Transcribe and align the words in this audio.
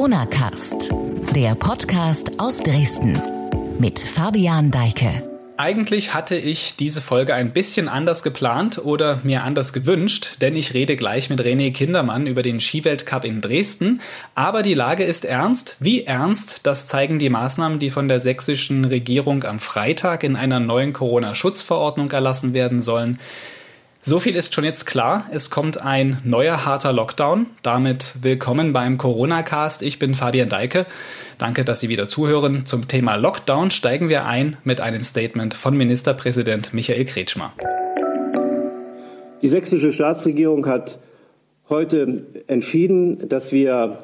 Corona 0.00 0.24
Cast, 0.24 0.94
der 1.36 1.54
Podcast 1.54 2.40
aus 2.40 2.56
Dresden 2.56 3.20
mit 3.78 4.00
Fabian 4.00 4.70
Deike. 4.70 5.28
Eigentlich 5.58 6.14
hatte 6.14 6.36
ich 6.36 6.74
diese 6.74 7.02
Folge 7.02 7.34
ein 7.34 7.52
bisschen 7.52 7.86
anders 7.86 8.22
geplant 8.22 8.78
oder 8.82 9.20
mir 9.24 9.42
anders 9.42 9.74
gewünscht, 9.74 10.36
denn 10.40 10.56
ich 10.56 10.72
rede 10.72 10.96
gleich 10.96 11.28
mit 11.28 11.42
René 11.42 11.70
Kindermann 11.70 12.26
über 12.26 12.40
den 12.40 12.60
Skiweltcup 12.60 13.26
in 13.26 13.42
Dresden. 13.42 14.00
Aber 14.34 14.62
die 14.62 14.72
Lage 14.72 15.04
ist 15.04 15.26
ernst. 15.26 15.76
Wie 15.80 16.04
ernst, 16.04 16.66
das 16.66 16.86
zeigen 16.86 17.18
die 17.18 17.28
Maßnahmen, 17.28 17.78
die 17.78 17.90
von 17.90 18.08
der 18.08 18.20
sächsischen 18.20 18.86
Regierung 18.86 19.44
am 19.44 19.60
Freitag 19.60 20.24
in 20.24 20.34
einer 20.34 20.60
neuen 20.60 20.94
Corona-Schutzverordnung 20.94 22.10
erlassen 22.10 22.54
werden 22.54 22.80
sollen. 22.80 23.18
So 24.02 24.18
viel 24.18 24.34
ist 24.34 24.54
schon 24.54 24.64
jetzt 24.64 24.86
klar. 24.86 25.26
Es 25.30 25.50
kommt 25.50 25.82
ein 25.84 26.22
neuer 26.24 26.64
harter 26.64 26.90
Lockdown. 26.90 27.44
Damit 27.62 28.14
willkommen 28.22 28.72
beim 28.72 28.96
Corona-Cast. 28.96 29.82
Ich 29.82 29.98
bin 29.98 30.14
Fabian 30.14 30.48
Deike. 30.48 30.86
Danke, 31.36 31.66
dass 31.66 31.80
Sie 31.80 31.90
wieder 31.90 32.08
zuhören. 32.08 32.64
Zum 32.64 32.88
Thema 32.88 33.16
Lockdown 33.16 33.70
steigen 33.70 34.08
wir 34.08 34.24
ein 34.24 34.56
mit 34.64 34.80
einem 34.80 35.04
Statement 35.04 35.52
von 35.52 35.76
Ministerpräsident 35.76 36.72
Michael 36.72 37.04
Kretschmer. 37.04 37.52
Die 39.42 39.48
sächsische 39.48 39.92
Staatsregierung 39.92 40.66
hat 40.66 40.98
heute 41.68 42.24
entschieden, 42.46 43.28
dass 43.28 43.52
wir 43.52 43.98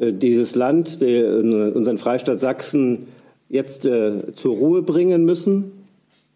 äh, 0.00 0.12
dieses 0.12 0.56
Land, 0.56 1.00
unseren 1.00 1.98
Freistaat 1.98 2.40
Sachsen, 2.40 3.06
jetzt 3.48 3.86
äh, 3.86 4.32
zur 4.34 4.56
Ruhe 4.56 4.82
bringen 4.82 5.24
müssen. 5.24 5.70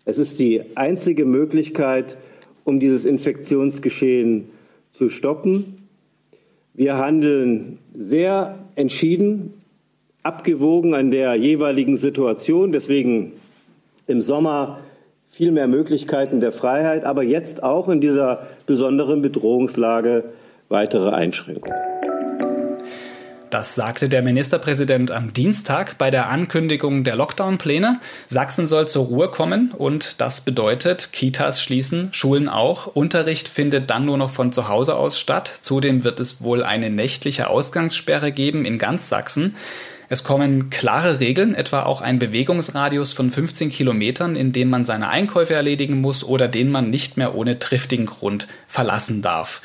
Es 0.05 0.20
ist 0.20 0.38
die 0.38 0.62
einzige 0.77 1.24
Möglichkeit, 1.24 2.16
um 2.70 2.79
dieses 2.79 3.05
Infektionsgeschehen 3.05 4.48
zu 4.92 5.09
stoppen. 5.09 5.88
Wir 6.73 6.98
handeln 6.98 7.78
sehr 7.95 8.61
entschieden, 8.77 9.55
abgewogen 10.23 10.94
an 10.94 11.11
der 11.11 11.34
jeweiligen 11.34 11.97
Situation. 11.97 12.70
Deswegen 12.70 13.33
im 14.06 14.22
Sommer 14.22 14.78
viel 15.28 15.50
mehr 15.50 15.67
Möglichkeiten 15.67 16.41
der 16.41 16.53
Freiheit, 16.53 17.05
aber 17.05 17.25
jetzt 17.25 17.64
auch 17.64 17.89
in 17.89 18.00
dieser 18.00 18.47
besonderen 18.67 19.20
Bedrohungslage 19.20 20.25
weitere 20.69 21.11
Einschränkungen. 21.11 22.00
Das 23.51 23.75
sagte 23.75 24.09
der 24.09 24.23
Ministerpräsident 24.23 25.11
am 25.11 25.33
Dienstag 25.33 25.98
bei 25.98 26.12
der 26.12 26.29
Ankündigung 26.29 27.03
der 27.03 27.17
Lockdown-Pläne. 27.17 27.98
Sachsen 28.29 28.69
soll 28.69 28.87
zur 28.87 29.06
Ruhe 29.06 29.29
kommen 29.29 29.73
und 29.77 30.20
das 30.20 30.43
bedeutet, 30.43 31.09
Kitas 31.12 31.61
schließen, 31.61 32.11
Schulen 32.12 32.48
auch. 32.48 32.87
Unterricht 32.87 33.48
findet 33.48 33.91
dann 33.91 34.05
nur 34.05 34.19
noch 34.19 34.31
von 34.31 34.53
zu 34.53 34.69
Hause 34.69 34.95
aus 34.95 35.19
statt. 35.19 35.59
Zudem 35.62 36.05
wird 36.05 36.21
es 36.21 36.43
wohl 36.43 36.62
eine 36.62 36.91
nächtliche 36.91 37.51
Ausgangssperre 37.51 38.31
geben 38.31 38.65
in 38.65 38.78
ganz 38.78 39.09
Sachsen. 39.09 39.56
Es 40.12 40.25
kommen 40.25 40.71
klare 40.71 41.21
Regeln, 41.21 41.55
etwa 41.55 41.84
auch 41.84 42.01
ein 42.01 42.19
Bewegungsradius 42.19 43.12
von 43.12 43.31
15 43.31 43.71
Kilometern, 43.71 44.34
in 44.34 44.51
dem 44.51 44.69
man 44.69 44.84
seine 44.84 45.09
Einkäufe 45.09 45.55
erledigen 45.55 46.01
muss 46.01 46.25
oder 46.25 46.48
den 46.48 46.69
man 46.69 46.91
nicht 46.91 47.17
mehr 47.17 47.37
ohne 47.37 47.61
triftigen 47.61 48.06
Grund 48.06 48.48
verlassen 48.67 49.23
darf. 49.23 49.62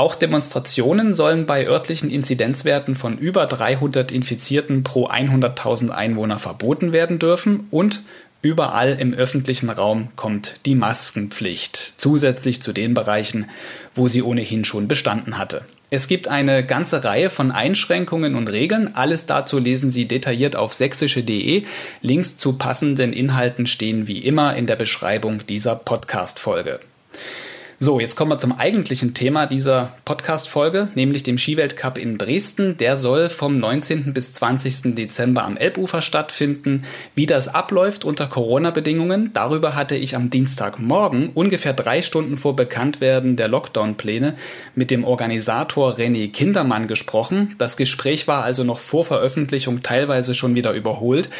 Auch 0.00 0.14
Demonstrationen 0.14 1.12
sollen 1.12 1.44
bei 1.44 1.66
örtlichen 1.66 2.08
Inzidenzwerten 2.10 2.94
von 2.94 3.18
über 3.18 3.44
300 3.44 4.10
Infizierten 4.10 4.82
pro 4.82 5.08
100.000 5.08 5.90
Einwohner 5.90 6.38
verboten 6.38 6.94
werden 6.94 7.18
dürfen 7.18 7.66
und 7.70 8.00
Überall 8.40 8.96
im 8.98 9.12
öffentlichen 9.12 9.68
Raum 9.68 10.08
kommt 10.16 10.64
die 10.64 10.74
Maskenpflicht, 10.74 11.76
zusätzlich 11.98 12.62
zu 12.62 12.72
den 12.72 12.94
Bereichen, 12.94 13.50
wo 13.94 14.08
sie 14.08 14.22
ohnehin 14.22 14.64
schon 14.64 14.88
bestanden 14.88 15.36
hatte. 15.36 15.66
Es 15.90 16.08
gibt 16.08 16.28
eine 16.28 16.64
ganze 16.64 17.04
Reihe 17.04 17.28
von 17.28 17.50
Einschränkungen 17.50 18.36
und 18.36 18.48
Regeln. 18.48 18.94
Alles 18.94 19.26
dazu 19.26 19.58
lesen 19.58 19.90
Sie 19.90 20.08
detailliert 20.08 20.56
auf 20.56 20.72
sächsische.de. 20.72 21.64
Links 22.00 22.38
zu 22.38 22.54
passenden 22.54 23.12
Inhalten 23.12 23.66
stehen 23.66 24.06
wie 24.06 24.20
immer 24.20 24.56
in 24.56 24.66
der 24.66 24.76
Beschreibung 24.76 25.46
dieser 25.46 25.76
Podcast-Folge. 25.76 26.80
So, 27.82 27.98
jetzt 27.98 28.14
kommen 28.14 28.30
wir 28.30 28.36
zum 28.36 28.52
eigentlichen 28.52 29.14
Thema 29.14 29.46
dieser 29.46 29.94
Podcast-Folge, 30.04 30.90
nämlich 30.96 31.22
dem 31.22 31.38
Skiweltcup 31.38 31.96
in 31.96 32.18
Dresden. 32.18 32.76
Der 32.76 32.98
soll 32.98 33.30
vom 33.30 33.58
19. 33.58 34.12
bis 34.12 34.34
20. 34.34 34.94
Dezember 34.94 35.44
am 35.44 35.56
Elbufer 35.56 36.02
stattfinden. 36.02 36.82
Wie 37.14 37.24
das 37.24 37.48
abläuft 37.48 38.04
unter 38.04 38.26
Corona-Bedingungen, 38.26 39.30
darüber 39.32 39.76
hatte 39.76 39.96
ich 39.96 40.14
am 40.14 40.28
Dienstagmorgen, 40.28 41.30
ungefähr 41.32 41.72
drei 41.72 42.02
Stunden 42.02 42.36
vor 42.36 42.54
Bekanntwerden 42.54 43.36
der 43.36 43.48
Lockdown-Pläne, 43.48 44.34
mit 44.74 44.90
dem 44.90 45.02
Organisator 45.02 45.96
René 45.96 46.30
Kindermann 46.30 46.86
gesprochen. 46.86 47.54
Das 47.56 47.78
Gespräch 47.78 48.28
war 48.28 48.44
also 48.44 48.62
noch 48.62 48.78
vor 48.78 49.06
Veröffentlichung 49.06 49.82
teilweise 49.82 50.34
schon 50.34 50.54
wieder 50.54 50.74
überholt. 50.74 51.30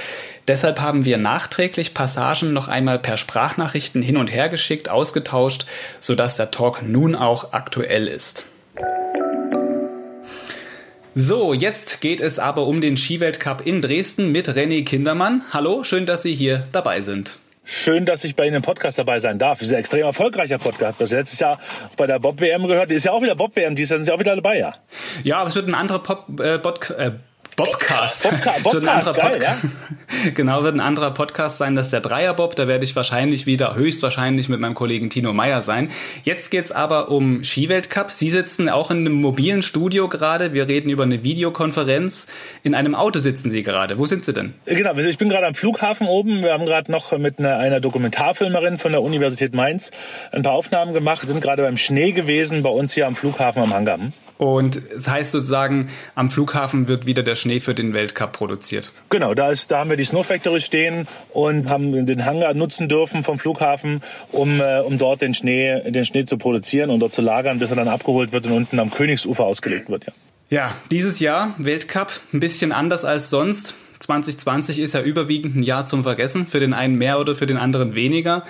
Deshalb 0.50 0.80
haben 0.80 1.04
wir 1.04 1.16
nachträglich 1.16 1.94
Passagen 1.94 2.52
noch 2.52 2.66
einmal 2.66 2.98
per 2.98 3.16
Sprachnachrichten 3.16 4.02
hin 4.02 4.16
und 4.16 4.32
her 4.32 4.48
geschickt, 4.48 4.88
ausgetauscht, 4.88 5.64
sodass 6.00 6.34
der 6.34 6.50
Talk 6.50 6.82
nun 6.82 7.14
auch 7.14 7.52
aktuell 7.52 8.08
ist. 8.08 8.46
So, 11.14 11.54
jetzt 11.54 12.00
geht 12.00 12.20
es 12.20 12.40
aber 12.40 12.66
um 12.66 12.80
den 12.80 12.96
Skiweltcup 12.96 13.64
in 13.64 13.80
Dresden 13.80 14.32
mit 14.32 14.48
René 14.48 14.84
Kindermann. 14.84 15.42
Hallo, 15.52 15.84
schön, 15.84 16.04
dass 16.04 16.24
Sie 16.24 16.34
hier 16.34 16.64
dabei 16.72 17.00
sind. 17.00 17.38
Schön, 17.62 18.04
dass 18.04 18.24
ich 18.24 18.34
bei 18.34 18.48
Ihnen 18.48 18.56
im 18.56 18.62
Podcast 18.62 18.98
dabei 18.98 19.20
sein 19.20 19.38
darf. 19.38 19.60
Das 19.60 19.68
ist 19.68 19.74
ein 19.74 19.78
extrem 19.78 20.02
erfolgreicher 20.02 20.58
Podcast. 20.58 21.00
Das 21.00 21.12
letztes 21.12 21.38
Jahr 21.38 21.60
bei 21.96 22.08
der 22.08 22.18
Bob-WM 22.18 22.66
gehört. 22.66 22.90
Die 22.90 22.96
ist 22.96 23.04
ja 23.04 23.12
auch 23.12 23.22
wieder 23.22 23.36
Bob-WM, 23.36 23.76
die 23.76 23.84
sind 23.84 24.02
Sie 24.02 24.10
auch 24.10 24.18
wieder 24.18 24.34
dabei, 24.34 24.58
ja? 24.58 24.74
Ja, 25.22 25.36
aber 25.36 25.50
es 25.50 25.54
wird 25.54 25.68
ein 25.68 25.74
anderer 25.76 26.00
Pop, 26.00 26.40
äh, 26.40 26.58
Bod, 26.58 26.90
äh, 26.90 27.12
Bobcast. 27.64 28.30
Bobca 28.30 28.54
Bobcast, 28.62 29.14
geil, 29.14 29.30
Pod 29.32 29.42
ja? 29.42 29.56
Genau, 30.34 30.62
wird 30.62 30.74
ein 30.74 30.80
anderer 30.80 31.12
Podcast 31.12 31.58
sein, 31.58 31.76
das 31.76 31.86
ist 31.86 31.92
der 31.92 32.00
Dreierbob. 32.00 32.56
Da 32.56 32.66
werde 32.66 32.84
ich 32.84 32.96
wahrscheinlich 32.96 33.44
wieder, 33.44 33.74
höchstwahrscheinlich 33.74 34.48
mit 34.48 34.60
meinem 34.60 34.74
Kollegen 34.74 35.10
Tino 35.10 35.32
Meyer 35.32 35.60
sein. 35.60 35.90
Jetzt 36.22 36.50
geht's 36.50 36.72
aber 36.72 37.10
um 37.10 37.44
Skiweltcup. 37.44 38.10
Sie 38.10 38.30
sitzen 38.30 38.68
auch 38.68 38.90
in 38.90 38.98
einem 38.98 39.12
mobilen 39.12 39.62
Studio 39.62 40.08
gerade. 40.08 40.54
Wir 40.54 40.68
reden 40.68 40.88
über 40.88 41.02
eine 41.02 41.22
Videokonferenz. 41.22 42.26
In 42.62 42.74
einem 42.74 42.94
Auto 42.94 43.18
sitzen 43.18 43.50
Sie 43.50 43.62
gerade. 43.62 43.98
Wo 43.98 44.06
sind 44.06 44.24
Sie 44.24 44.32
denn? 44.32 44.54
Genau, 44.64 44.94
ich 44.94 45.18
bin 45.18 45.28
gerade 45.28 45.46
am 45.46 45.54
Flughafen 45.54 46.06
oben. 46.06 46.42
Wir 46.42 46.52
haben 46.52 46.64
gerade 46.64 46.90
noch 46.90 47.16
mit 47.18 47.38
einer, 47.38 47.58
einer 47.58 47.80
Dokumentarfilmerin 47.80 48.78
von 48.78 48.92
der 48.92 49.02
Universität 49.02 49.54
Mainz 49.54 49.90
ein 50.32 50.42
paar 50.42 50.52
Aufnahmen 50.52 50.94
gemacht. 50.94 51.22
Wir 51.22 51.28
sind 51.28 51.42
gerade 51.42 51.62
beim 51.62 51.76
Schnee 51.76 52.12
gewesen 52.12 52.62
bei 52.62 52.70
uns 52.70 52.94
hier 52.94 53.06
am 53.06 53.14
Flughafen 53.14 53.62
am 53.62 53.74
Hangar. 53.74 53.98
Und 54.40 54.80
das 54.94 55.06
heißt 55.06 55.32
sozusagen, 55.32 55.90
am 56.14 56.30
Flughafen 56.30 56.88
wird 56.88 57.04
wieder 57.04 57.22
der 57.22 57.36
Schnee 57.36 57.60
für 57.60 57.74
den 57.74 57.92
Weltcup 57.92 58.32
produziert. 58.32 58.90
Genau, 59.10 59.34
da, 59.34 59.50
ist, 59.50 59.70
da 59.70 59.80
haben 59.80 59.90
wir 59.90 59.98
die 59.98 60.04
Snow 60.04 60.26
Factory 60.26 60.62
stehen 60.62 61.06
und 61.28 61.70
haben 61.70 62.06
den 62.06 62.24
Hangar 62.24 62.54
nutzen 62.54 62.88
dürfen 62.88 63.22
vom 63.22 63.38
Flughafen, 63.38 64.00
um, 64.32 64.62
äh, 64.62 64.78
um 64.78 64.96
dort 64.96 65.20
den 65.20 65.34
Schnee, 65.34 65.82
den 65.90 66.06
Schnee 66.06 66.24
zu 66.24 66.38
produzieren 66.38 66.88
und 66.88 67.00
dort 67.00 67.12
zu 67.12 67.20
lagern, 67.20 67.58
bis 67.58 67.68
er 67.68 67.76
dann 67.76 67.88
abgeholt 67.88 68.32
wird 68.32 68.46
und 68.46 68.52
unten 68.52 68.78
am 68.78 68.90
Königsufer 68.90 69.44
ausgelegt 69.44 69.90
wird. 69.90 70.06
Ja, 70.06 70.12
ja 70.48 70.74
dieses 70.90 71.20
Jahr 71.20 71.54
Weltcup 71.58 72.10
ein 72.32 72.40
bisschen 72.40 72.72
anders 72.72 73.04
als 73.04 73.28
sonst. 73.28 73.74
2020 73.98 74.78
ist 74.78 74.94
ja 74.94 75.02
überwiegend 75.02 75.54
ein 75.54 75.62
Jahr 75.62 75.84
zum 75.84 76.02
Vergessen, 76.02 76.46
für 76.46 76.60
den 76.60 76.72
einen 76.72 76.96
mehr 76.96 77.20
oder 77.20 77.34
für 77.34 77.44
den 77.44 77.58
anderen 77.58 77.94
weniger. 77.94 78.46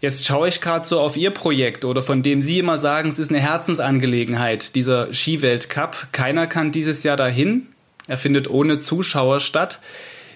Jetzt 0.00 0.26
schaue 0.26 0.48
ich 0.48 0.60
gerade 0.60 0.86
so 0.86 1.00
auf 1.00 1.16
Ihr 1.16 1.30
Projekt 1.30 1.84
oder 1.84 2.02
von 2.02 2.22
dem 2.22 2.42
Sie 2.42 2.58
immer 2.58 2.76
sagen, 2.76 3.08
es 3.08 3.18
ist 3.18 3.30
eine 3.30 3.40
Herzensangelegenheit, 3.40 4.74
dieser 4.74 5.12
Skiweltcup. 5.12 6.08
Keiner 6.12 6.46
kann 6.46 6.70
dieses 6.70 7.02
Jahr 7.02 7.16
dahin. 7.16 7.68
Er 8.06 8.18
findet 8.18 8.48
ohne 8.50 8.80
Zuschauer 8.80 9.40
statt. 9.40 9.80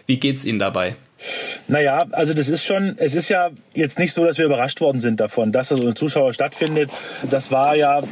Wie 0.07 0.19
geht's 0.19 0.45
Ihnen 0.45 0.59
dabei? 0.59 0.97
Naja, 1.69 2.05
also 2.13 2.35
das 2.35 2.49
ist 2.49 2.65
schon, 2.65 2.95
es 2.97 3.15
ist 3.15 3.29
ja 3.29 3.51
jetzt 3.75 3.99
nicht 3.99 4.13
so, 4.13 4.25
dass 4.25 4.39
wir 4.39 4.47
überrascht 4.47 4.81
worden 4.81 5.01
sind 5.01 5.21
davon, 5.21 5.53
dass 5.53 5.69
das 5.69 5.81
ohne 5.81 5.95
Zuschauer 5.95 6.33
stattfindet. 6.33 6.91
Das 7.29 7.53
war 7.53 7.77
ja, 7.77 8.03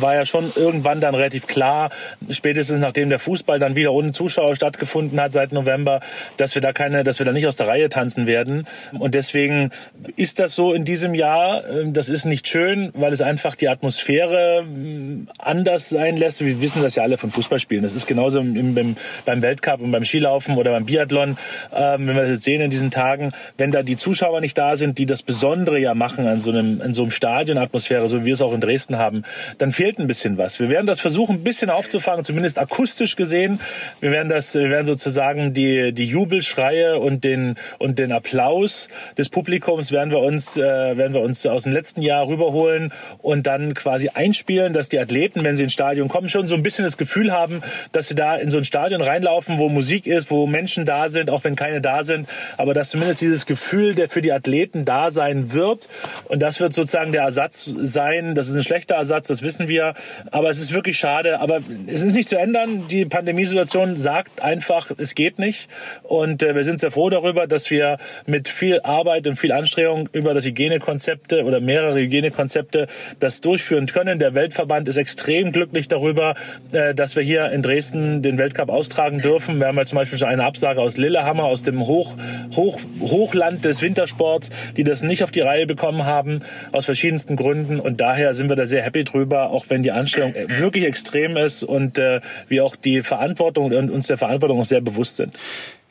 war 0.00 0.14
ja 0.14 0.24
schon 0.24 0.50
irgendwann 0.54 1.00
dann 1.00 1.14
relativ 1.14 1.46
klar, 1.46 1.90
spätestens 2.30 2.80
nachdem 2.80 3.10
der 3.10 3.18
Fußball 3.18 3.58
dann 3.58 3.76
wieder 3.76 3.92
ohne 3.92 4.12
Zuschauer 4.12 4.54
stattgefunden 4.54 5.20
hat 5.20 5.32
seit 5.32 5.52
November, 5.52 6.00
dass 6.36 6.54
wir 6.54 6.62
da 6.62 6.72
keine, 6.72 7.04
dass 7.04 7.18
wir 7.18 7.26
da 7.26 7.32
nicht 7.32 7.46
aus 7.46 7.56
der 7.56 7.68
Reihe 7.68 7.88
tanzen 7.88 8.26
werden. 8.26 8.66
Und 8.98 9.14
deswegen 9.14 9.70
ist 10.16 10.38
das 10.38 10.54
so 10.54 10.72
in 10.72 10.84
diesem 10.84 11.14
Jahr. 11.14 11.62
Das 11.86 12.08
ist 12.08 12.24
nicht 12.24 12.46
schön, 12.48 12.90
weil 12.94 13.12
es 13.12 13.20
einfach 13.20 13.56
die 13.56 13.68
Atmosphäre 13.68 14.60
hm, 14.60 15.28
anders 15.38 15.88
sein 15.88 16.16
lässt. 16.16 16.44
Wir 16.44 16.60
wissen 16.60 16.82
das 16.82 16.96
ja 16.96 17.02
alle 17.02 17.18
von 17.18 17.30
Fußballspielen. 17.30 17.82
Das 17.82 17.94
ist 17.94 18.06
genauso 18.06 18.40
im, 18.40 18.76
im, 18.76 18.96
beim 19.24 19.42
Weltcup 19.42 19.80
und 19.80 19.90
beim 19.90 20.04
Skilaufen 20.04 20.56
oder 20.56 20.70
beim 20.70 20.86
Biathlon. 20.86 21.36
Ähm, 21.74 22.06
wenn 22.06 22.16
wir 22.16 22.22
das 22.22 22.30
jetzt 22.30 22.44
sehen 22.44 22.51
in 22.60 22.70
diesen 22.70 22.90
Tagen, 22.90 23.32
wenn 23.56 23.70
da 23.70 23.82
die 23.82 23.96
Zuschauer 23.96 24.40
nicht 24.40 24.58
da 24.58 24.76
sind, 24.76 24.98
die 24.98 25.06
das 25.06 25.22
Besondere 25.22 25.78
ja 25.78 25.94
machen 25.94 26.26
an 26.26 26.40
so 26.40 26.50
einem, 26.50 26.80
in 26.80 26.94
so 26.94 27.02
einem 27.02 27.10
Stadionatmosphäre, 27.10 28.08
so 28.08 28.20
wie 28.20 28.26
wir 28.26 28.34
es 28.34 28.42
auch 28.42 28.52
in 28.52 28.60
Dresden 28.60 28.98
haben, 28.98 29.22
dann 29.58 29.72
fehlt 29.72 29.98
ein 29.98 30.06
bisschen 30.06 30.38
was. 30.38 30.60
Wir 30.60 30.68
werden 30.68 30.86
das 30.86 31.00
versuchen, 31.00 31.36
ein 31.36 31.44
bisschen 31.44 31.70
aufzufangen, 31.70 32.24
zumindest 32.24 32.58
akustisch 32.58 33.16
gesehen. 33.16 33.60
Wir 34.00 34.10
werden 34.10 34.28
das, 34.28 34.54
wir 34.54 34.70
werden 34.70 34.86
sozusagen 34.86 35.52
die, 35.52 35.92
die 35.92 36.06
Jubelschreie 36.06 36.98
und 36.98 37.24
den, 37.24 37.56
und 37.78 37.98
den 37.98 38.12
Applaus 38.12 38.88
des 39.16 39.28
Publikums 39.28 39.92
werden 39.92 40.10
wir 40.10 40.20
uns, 40.20 40.56
äh, 40.56 40.62
werden 40.62 41.14
wir 41.14 41.20
uns 41.20 41.46
aus 41.46 41.64
dem 41.64 41.72
letzten 41.72 42.02
Jahr 42.02 42.26
rüberholen 42.26 42.92
und 43.18 43.46
dann 43.46 43.74
quasi 43.74 44.10
einspielen, 44.12 44.72
dass 44.72 44.88
die 44.88 44.98
Athleten, 44.98 45.44
wenn 45.44 45.56
sie 45.56 45.64
ins 45.64 45.72
Stadion 45.72 46.08
kommen, 46.08 46.28
schon 46.28 46.46
so 46.46 46.54
ein 46.54 46.62
bisschen 46.62 46.84
das 46.84 46.96
Gefühl 46.96 47.32
haben, 47.32 47.62
dass 47.92 48.08
sie 48.08 48.14
da 48.14 48.36
in 48.36 48.50
so 48.50 48.58
ein 48.58 48.64
Stadion 48.64 49.02
reinlaufen, 49.02 49.58
wo 49.58 49.68
Musik 49.68 50.06
ist, 50.06 50.30
wo 50.30 50.46
Menschen 50.46 50.84
da 50.84 51.08
sind, 51.08 51.30
auch 51.30 51.44
wenn 51.44 51.56
keine 51.56 51.80
da 51.80 52.04
sind, 52.04 52.28
aber 52.56 52.74
dass 52.74 52.90
zumindest 52.90 53.20
dieses 53.20 53.46
Gefühl, 53.46 53.94
der 53.94 54.08
für 54.08 54.22
die 54.22 54.32
Athleten 54.32 54.84
da 54.84 55.10
sein 55.10 55.52
wird 55.52 55.88
und 56.28 56.40
das 56.40 56.60
wird 56.60 56.74
sozusagen 56.74 57.12
der 57.12 57.22
Ersatz 57.22 57.64
sein. 57.64 58.34
Das 58.34 58.48
ist 58.48 58.56
ein 58.56 58.62
schlechter 58.62 58.96
Ersatz, 58.96 59.28
das 59.28 59.42
wissen 59.42 59.68
wir, 59.68 59.94
aber 60.30 60.50
es 60.50 60.58
ist 60.58 60.72
wirklich 60.72 60.98
schade, 60.98 61.40
aber 61.40 61.60
es 61.86 62.02
ist 62.02 62.14
nicht 62.14 62.28
zu 62.28 62.38
ändern. 62.38 62.86
Die 62.88 63.04
Pandemiesituation 63.04 63.96
sagt 63.96 64.42
einfach, 64.42 64.90
es 64.96 65.14
geht 65.14 65.38
nicht 65.38 65.68
und 66.02 66.42
äh, 66.42 66.54
wir 66.54 66.64
sind 66.64 66.80
sehr 66.80 66.90
froh 66.90 67.10
darüber, 67.10 67.46
dass 67.46 67.70
wir 67.70 67.98
mit 68.26 68.48
viel 68.48 68.80
Arbeit 68.82 69.26
und 69.26 69.36
viel 69.36 69.52
Anstrengung 69.52 70.08
über 70.12 70.34
das 70.34 70.44
Hygienekonzepte 70.44 71.44
oder 71.44 71.60
mehrere 71.60 71.98
Hygienekonzepte 71.98 72.86
das 73.18 73.40
durchführen 73.40 73.86
können. 73.86 74.18
Der 74.18 74.34
Weltverband 74.34 74.88
ist 74.88 74.96
extrem 74.96 75.52
glücklich 75.52 75.88
darüber, 75.88 76.34
äh, 76.72 76.94
dass 76.94 77.16
wir 77.16 77.22
hier 77.22 77.50
in 77.50 77.62
Dresden 77.62 78.22
den 78.22 78.38
Weltcup 78.38 78.68
austragen 78.68 79.20
dürfen. 79.20 79.58
Wir 79.60 79.68
haben 79.68 79.76
ja 79.76 79.84
zum 79.84 79.96
Beispiel 79.96 80.18
schon 80.18 80.28
eine 80.28 80.44
Absage 80.44 80.80
aus 80.80 80.96
Lillehammer, 80.96 81.44
aus 81.44 81.62
dem 81.62 81.86
Hoch, 81.86 82.16
Hoch, 82.56 82.80
Hochland 83.00 83.64
des 83.64 83.82
Wintersports, 83.82 84.50
die 84.76 84.84
das 84.84 85.02
nicht 85.02 85.24
auf 85.24 85.30
die 85.30 85.40
Reihe 85.40 85.66
bekommen 85.66 86.04
haben, 86.04 86.42
aus 86.72 86.84
verschiedensten 86.84 87.36
Gründen. 87.36 87.80
Und 87.80 88.00
daher 88.00 88.34
sind 88.34 88.48
wir 88.48 88.56
da 88.56 88.66
sehr 88.66 88.82
happy 88.82 89.04
drüber, 89.04 89.50
auch 89.50 89.66
wenn 89.68 89.82
die 89.82 89.92
Anstrengung 89.92 90.34
wirklich 90.48 90.84
extrem 90.84 91.36
ist 91.36 91.62
und 91.62 91.98
äh, 91.98 92.20
wir 92.48 92.64
auch 92.64 92.76
die 92.76 93.02
Verantwortung 93.02 93.72
und 93.72 93.90
uns 93.90 94.06
der 94.06 94.18
Verantwortung 94.18 94.60
auch 94.60 94.64
sehr 94.64 94.80
bewusst 94.80 95.16
sind. 95.16 95.32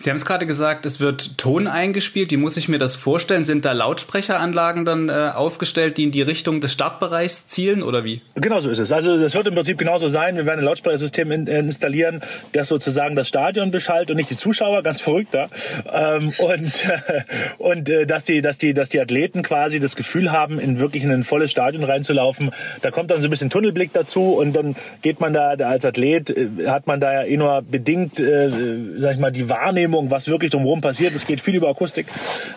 Sie 0.02 0.10
haben 0.10 0.18
es 0.18 0.26
gerade 0.26 0.48
gesagt, 0.48 0.88
es 0.88 1.00
wird 1.00 1.38
Ton 1.38 1.68
eingespielt. 1.68 2.32
Wie 2.32 2.38
muss 2.38 2.58
ich 2.58 2.68
mir 2.68 2.80
das 2.80 2.96
vorstellen? 2.96 3.46
Sind 3.46 3.66
da 3.66 3.72
Lautsprecheranlagen 3.72 4.84
dann 4.84 5.10
äh, 5.10 5.30
aufgestellt, 5.36 5.98
die 5.98 6.06
in 6.06 6.12
die 6.12 6.24
Richtung 6.24 6.60
des 6.60 6.74
Startbereichs 6.74 7.48
zielen 7.48 7.84
oder 7.84 8.04
wie? 8.04 8.22
Genau 8.34 8.60
so 8.60 8.72
ist 8.72 8.80
es. 8.80 8.92
Also 8.92 9.20
das 9.20 9.36
wird 9.36 9.46
im 9.46 9.54
Prinzip 9.54 9.78
genauso 9.78 10.08
sein. 10.08 10.38
Wir 10.38 10.48
werden 10.48 10.62
ein 10.62 10.66
Lautsprechersystem 10.66 11.32
in, 11.32 11.46
äh, 11.46 11.60
installieren, 11.60 12.22
das 12.54 12.68
sozusagen 12.70 13.16
das 13.16 13.28
Stadion 13.28 13.70
beschallt 13.70 14.10
und 14.10 14.18
nicht 14.18 14.32
die 14.32 14.36
Zuschauer. 14.36 14.82
Ganz 14.82 15.02
verrückt 15.02 15.36
da. 15.36 15.50
Ähm, 15.94 16.34
und 16.40 16.90
äh, 16.90 17.22
und 17.60 17.88
äh, 17.88 18.08
dass 18.08 18.24
die 18.24 18.42
dass 18.42 18.58
die 18.58 18.74
dass 18.74 18.90
die 18.90 19.00
Athleten 19.00 19.44
quasi 19.44 19.80
das 19.80 19.96
Gefühl 19.96 20.32
haben, 20.32 20.58
in 20.58 20.80
wirklich 20.80 21.04
in 21.04 21.12
ein 21.12 21.24
volles 21.24 21.52
Stadion 21.52 21.84
reinzulaufen. 21.84 22.50
Da 22.82 22.90
kommt 22.90 23.12
dann 23.12 23.22
so 23.22 23.28
ein 23.28 23.30
bisschen 23.30 23.52
Tunnelblick 23.52 23.94
dazu 23.94 24.34
und 24.34 24.54
dann 24.54 24.76
geht 25.04 25.20
man 25.20 25.32
da, 25.32 25.56
da 25.56 25.70
als 25.70 25.86
Athlet 25.86 26.32
äh, 26.32 26.48
hat 26.66 26.88
man 26.88 27.00
da 27.00 27.14
ja 27.14 27.24
eh 27.24 27.38
nur 27.38 27.62
bedingt, 27.62 28.20
äh, 28.20 28.50
sag 28.98 29.14
ich 29.14 29.20
mal, 29.20 29.32
die 29.32 29.48
Wahrnehmung 29.48 29.91
Wahrnehmung, 29.92 30.12
was 30.12 30.28
wirklich 30.28 30.52
drumherum 30.52 30.82
passiert. 30.82 31.14
Es 31.14 31.26
geht 31.26 31.42
viel 31.42 31.56
über 31.56 31.70
Akustik, 31.70 32.08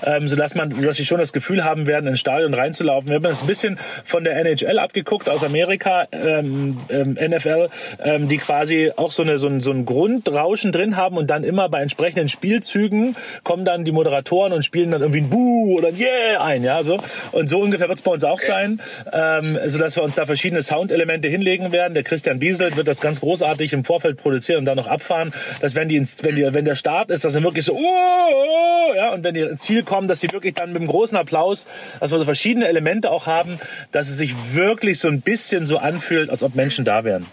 ähm, 0.05 0.29
sodass 0.29 0.55
man, 0.55 0.71
dass 0.83 0.97
sie 0.97 1.05
schon 1.05 1.19
das 1.19 1.33
Gefühl 1.33 1.65
haben 1.65 1.87
werden, 1.87 2.07
ins 2.07 2.21
Stadion 2.21 2.55
reinzulaufen. 2.55 3.09
Wir 3.09 3.17
haben 3.17 3.23
das 3.23 3.43
ein 3.43 3.47
bisschen 3.47 3.79
von 4.05 4.25
der 4.25 4.37
NHL 4.37 4.79
abgeguckt 4.79 5.29
aus 5.29 5.45
Amerika, 5.45 6.07
ähm, 6.13 6.79
ähm, 6.89 7.19
NFL, 7.21 7.69
ähm, 8.05 8.29
die 8.29 8.39
quasi 8.39 8.93
auch 8.97 9.11
so 9.11 9.23
eine 9.23 9.39
so 9.39 9.49
ein, 9.49 9.61
so 9.61 9.73
ein 9.73 9.85
Grundrauschen 9.85 10.73
drin 10.73 10.97
haben 10.97 11.17
und 11.17 11.29
dann 11.31 11.45
immer 11.45 11.69
bei 11.69 11.81
entsprechenden 11.81 12.29
Spielzügen 12.29 13.17
kommen 13.43 13.65
dann 13.65 13.85
die 13.85 13.93
Moderatoren 13.93 14.53
und 14.53 14.65
spielen 14.65 14.91
dann 14.91 15.03
irgendwie 15.03 15.21
ein 15.21 15.31
Buh 15.31 15.79
oder 15.79 15.89
ein 15.89 15.99
Yeah 15.99 16.45
ein, 16.45 16.63
ja 16.63 16.83
so. 16.83 16.99
Und 17.33 17.49
so 17.49 17.61
ungefähr 17.61 17.89
wird 17.89 17.99
es 17.99 18.03
bei 18.03 18.13
uns 18.13 18.25
auch 18.25 18.39
sein, 18.39 18.81
ähm, 19.13 19.59
sodass 19.67 19.97
wir 19.97 20.03
uns 20.03 20.15
da 20.15 20.27
verschiedene 20.27 20.63
Soundelemente 20.63 21.29
hinlegen 21.29 21.73
werden. 21.73 21.95
Der 21.95 22.03
Christian 22.03 22.39
Biesel 22.39 22.77
wird 22.77 22.87
das 22.87 23.01
ganz 23.01 23.21
großartig 23.21 23.73
im 23.73 23.85
Vorfeld 23.85 24.17
produzieren 24.17 24.61
und 24.61 24.65
dann 24.67 24.77
noch 24.77 24.87
abfahren, 24.87 25.33
dass 25.61 25.75
wenn 25.75 25.89
die, 25.89 25.97
ins, 25.97 26.23
wenn 26.23 26.37
die 26.37 26.45
wenn 26.53 26.65
der 26.65 26.75
Start 26.75 27.11
ist, 27.15 27.25
dass 27.25 27.33
dann 27.33 27.45
wirklich 27.45 27.65
so, 27.65 27.75
oh, 27.75 27.79
oh, 27.79 28.95
ja, 28.95 29.13
und 29.13 29.25
wenn 29.25 29.35
die 29.35 29.41
ins 29.41 29.61
Ziel 29.61 29.83
kommen, 29.83 30.09
dass 30.09 30.21
sie 30.21 30.31
wirklich 30.33 30.55
dann 30.55 30.73
mit 30.73 30.83
einem 30.83 30.91
großen 30.91 31.17
Applaus, 31.17 31.67
dass 32.01 32.11
wir 32.11 32.19
so 32.19 32.25
verschiedene 32.25 32.69
Elemente 32.69 33.11
auch 33.11 33.27
haben, 33.27 33.59
dass 33.93 34.09
es 34.09 34.19
sich 34.19 34.55
wirklich 34.55 34.99
so 34.99 35.09
ein 35.09 35.21
bisschen 35.21 35.67
so 35.67 35.79
anfühlt, 35.79 36.31
als 36.31 36.43
ob 36.43 36.55
Menschen 36.55 36.85
da 36.85 37.05
wären. 37.05 37.27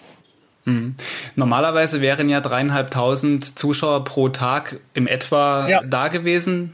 Mhm. 0.66 0.96
Normalerweise 1.36 2.02
wären 2.02 2.30
ja 2.30 2.40
dreieinhalbtausend 2.40 3.58
Zuschauer 3.58 4.04
pro 4.04 4.30
Tag 4.30 4.80
im 4.94 5.08
etwa 5.08 5.68
ja. 5.68 5.82
da 5.84 6.08
gewesen. 6.08 6.74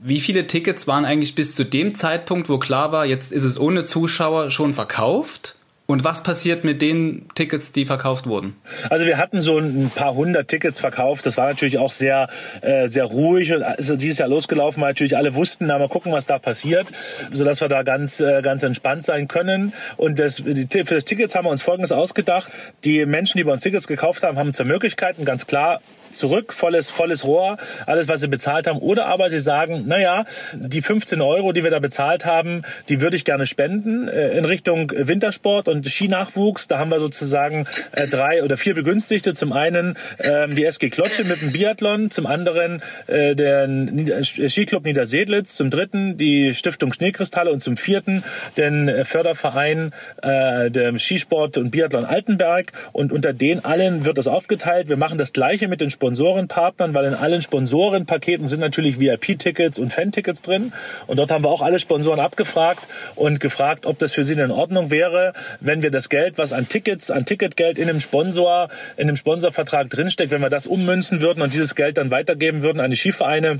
Wie 0.00 0.20
viele 0.20 0.46
Tickets 0.46 0.86
waren 0.86 1.04
eigentlich 1.04 1.34
bis 1.34 1.56
zu 1.56 1.64
dem 1.64 1.94
Zeitpunkt, 1.94 2.48
wo 2.48 2.58
klar 2.58 2.92
war, 2.92 3.04
jetzt 3.04 3.32
ist 3.32 3.42
es 3.42 3.58
ohne 3.58 3.84
Zuschauer 3.84 4.52
schon 4.52 4.72
verkauft? 4.72 5.57
Und 5.90 6.04
was 6.04 6.22
passiert 6.22 6.64
mit 6.64 6.82
den 6.82 7.26
Tickets, 7.34 7.72
die 7.72 7.86
verkauft 7.86 8.26
wurden? 8.26 8.54
Also 8.90 9.06
wir 9.06 9.16
hatten 9.16 9.40
so 9.40 9.56
ein 9.56 9.90
paar 9.94 10.14
hundert 10.14 10.48
Tickets 10.48 10.78
verkauft. 10.78 11.24
Das 11.24 11.38
war 11.38 11.48
natürlich 11.48 11.78
auch 11.78 11.90
sehr, 11.90 12.28
äh, 12.60 12.88
sehr 12.88 13.06
ruhig. 13.06 13.54
Und 13.54 13.62
also 13.62 13.96
dieses 13.96 14.18
Jahr 14.18 14.28
losgelaufen, 14.28 14.82
weil 14.82 14.90
natürlich 14.90 15.16
alle 15.16 15.34
wussten, 15.34 15.64
na 15.64 15.78
mal 15.78 15.88
gucken, 15.88 16.12
was 16.12 16.26
da 16.26 16.38
passiert, 16.38 16.88
sodass 17.32 17.62
wir 17.62 17.68
da 17.68 17.84
ganz, 17.84 18.20
äh, 18.20 18.42
ganz 18.42 18.64
entspannt 18.64 19.06
sein 19.06 19.28
können. 19.28 19.72
Und 19.96 20.18
das, 20.18 20.42
die, 20.44 20.84
für 20.84 20.94
das 20.94 21.06
Tickets 21.06 21.34
haben 21.34 21.46
wir 21.46 21.50
uns 21.50 21.62
Folgendes 21.62 21.90
ausgedacht. 21.90 22.52
Die 22.84 23.06
Menschen, 23.06 23.38
die 23.38 23.44
bei 23.44 23.52
uns 23.52 23.62
Tickets 23.62 23.86
gekauft 23.86 24.24
haben, 24.24 24.36
haben 24.36 24.52
zwei 24.52 24.64
Möglichkeiten. 24.64 25.24
Ganz 25.24 25.46
klar, 25.46 25.80
zurück, 26.12 26.52
volles, 26.52 26.90
volles 26.90 27.24
Rohr, 27.24 27.56
alles, 27.86 28.08
was 28.08 28.20
sie 28.20 28.28
bezahlt 28.28 28.66
haben. 28.66 28.78
Oder 28.78 29.06
aber 29.06 29.30
sie 29.30 29.40
sagen, 29.40 29.84
naja, 29.86 30.24
die 30.54 30.82
15 30.82 31.20
Euro, 31.20 31.52
die 31.52 31.64
wir 31.64 31.70
da 31.70 31.78
bezahlt 31.78 32.24
haben, 32.24 32.62
die 32.88 33.00
würde 33.00 33.16
ich 33.16 33.24
gerne 33.24 33.46
spenden 33.46 34.08
äh, 34.08 34.36
in 34.36 34.44
Richtung 34.44 34.92
Wintersport 34.94 35.68
und 35.68 35.88
Skinachwuchs. 35.88 36.68
Da 36.68 36.78
haben 36.78 36.90
wir 36.90 37.00
sozusagen 37.00 37.66
äh, 37.92 38.06
drei 38.06 38.42
oder 38.42 38.56
vier 38.56 38.74
Begünstigte. 38.74 39.34
Zum 39.34 39.52
einen 39.52 39.96
ähm, 40.18 40.54
die 40.54 40.64
SG 40.64 40.90
Klotsche 40.90 41.24
mit 41.24 41.42
dem 41.42 41.52
Biathlon, 41.52 42.10
zum 42.10 42.26
anderen 42.26 42.82
äh, 43.06 43.34
der 43.34 43.66
Nieder 43.66 44.22
Skiclub 44.22 44.84
Niedersedlitz, 44.84 45.56
zum 45.56 45.70
dritten 45.70 46.16
die 46.16 46.54
Stiftung 46.54 46.92
Schneekristalle 46.92 47.50
und 47.50 47.60
zum 47.60 47.76
vierten 47.76 48.24
den 48.56 49.04
Förderverein 49.04 49.92
äh, 50.22 50.70
der 50.70 50.98
Skisport 50.98 51.56
und 51.58 51.70
Biathlon 51.70 52.04
Altenberg. 52.04 52.72
Und 52.92 53.12
unter 53.12 53.32
den 53.32 53.64
allen 53.64 54.04
wird 54.04 54.18
das 54.18 54.28
aufgeteilt. 54.28 54.88
Wir 54.88 54.96
machen 54.96 55.18
das 55.18 55.32
Gleiche 55.32 55.68
mit 55.68 55.80
den 55.80 55.90
Sponsorenpartnern, 55.98 56.94
weil 56.94 57.06
in 57.06 57.14
allen 57.14 57.42
Sponsorenpaketen 57.42 58.46
sind 58.46 58.60
natürlich 58.60 59.00
VIP-Tickets 59.00 59.80
und 59.80 59.92
Fan-Tickets 59.92 60.42
drin. 60.42 60.72
Und 61.08 61.16
dort 61.16 61.32
haben 61.32 61.42
wir 61.42 61.48
auch 61.48 61.60
alle 61.60 61.80
Sponsoren 61.80 62.20
abgefragt 62.20 62.86
und 63.16 63.40
gefragt, 63.40 63.84
ob 63.84 63.98
das 63.98 64.12
für 64.12 64.22
sie 64.22 64.34
in 64.34 64.52
Ordnung 64.52 64.92
wäre, 64.92 65.32
wenn 65.58 65.82
wir 65.82 65.90
das 65.90 66.08
Geld, 66.08 66.38
was 66.38 66.52
an 66.52 66.68
Tickets, 66.68 67.10
an 67.10 67.26
Ticketgeld 67.26 67.78
in 67.78 67.88
einem 67.88 67.98
Sponsor, 67.98 68.68
in 68.96 69.08
einem 69.08 69.16
Sponsorvertrag 69.16 69.90
drinsteckt, 69.90 70.30
wenn 70.30 70.40
wir 70.40 70.50
das 70.50 70.68
ummünzen 70.68 71.20
würden 71.20 71.42
und 71.42 71.52
dieses 71.52 71.74
Geld 71.74 71.96
dann 71.96 72.12
weitergeben 72.12 72.62
würden 72.62 72.78
an 72.78 72.92
die 72.92 72.96
Skivereine. 72.96 73.58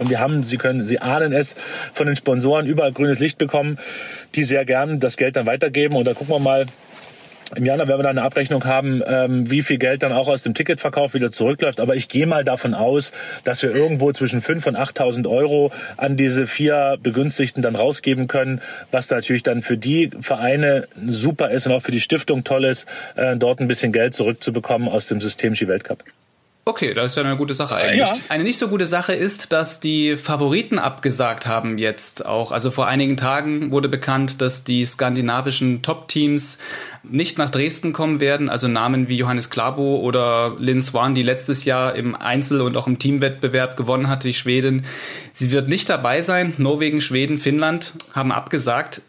Und 0.00 0.10
wir 0.10 0.18
haben, 0.18 0.42
Sie 0.42 0.56
können, 0.56 0.82
Sie 0.82 0.98
ahnen 0.98 1.32
es, 1.32 1.54
von 1.92 2.06
den 2.08 2.16
Sponsoren 2.16 2.66
überall 2.66 2.90
grünes 2.90 3.20
Licht 3.20 3.38
bekommen, 3.38 3.78
die 4.34 4.42
sehr 4.42 4.64
gern 4.64 4.98
das 4.98 5.16
Geld 5.16 5.36
dann 5.36 5.46
weitergeben. 5.46 5.94
Und 5.94 6.06
da 6.06 6.14
gucken 6.14 6.34
wir 6.34 6.40
mal, 6.40 6.66
im 7.56 7.64
Januar 7.64 7.88
werden 7.88 7.98
wir 7.98 8.04
dann 8.04 8.18
eine 8.18 8.26
Abrechnung 8.26 8.64
haben, 8.64 9.02
ähm, 9.06 9.50
wie 9.50 9.62
viel 9.62 9.78
Geld 9.78 10.02
dann 10.02 10.12
auch 10.12 10.28
aus 10.28 10.42
dem 10.42 10.54
Ticketverkauf 10.54 11.14
wieder 11.14 11.30
zurückläuft. 11.30 11.80
Aber 11.80 11.96
ich 11.96 12.08
gehe 12.08 12.26
mal 12.26 12.44
davon 12.44 12.74
aus, 12.74 13.12
dass 13.44 13.62
wir 13.62 13.74
irgendwo 13.74 14.12
zwischen 14.12 14.40
5.000 14.40 14.68
und 14.68 14.76
8.000 14.76 15.28
Euro 15.28 15.72
an 15.96 16.16
diese 16.16 16.46
vier 16.46 16.98
Begünstigten 17.02 17.62
dann 17.62 17.74
rausgeben 17.74 18.28
können, 18.28 18.60
was 18.90 19.10
natürlich 19.10 19.42
dann 19.42 19.62
für 19.62 19.76
die 19.76 20.10
Vereine 20.20 20.86
super 21.06 21.50
ist 21.50 21.66
und 21.66 21.72
auch 21.72 21.82
für 21.82 21.92
die 21.92 22.00
Stiftung 22.00 22.44
toll 22.44 22.64
ist, 22.64 22.86
äh, 23.16 23.36
dort 23.36 23.60
ein 23.60 23.68
bisschen 23.68 23.92
Geld 23.92 24.14
zurückzubekommen 24.14 24.88
aus 24.88 25.06
dem 25.06 25.20
System 25.20 25.54
Ski 25.54 25.66
Weltcup. 25.68 26.04
Okay, 26.70 26.94
das 26.94 27.06
ist 27.06 27.16
ja 27.16 27.24
eine 27.24 27.36
gute 27.36 27.52
Sache 27.52 27.74
eigentlich. 27.74 27.98
Ja. 27.98 28.16
Eine 28.28 28.44
nicht 28.44 28.56
so 28.56 28.68
gute 28.68 28.86
Sache 28.86 29.12
ist, 29.12 29.50
dass 29.50 29.80
die 29.80 30.16
Favoriten 30.16 30.78
abgesagt 30.78 31.48
haben 31.48 31.78
jetzt 31.78 32.24
auch. 32.24 32.52
Also 32.52 32.70
vor 32.70 32.86
einigen 32.86 33.16
Tagen 33.16 33.72
wurde 33.72 33.88
bekannt, 33.88 34.40
dass 34.40 34.62
die 34.62 34.84
skandinavischen 34.84 35.82
Top-Teams 35.82 36.58
nicht 37.02 37.38
nach 37.38 37.50
Dresden 37.50 37.92
kommen 37.92 38.20
werden. 38.20 38.48
Also 38.48 38.68
Namen 38.68 39.08
wie 39.08 39.16
Johannes 39.16 39.50
Klabo 39.50 39.96
oder 39.96 40.54
Lynn 40.60 40.80
Swan, 40.80 41.16
die 41.16 41.24
letztes 41.24 41.64
Jahr 41.64 41.96
im 41.96 42.14
Einzel- 42.14 42.60
und 42.60 42.76
auch 42.76 42.86
im 42.86 43.00
Teamwettbewerb 43.00 43.76
gewonnen 43.76 44.08
hatte, 44.08 44.28
die 44.28 44.34
Schwedin. 44.34 44.82
Sie 45.32 45.50
wird 45.50 45.66
nicht 45.66 45.88
dabei 45.88 46.22
sein. 46.22 46.54
Norwegen, 46.56 47.00
Schweden, 47.00 47.38
Finnland 47.38 47.94
haben 48.14 48.30
abgesagt 48.30 49.02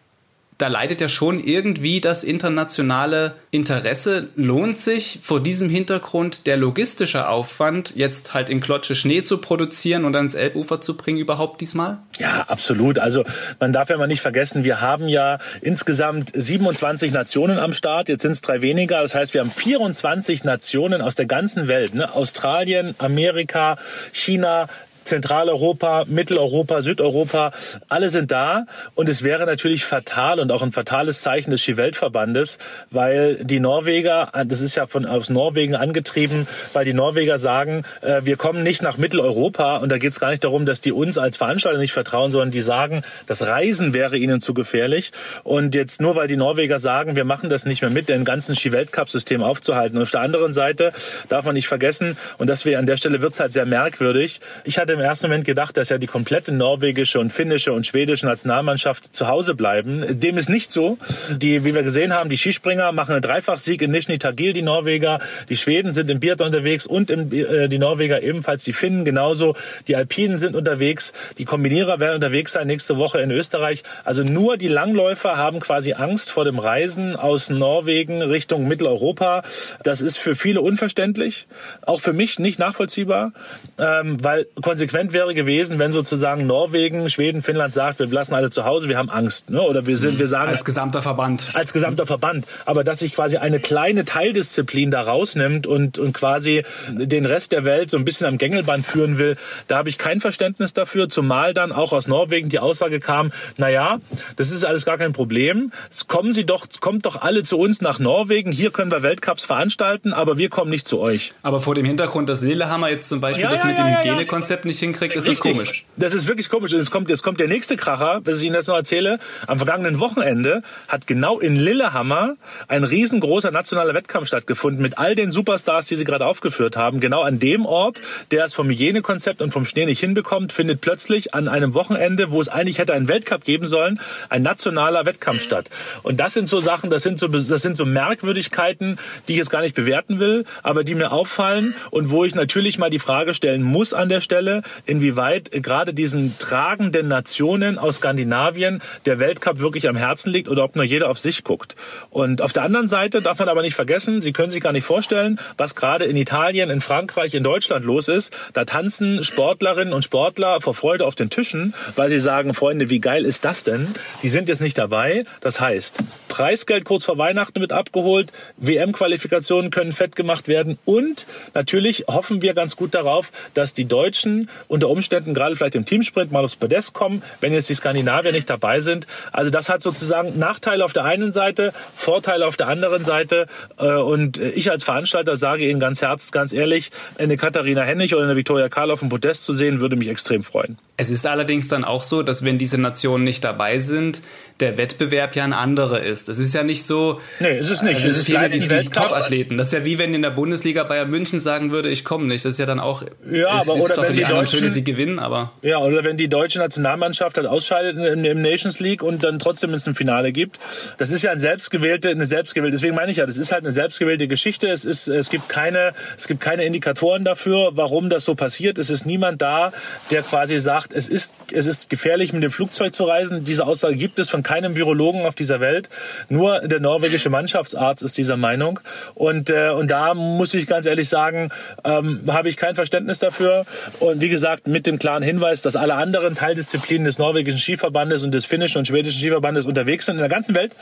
da 0.62 0.68
leidet 0.68 1.02
ja 1.02 1.10
schon 1.10 1.44
irgendwie 1.44 2.02
das 2.02 2.24
internationale 2.24 3.34
Interesse. 3.50 4.30
Lohnt 4.36 4.78
sich 4.78 5.20
vor 5.22 5.42
diesem 5.42 5.70
Hintergrund 5.70 6.46
der 6.46 6.58
logistische 6.58 7.28
Aufwand, 7.28 7.94
jetzt 7.96 8.34
halt 8.34 8.50
in 8.50 8.62
Klotsche 8.62 8.96
Schnee 8.96 9.24
zu 9.24 9.40
produzieren 9.40 10.06
und 10.06 10.16
ans 10.16 10.36
Elbufer 10.36 10.80
zu 10.80 10.96
bringen, 10.96 11.18
überhaupt 11.18 11.62
diesmal? 11.62 11.98
Ja, 12.20 12.46
absolut. 12.48 13.00
Also 13.00 13.24
man 13.60 13.74
darf 13.74 13.90
ja 13.90 13.98
mal 13.98 14.08
nicht 14.08 14.22
vergessen, 14.22 14.64
wir 14.64 14.82
haben 14.82 15.08
ja 15.08 15.40
insgesamt 15.62 16.32
27 16.34 17.12
Nationen 17.12 17.58
am 17.58 17.74
Start. 17.74 18.08
Jetzt 18.08 18.22
sind 18.22 18.32
es 18.32 18.42
drei 18.42 18.62
weniger. 18.62 19.02
Das 19.02 19.16
heißt, 19.16 19.34
wir 19.34 19.42
haben 19.42 19.52
24 19.52 20.44
Nationen 20.44 21.02
aus 21.02 21.16
der 21.16 21.26
ganzen 21.26 21.68
Welt. 21.68 21.96
Ne? 21.96 22.14
Australien, 22.14 22.94
Amerika, 23.00 23.78
China, 24.12 24.68
Zentraleuropa, 25.12 26.06
Mitteleuropa, 26.08 26.82
Südeuropa, 26.82 27.52
alle 27.90 28.10
sind 28.10 28.32
da. 28.32 28.66
Und 28.96 29.10
es 29.10 29.24
wäre 29.24 29.46
natürlich 29.46 29.84
fatal 29.84 30.40
und 30.40 30.54
auch 30.54 30.62
ein 30.62 30.72
fatales 30.72 31.20
Zeichen 31.20 31.52
des 31.52 31.62
Skiweltverbandes, 31.62 32.60
weil 32.92 33.36
die 33.44 33.60
Norweger, 33.60 34.32
das 34.46 34.62
ist 34.62 34.76
ja 34.76 34.86
von 34.86 35.06
aus 35.06 35.30
Norwegen 35.30 35.76
angetrieben, 35.76 36.48
weil 36.72 36.86
die 36.86 36.94
Norweger 36.94 37.40
sagen, 37.40 37.84
äh, 38.00 38.22
wir 38.24 38.38
kommen 38.38 38.64
nicht 38.64 38.82
nach 38.84 38.96
Mitteleuropa 38.98 39.78
und 39.78 39.92
da 39.92 39.98
geht 39.98 40.14
es 40.14 40.22
gar 40.22 40.30
nicht 40.30 40.46
darum, 40.46 40.66
dass 40.66 40.80
die 40.80 40.94
uns 40.94 41.18
als 41.18 41.36
Veranstalter 41.36 41.80
nicht 41.80 41.92
vertrauen, 41.92 42.32
sondern 42.32 42.52
die 42.52 42.62
sagen, 42.62 43.04
das 43.28 43.46
Reisen 43.46 43.94
wäre 43.94 44.16
ihnen 44.16 44.40
zu 44.40 44.54
gefährlich. 44.54 45.12
Und 45.44 45.76
jetzt 45.76 46.02
nur 46.02 46.16
weil 46.16 46.30
die 46.30 46.38
Norweger 46.38 46.80
sagen, 46.80 47.18
wir 47.18 47.26
machen 47.26 47.50
das 47.50 47.66
nicht 47.66 47.82
mehr 47.82 47.92
mit, 47.92 48.08
den 48.08 48.24
ganzen 48.24 48.56
Ski-Weltcup-System 48.56 49.44
aufzuhalten. 49.44 49.98
Und 49.98 50.04
auf 50.04 50.12
der 50.12 50.22
anderen 50.22 50.54
Seite 50.54 50.94
darf 51.28 51.44
man 51.44 51.56
nicht 51.56 51.68
vergessen, 51.68 52.16
und 52.38 52.48
das 52.48 52.64
wäre 52.64 52.80
an 52.80 52.86
der 52.86 52.96
Stelle 52.96 53.22
wird 53.22 53.34
es 53.34 53.42
halt 53.42 53.52
sehr 53.52 53.66
merkwürdig. 53.66 54.40
Ich 54.64 54.78
hatte 54.78 55.01
ersten 55.02 55.28
Moment 55.28 55.46
gedacht, 55.46 55.78
dass 55.78 55.90
ja 55.90 55.98
die 55.98 56.08
komplette 56.08 56.52
norwegische 56.52 57.20
und 57.20 57.32
finnische 57.32 57.74
und 57.74 57.86
schwedische 57.86 58.26
Nationalmannschaft 58.26 59.16
zu 59.16 59.28
Hause 59.28 59.56
bleiben. 59.56 60.20
Dem 60.20 60.38
ist 60.38 60.50
nicht 60.50 60.72
so. 60.72 60.98
Die, 61.30 61.66
wie 61.66 61.74
wir 61.74 61.84
gesehen 61.84 62.14
haben, 62.14 62.30
die 62.30 62.38
Skispringer 62.38 62.92
machen 62.92 63.14
einen 63.14 63.22
Dreifachsieg 63.22 63.82
in 63.82 63.92
Nizhny 63.92 64.18
Tagil, 64.18 64.54
die 64.54 64.62
Norweger. 64.62 65.20
Die 65.50 65.58
Schweden 65.58 65.94
sind 65.94 66.10
im 66.10 66.20
Biathlon 66.20 66.50
unterwegs 66.50 66.86
und 66.86 67.10
im, 67.10 67.32
äh, 67.34 67.68
die 67.68 67.80
Norweger 67.80 68.22
ebenfalls. 68.22 68.64
Die 68.64 68.74
Finnen 68.74 69.06
genauso. 69.06 69.56
Die 69.88 69.96
Alpinen 69.96 70.38
sind 70.38 70.56
unterwegs. 70.56 71.14
Die 71.38 71.46
Kombinierer 71.46 72.00
werden 72.00 72.16
unterwegs 72.16 72.54
sein 72.54 72.68
nächste 72.68 72.98
Woche 72.98 73.20
in 73.22 73.32
Österreich. 73.32 73.84
Also 74.04 74.24
nur 74.24 74.58
die 74.58 74.68
Langläufer 74.68 75.38
haben 75.38 75.60
quasi 75.60 75.94
Angst 75.94 76.32
vor 76.32 76.46
dem 76.46 76.60
Reisen 76.60 77.16
aus 77.16 77.50
Norwegen 77.50 78.22
Richtung 78.22 78.68
Mitteleuropa. 78.68 79.44
Das 79.84 80.02
ist 80.02 80.18
für 80.18 80.36
viele 80.36 80.62
unverständlich. 80.62 81.48
Auch 81.82 82.02
für 82.02 82.14
mich 82.14 82.40
nicht 82.40 82.60
nachvollziehbar, 82.60 83.34
ähm, 83.80 84.24
weil 84.24 84.46
konsequent 84.62 84.81
wäre 85.14 85.34
gewesen, 85.34 85.80
wenn 85.80 85.92
sozusagen 85.92 86.46
Norwegen, 86.46 87.10
Schweden, 87.10 87.42
Finnland 87.42 87.74
sagt, 87.74 88.00
wir 88.00 88.08
lassen 88.08 88.34
alle 88.34 88.50
zu 88.50 88.66
Hause, 88.66 88.90
wir 88.90 88.98
haben 88.98 89.10
Angst. 89.10 89.50
Ne? 89.50 89.62
Oder 89.62 89.86
wir 89.86 89.98
sind, 89.98 90.20
wir 90.20 90.28
sagen 90.28 90.50
als 90.50 90.66
gesamter 90.66 91.02
Verband. 91.02 91.50
Als 91.54 91.74
gesamter 91.74 92.06
Verband. 92.06 92.46
Aber 92.66 92.84
dass 92.84 93.00
sich 93.00 93.14
quasi 93.14 93.38
eine 93.38 93.60
kleine 93.60 94.06
Teildisziplin 94.06 94.92
da 94.92 95.02
rausnimmt 95.02 95.68
und, 95.68 96.00
und 96.00 96.14
quasi 96.14 96.64
den 96.90 97.26
Rest 97.26 97.52
der 97.52 97.66
Welt 97.66 97.90
so 97.90 97.98
ein 97.98 98.06
bisschen 98.06 98.28
am 98.28 98.38
Gängelband 98.38 98.86
führen 98.86 99.18
will, 99.18 99.38
da 99.68 99.78
habe 99.78 99.90
ich 99.90 99.98
kein 99.98 100.22
Verständnis 100.22 100.74
dafür. 100.74 101.10
Zumal 101.10 101.54
dann 101.54 101.72
auch 101.72 101.94
aus 101.94 102.08
Norwegen 102.08 102.50
die 102.50 102.60
Aussage 102.60 103.00
kam, 103.00 103.32
na 103.58 103.70
ja, 103.70 104.00
das 104.36 104.52
ist 104.52 104.66
alles 104.66 104.86
gar 104.86 104.98
kein 104.98 105.14
Problem. 105.14 105.72
Kommen 106.08 106.34
Sie 106.34 106.46
doch, 106.46 106.68
kommt 106.80 107.06
doch 107.06 107.22
alle 107.22 107.44
zu 107.44 107.58
uns 107.58 107.82
nach 107.82 108.00
Norwegen. 108.00 108.52
Hier 108.52 108.72
können 108.72 108.92
wir 108.92 109.04
Weltcups 109.04 109.46
veranstalten, 109.46 110.14
aber 110.14 110.38
wir 110.38 110.50
kommen 110.50 110.72
nicht 110.72 110.88
zu 110.88 111.00
euch. 111.00 111.34
Aber 111.44 111.62
vor 111.62 111.76
dem 111.76 111.86
Hintergrund, 111.86 112.30
dass 112.30 112.42
Lillehammer 112.42 112.90
jetzt 112.90 113.10
zum 113.10 113.22
Beispiel 113.22 113.44
ja, 113.44 113.52
das 113.52 113.62
ja, 113.62 113.68
mit 113.68 113.78
ja, 113.78 113.84
dem 113.84 113.98
Hygienekonzept 113.98 114.66
nicht 114.72 114.80
hinkriegt, 114.80 115.16
ist 115.16 115.28
Richtig. 115.28 115.52
das 115.52 115.58
komisch. 115.58 115.86
Das 115.98 116.14
ist 116.14 116.28
wirklich 116.28 116.50
komisch. 116.50 116.74
Und 116.74 116.80
es 116.80 116.92
kommt, 116.92 117.10
jetzt 117.10 117.24
kommt 117.24 117.40
der 117.40 117.48
nächste 117.48 117.78
Kracher, 117.78 118.22
was 118.24 118.40
ich 118.40 118.46
Ihnen 118.46 118.56
jetzt 118.56 118.68
noch 118.68 118.76
erzähle. 118.76 119.20
Am 119.48 119.58
vergangenen 119.58 120.00
Wochenende 120.00 120.64
hat 120.88 121.08
genau 121.08 121.40
in 121.40 121.56
Lillehammer 121.56 122.36
ein 122.68 122.84
riesengroßer 122.84 123.52
nationaler 123.52 123.94
Wettkampf 123.94 124.28
stattgefunden 124.28 124.82
mit 124.82 124.98
all 124.98 125.16
den 125.16 125.32
Superstars, 125.32 125.88
die 125.88 125.96
Sie 125.96 126.06
gerade 126.06 126.26
aufgeführt 126.26 126.78
haben. 126.78 127.00
Genau 127.00 127.22
an 127.22 127.40
dem 127.40 127.66
Ort, 127.66 128.02
der 128.32 128.46
es 128.46 128.54
vom 128.54 128.70
Hygienekonzept 128.70 129.42
und 129.42 129.52
vom 129.52 129.66
Schnee 129.66 129.86
nicht 129.86 130.00
hinbekommt, 130.00 130.54
findet 130.54 130.82
plötzlich 130.82 131.34
an 131.34 131.48
einem 131.48 131.74
Wochenende, 131.74 132.32
wo 132.32 132.40
es 132.40 132.50
eigentlich 132.50 132.80
hätte 132.80 132.94
einen 132.94 133.08
Weltcup 133.08 133.44
geben 133.44 133.68
sollen, 133.68 134.00
ein 134.30 134.42
nationaler 134.42 135.06
Wettkampf 135.06 135.44
statt. 135.44 135.70
Und 136.04 136.20
das 136.20 136.34
sind 136.34 136.48
so 136.48 136.60
Sachen, 136.60 136.90
das 136.90 137.04
sind 137.04 137.20
so, 137.20 137.28
das 137.28 137.62
sind 137.62 137.78
so 137.78 137.86
Merkwürdigkeiten, 137.86 138.98
die 139.28 139.34
ich 139.34 139.38
jetzt 139.40 139.50
gar 139.50 139.62
nicht 139.62 139.76
bewerten 139.76 140.20
will, 140.20 140.46
aber 140.64 140.84
die 140.84 140.96
mir 140.96 141.12
auffallen 141.12 141.76
und 141.90 142.10
wo 142.12 142.24
ich 142.24 142.36
natürlich 142.36 142.78
mal 142.78 142.90
die 142.90 143.00
Frage 143.00 143.34
stellen 143.34 143.64
muss 143.64 143.94
an 143.94 144.10
der 144.10 144.22
Stelle, 144.22 144.61
inwieweit 144.86 145.52
gerade 145.52 145.94
diesen 145.94 146.38
tragenden 146.40 147.08
Nationen 147.08 147.78
aus 147.78 147.98
Skandinavien 147.98 148.82
der 149.06 149.20
Weltcup 149.20 149.60
wirklich 149.60 149.88
am 149.88 149.96
Herzen 149.96 150.32
liegt 150.32 150.50
oder 150.50 150.64
ob 150.64 150.76
nur 150.76 150.86
jeder 150.86 151.10
auf 151.10 151.20
sich 151.20 151.44
guckt. 151.44 151.76
Und 152.10 152.42
auf 152.42 152.54
der 152.54 152.64
anderen 152.64 152.88
Seite 152.88 153.22
darf 153.22 153.40
man 153.40 153.50
aber 153.50 153.62
nicht 153.62 153.76
vergessen, 153.76 154.22
Sie 154.22 154.34
können 154.34 154.50
sich 154.50 154.62
gar 154.62 154.74
nicht 154.74 154.86
vorstellen, 154.86 155.40
was 155.58 155.76
gerade 155.76 156.06
in 156.06 156.16
Italien, 156.16 156.70
in 156.70 156.82
Frankreich, 156.82 157.34
in 157.34 157.44
Deutschland 157.44 157.86
los 157.86 158.08
ist. 158.08 158.36
Da 158.54 158.66
tanzen 158.66 159.24
Sportlerinnen 159.24 159.94
und 159.94 160.04
Sportler 160.04 160.62
vor 160.62 160.74
Freude 160.74 161.06
auf 161.06 161.16
den 161.16 161.30
Tischen, 161.30 161.74
weil 161.96 162.10
sie 162.10 162.20
sagen, 162.20 162.54
Freunde, 162.54 162.90
wie 162.90 163.00
geil 163.00 163.26
ist 163.26 163.46
das 163.46 163.64
denn? 163.64 163.88
Die 164.24 164.30
sind 164.30 164.48
jetzt 164.48 164.62
nicht 164.62 164.78
dabei. 164.78 165.26
Das 165.42 165.60
heißt, 165.60 165.98
Preisgeld 166.28 166.86
kurz 166.86 167.04
vor 167.04 167.18
Weihnachten 167.18 167.60
wird 167.60 167.74
abgeholt, 167.74 168.32
WM-Qualifikationen 168.58 169.72
können 169.72 169.92
fett 169.92 170.16
gemacht 170.16 170.48
werden 170.48 170.78
und 170.86 171.26
natürlich 171.54 172.06
hoffen 172.08 172.42
wir 172.42 172.54
ganz 172.54 172.76
gut 172.76 172.94
darauf, 172.94 173.32
dass 173.54 173.74
die 173.74 173.86
Deutschen 173.86 174.50
unter 174.68 174.90
Umständen 174.90 175.34
gerade 175.34 175.56
vielleicht 175.56 175.76
im 175.76 175.86
Teamsprint 175.86 176.32
mal 176.32 176.44
aufs 176.44 176.56
Podest 176.56 176.94
kommen, 176.94 177.22
wenn 177.40 177.54
jetzt 177.54 177.70
die 177.70 177.76
Skandinavier 177.76 178.32
nicht 178.32 178.50
dabei 178.50 178.80
sind. 178.80 179.08
Also 179.32 179.50
das 179.50 179.70
hat 179.70 179.82
sozusagen 179.82 180.38
Nachteile 180.38 180.86
auf 180.86 180.94
der 180.94 181.06
einen 181.06 181.32
Seite, 181.32 181.74
Vorteile 181.96 182.48
auf 182.48 182.58
der 182.58 182.68
anderen 182.68 183.04
Seite 183.04 183.48
äh, 183.78 183.94
und 183.94 184.38
ich 184.38 184.72
als 184.72 184.84
Veranstalter 184.84 185.38
sage 185.38 185.68
Ihnen 185.68 185.80
ganz 185.80 186.02
herz, 186.02 186.32
ganz 186.32 186.54
ehrlich, 186.54 186.92
eine 187.18 187.38
Katharina 187.38 187.82
Hennig 187.82 188.16
oder 188.16 188.24
eine 188.24 188.36
Viktoria 188.36 188.70
Karl 188.70 188.92
auf 188.92 189.00
dem 189.00 189.10
Podest 189.10 189.44
zu 189.44 189.54
sehen, 189.54 189.80
würde 189.80 189.96
mich 189.96 190.08
extrem 190.08 190.44
freuen. 190.44 190.78
Es 190.98 191.10
ist 191.10 191.26
allerdings 191.26 191.68
dann 191.68 191.84
auch 191.84 192.04
so, 192.04 192.22
dass 192.22 192.46
wenn 192.46 192.58
diese 192.58 192.80
Nationen 192.80 193.24
nicht 193.24 193.44
dabei 193.44 193.80
sind, 193.80 194.22
der 194.62 194.78
Wettbewerb 194.78 195.36
ja 195.36 195.44
ein 195.44 195.54
anderer 195.54 196.02
ist. 196.02 196.30
Es 196.30 196.40
ist 196.40 196.54
ja 196.54 196.64
nicht 196.64 196.84
so. 196.84 197.20
Nee, 197.40 197.58
es 197.58 197.70
ist 197.70 197.84
nicht. 197.84 197.96
Also 197.96 198.08
es 198.08 198.18
ist 198.18 198.30
wie 198.30 198.50
die, 198.50 198.68
die 198.68 198.86
Top-Athleten. 198.86 199.58
Das 199.58 199.68
ist 199.68 199.74
ja 199.74 199.84
wie 199.84 199.98
wenn 200.00 200.14
in 200.14 200.22
der 200.22 200.30
Bundesliga 200.30 200.84
Bayern 200.84 201.10
München 201.10 201.40
sagen 201.40 201.72
würde, 201.72 201.90
ich 201.90 202.04
komme 202.04 202.28
nicht. 202.28 202.46
Das 202.46 202.54
ist 202.54 202.60
ja 202.60 202.66
dann 202.66 202.80
auch. 202.80 203.04
Ja, 203.30 203.60
ist, 203.60 203.70
aber 203.70 203.78
ist 203.78 203.84
oder 203.84 204.02
wenn 204.04 204.14
die, 204.14 204.20
die 204.20 204.26
Deutschen, 204.26 204.60
schön, 204.60 204.70
sie 204.70 204.84
gewinnen, 204.84 205.20
aber. 205.20 205.52
Ja, 205.62 205.80
oder 205.80 206.04
wenn 206.04 206.18
die 206.18 206.30
deutsche 206.30 206.60
Nationalmannschaft 206.60 207.38
halt 207.38 207.48
ausscheidet 207.48 207.98
im, 207.98 208.24
im 208.24 208.42
Nations 208.42 208.80
League 208.80 209.04
und 209.04 209.24
dann 209.24 209.40
trotzdem 209.40 209.74
es 209.74 209.88
ein 209.88 209.96
Finale 209.96 210.32
gibt. 210.32 210.60
Das 210.98 211.12
ist 211.12 211.24
ja 211.24 211.32
ein 211.32 211.40
selbstgewählte, 211.40 212.10
eine 212.10 212.26
selbstgewählte. 212.26 212.76
Deswegen 212.76 212.96
meine 212.96 213.12
ich 213.12 213.18
ja, 213.18 213.26
das 213.26 213.38
ist 213.38 213.52
halt 213.52 213.64
eine 213.64 213.72
selbstgewählte 213.72 214.28
Geschichte. 214.28 214.70
Es 214.70 214.86
ist, 214.86 215.08
es 215.08 215.30
gibt 215.30 215.50
keine, 215.50 215.94
es 216.18 216.28
gibt 216.28 216.42
keine 216.42 216.64
Indikatoren 216.66 217.24
dafür, 217.24 217.72
warum 217.74 218.10
das 218.10 218.26
so 218.26 218.36
passiert. 218.36 218.78
Es 218.78 218.90
ist 218.90 219.06
niemand 219.06 219.42
da, 219.42 219.72
der 220.12 220.22
quasi 220.22 220.60
sagt, 220.60 220.94
es 220.94 221.10
ist, 221.10 221.34
es 221.52 221.66
ist 221.66 221.90
gefährlich, 221.90 222.34
mit 222.34 222.44
dem 222.44 222.52
Flugzeug 222.52 222.94
zu 222.94 223.06
reisen. 223.06 223.44
Diese 223.44 223.66
Aussage 223.66 223.96
gibt 223.96 224.20
es 224.20 224.30
von 224.30 224.44
keinem 224.52 224.76
Virologen 224.76 225.26
auf 225.26 225.36
dieser 225.36 225.62
Welt. 225.62 225.88
Nur 226.28 226.60
der 226.60 226.82
norwegische 226.82 227.30
Mannschaftsarzt 227.30 228.04
ist 228.04 228.18
dieser 228.18 228.36
Meinung. 228.36 228.82
Und, 229.16 229.50
äh, 229.50 229.70
und 229.70 229.90
da 229.90 230.14
muss 230.14 230.54
ich 230.54 230.68
ganz 230.68 230.86
ehrlich 230.86 231.08
sagen, 231.08 231.52
ähm, 231.86 232.24
habe 232.28 232.50
ich 232.50 232.58
kein 232.58 232.76
Verständnis 232.76 233.20
dafür. 233.20 233.66
Und 234.02 234.20
wie 234.20 234.28
gesagt, 234.28 234.68
mit 234.68 234.86
dem 234.88 235.00
klaren 235.00 235.24
Hinweis, 235.24 235.62
dass 235.62 235.78
alle 235.78 235.94
anderen 235.94 236.36
Teildisziplinen 236.36 237.06
des 237.06 237.18
norwegischen 237.18 237.60
Skiverbandes 237.60 238.24
und 238.24 238.34
des 238.34 238.46
finnischen 238.46 238.80
und 238.80 238.88
schwedischen 238.88 239.20
Skiverbandes 239.20 239.66
unterwegs 239.66 240.06
sind 240.06 240.16
in 240.16 240.20
der 240.20 240.28
ganzen 240.28 240.54
Welt. 240.54 240.76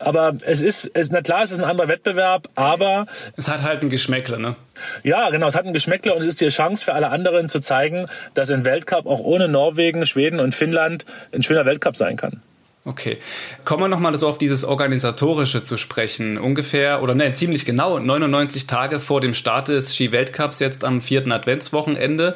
Aber 0.00 0.32
es 0.44 0.60
ist, 0.60 0.90
es, 0.92 1.12
na 1.12 1.22
klar, 1.22 1.44
es 1.44 1.52
ist 1.52 1.60
ein 1.60 1.70
anderer 1.70 1.86
Wettbewerb, 1.86 2.48
aber... 2.56 3.06
Es 3.36 3.48
hat 3.48 3.62
halt 3.62 3.84
ein 3.84 3.90
Geschmäckle, 3.90 4.40
ne? 4.40 4.56
Ja, 5.04 5.30
genau, 5.30 5.46
es 5.46 5.54
hat 5.54 5.64
ein 5.64 5.74
Geschmäckle 5.74 6.12
und 6.12 6.22
es 6.22 6.26
ist 6.26 6.40
die 6.40 6.48
Chance 6.48 6.84
für 6.84 6.94
alle 6.94 7.10
anderen 7.10 7.46
zu 7.46 7.60
zeigen, 7.60 8.08
dass 8.34 8.50
ein 8.50 8.64
Weltcup 8.64 9.06
auch 9.06 9.20
ohne 9.20 9.46
Norwegen, 9.46 10.06
Schweden 10.06 10.40
und 10.40 10.56
Finnland 10.56 11.04
ein 11.32 11.44
schöner 11.44 11.64
Weltcup 11.66 11.96
sein 11.96 12.16
kann. 12.16 12.42
Okay. 12.84 13.18
Kommen 13.64 13.84
wir 13.84 13.88
nochmal 13.88 14.18
so 14.18 14.26
auf 14.26 14.38
dieses 14.38 14.64
Organisatorische 14.64 15.62
zu 15.62 15.76
sprechen. 15.76 16.36
Ungefähr, 16.36 17.02
oder 17.02 17.14
ne, 17.14 17.32
ziemlich 17.32 17.64
genau, 17.64 18.00
99 18.00 18.66
Tage 18.66 18.98
vor 18.98 19.20
dem 19.20 19.34
Start 19.34 19.68
des 19.68 19.94
Ski-Weltcups, 19.94 20.58
jetzt 20.58 20.84
am 20.84 21.00
vierten 21.00 21.30
Adventswochenende, 21.30 22.34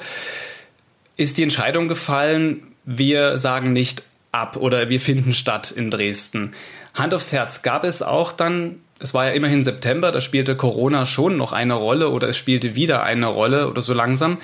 ist 1.17 1.39
die 1.39 1.43
Entscheidung 1.43 1.89
gefallen, 1.89 2.63
wir 2.85 3.39
sagen 3.39 3.73
nicht 3.73 4.05
ab 4.31 4.57
oder 4.57 4.89
wir 4.89 5.01
finden 5.01 5.33
statt 5.33 5.73
in 5.73 5.91
Dresden. 5.91 6.53
Hand 6.95 7.13
aufs 7.13 7.33
Herz, 7.33 7.63
gab 7.63 7.85
es 7.85 8.03
auch 8.03 8.33
dann, 8.33 8.77
es 9.01 9.15
war 9.15 9.27
ja 9.27 9.33
immerhin 9.33 9.65
September, 9.65 10.13
da 10.13 10.21
spielte 10.21 10.57
Corona 10.57 11.07
schon 11.07 11.37
noch 11.37 11.53
eine 11.53 11.75
Rolle 11.75 12.11
oder 12.11 12.29
es 12.29 12.37
spielte 12.37 12.77
wieder 12.77 13.03
eine 13.03 13.27
Rolle 13.27 13.69
oder 13.69 13.83
so 13.83 13.95
langsam. 13.95 14.39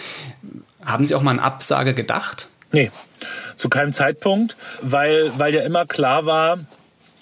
Haben 0.84 1.04
Sie 1.04 1.14
auch 1.14 1.22
mal 1.22 1.30
an 1.30 1.38
Absage 1.38 1.94
gedacht? 1.94 2.48
Nee, 2.72 2.90
zu 3.56 3.68
keinem 3.68 3.92
Zeitpunkt, 3.92 4.56
weil, 4.80 5.30
weil 5.38 5.54
ja 5.54 5.62
immer 5.62 5.86
klar 5.86 6.26
war, 6.26 6.58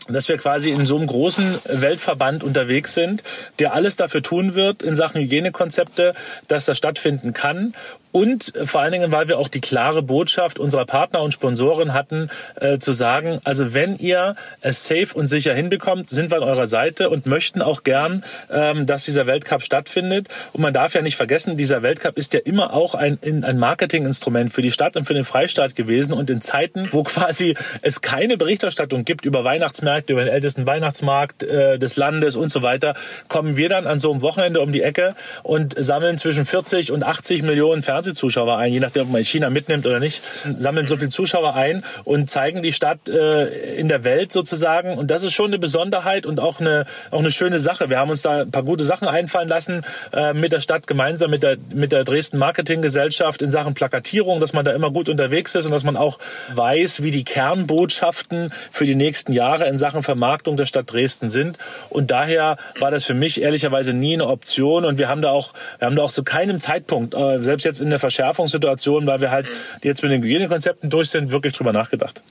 dass 0.08 0.28
wir 0.28 0.38
quasi 0.38 0.70
in 0.70 0.86
so 0.86 0.96
einem 0.96 1.06
großen 1.06 1.58
Weltverband 1.64 2.42
unterwegs 2.42 2.94
sind, 2.94 3.22
der 3.58 3.74
alles 3.74 3.96
dafür 3.96 4.22
tun 4.22 4.54
wird 4.54 4.82
in 4.82 4.96
Sachen 4.96 5.20
Hygienekonzepte, 5.20 6.14
dass 6.48 6.64
das 6.64 6.78
stattfinden 6.78 7.32
kann 7.32 7.74
und 8.12 8.52
vor 8.64 8.80
allen 8.80 8.92
Dingen, 8.92 9.12
weil 9.12 9.28
wir 9.28 9.38
auch 9.38 9.48
die 9.48 9.60
klare 9.60 10.02
Botschaft 10.02 10.58
unserer 10.58 10.84
Partner 10.84 11.22
und 11.22 11.32
Sponsoren 11.32 11.94
hatten, 11.94 12.28
äh, 12.60 12.78
zu 12.78 12.92
sagen, 12.92 13.40
also 13.44 13.72
wenn 13.72 13.96
ihr 13.98 14.34
es 14.60 14.86
safe 14.86 15.14
und 15.14 15.28
sicher 15.28 15.54
hinbekommt, 15.54 16.10
sind 16.10 16.30
wir 16.30 16.38
an 16.38 16.42
eurer 16.42 16.66
Seite 16.66 17.08
und 17.08 17.26
möchten 17.26 17.62
auch 17.62 17.84
gern, 17.84 18.24
ähm, 18.50 18.86
dass 18.86 19.04
dieser 19.04 19.26
Weltcup 19.26 19.62
stattfindet. 19.62 20.28
Und 20.52 20.60
man 20.60 20.72
darf 20.72 20.94
ja 20.94 21.02
nicht 21.02 21.16
vergessen, 21.16 21.56
dieser 21.56 21.82
Weltcup 21.82 22.18
ist 22.18 22.34
ja 22.34 22.40
immer 22.40 22.72
auch 22.72 22.94
ein, 22.94 23.18
ein 23.22 23.58
Marketinginstrument 23.58 24.52
für 24.52 24.62
die 24.62 24.72
Stadt 24.72 24.96
und 24.96 25.04
für 25.04 25.14
den 25.14 25.24
Freistaat 25.24 25.76
gewesen. 25.76 26.12
Und 26.12 26.30
in 26.30 26.40
Zeiten, 26.40 26.88
wo 26.90 27.04
quasi 27.04 27.56
es 27.82 28.00
keine 28.00 28.36
Berichterstattung 28.36 29.04
gibt 29.04 29.24
über 29.24 29.44
Weihnachtsmärkte, 29.44 30.14
über 30.14 30.24
den 30.24 30.32
ältesten 30.32 30.66
Weihnachtsmarkt 30.66 31.44
äh, 31.44 31.78
des 31.78 31.96
Landes 31.96 32.34
und 32.34 32.50
so 32.50 32.62
weiter, 32.62 32.94
kommen 33.28 33.56
wir 33.56 33.68
dann 33.68 33.86
an 33.86 34.00
so 34.00 34.10
einem 34.10 34.22
Wochenende 34.22 34.60
um 34.60 34.72
die 34.72 34.82
Ecke 34.82 35.14
und 35.44 35.74
sammeln 35.78 36.18
zwischen 36.18 36.44
40 36.44 36.90
und 36.90 37.04
80 37.04 37.42
Millionen 37.42 37.82
Fernseher 37.82 37.99
Fernsehzuschauer 38.00 38.56
ein, 38.56 38.72
je 38.72 38.80
nachdem, 38.80 39.02
ob 39.02 39.10
man 39.10 39.22
China 39.22 39.50
mitnimmt 39.50 39.86
oder 39.86 40.00
nicht, 40.00 40.22
sammeln 40.56 40.86
so 40.86 40.96
viel 40.96 41.10
Zuschauer 41.10 41.54
ein 41.54 41.84
und 42.04 42.30
zeigen 42.30 42.62
die 42.62 42.72
Stadt 42.72 43.08
äh, 43.08 43.74
in 43.74 43.88
der 43.88 44.04
Welt 44.04 44.32
sozusagen. 44.32 44.96
Und 44.96 45.10
das 45.10 45.22
ist 45.22 45.32
schon 45.32 45.48
eine 45.48 45.58
Besonderheit 45.58 46.24
und 46.24 46.40
auch 46.40 46.60
eine, 46.60 46.86
auch 47.10 47.18
eine 47.18 47.30
schöne 47.30 47.58
Sache. 47.58 47.90
Wir 47.90 47.98
haben 47.98 48.10
uns 48.10 48.22
da 48.22 48.42
ein 48.42 48.50
paar 48.50 48.62
gute 48.62 48.84
Sachen 48.84 49.06
einfallen 49.06 49.48
lassen 49.48 49.82
äh, 50.12 50.32
mit 50.32 50.52
der 50.52 50.60
Stadt 50.60 50.86
gemeinsam, 50.86 51.30
mit 51.30 51.42
der, 51.42 51.58
mit 51.74 51.92
der 51.92 52.04
Dresden 52.04 52.38
Marketinggesellschaft 52.38 53.42
in 53.42 53.50
Sachen 53.50 53.74
Plakatierung, 53.74 54.40
dass 54.40 54.54
man 54.54 54.64
da 54.64 54.72
immer 54.72 54.90
gut 54.90 55.08
unterwegs 55.08 55.54
ist 55.54 55.66
und 55.66 55.72
dass 55.72 55.84
man 55.84 55.96
auch 55.96 56.18
weiß, 56.54 57.02
wie 57.02 57.10
die 57.10 57.24
Kernbotschaften 57.24 58.50
für 58.70 58.86
die 58.86 58.94
nächsten 58.94 59.32
Jahre 59.32 59.66
in 59.68 59.76
Sachen 59.76 60.02
Vermarktung 60.02 60.56
der 60.56 60.66
Stadt 60.66 60.90
Dresden 60.90 61.28
sind. 61.28 61.58
Und 61.90 62.10
daher 62.10 62.56
war 62.78 62.90
das 62.90 63.04
für 63.04 63.14
mich 63.14 63.42
ehrlicherweise 63.42 63.92
nie 63.92 64.14
eine 64.14 64.26
Option. 64.26 64.86
Und 64.86 64.98
wir 64.98 65.08
haben 65.08 65.20
da 65.20 65.30
auch, 65.30 65.52
wir 65.78 65.86
haben 65.86 65.96
da 65.96 66.02
auch 66.02 66.12
zu 66.12 66.24
keinem 66.24 66.60
Zeitpunkt, 66.60 67.14
äh, 67.14 67.38
selbst 67.40 67.64
jetzt 67.64 67.80
in 67.80 67.89
der 67.90 67.98
Verschärfungssituation, 67.98 69.06
weil 69.06 69.20
wir 69.20 69.30
halt 69.30 69.48
jetzt 69.82 70.02
mit 70.02 70.12
den 70.12 70.22
Hygienekonzepten 70.22 70.90
durch 70.90 71.10
sind, 71.10 71.30
wirklich 71.30 71.52
drüber 71.52 71.72
nachgedacht. 71.72 72.22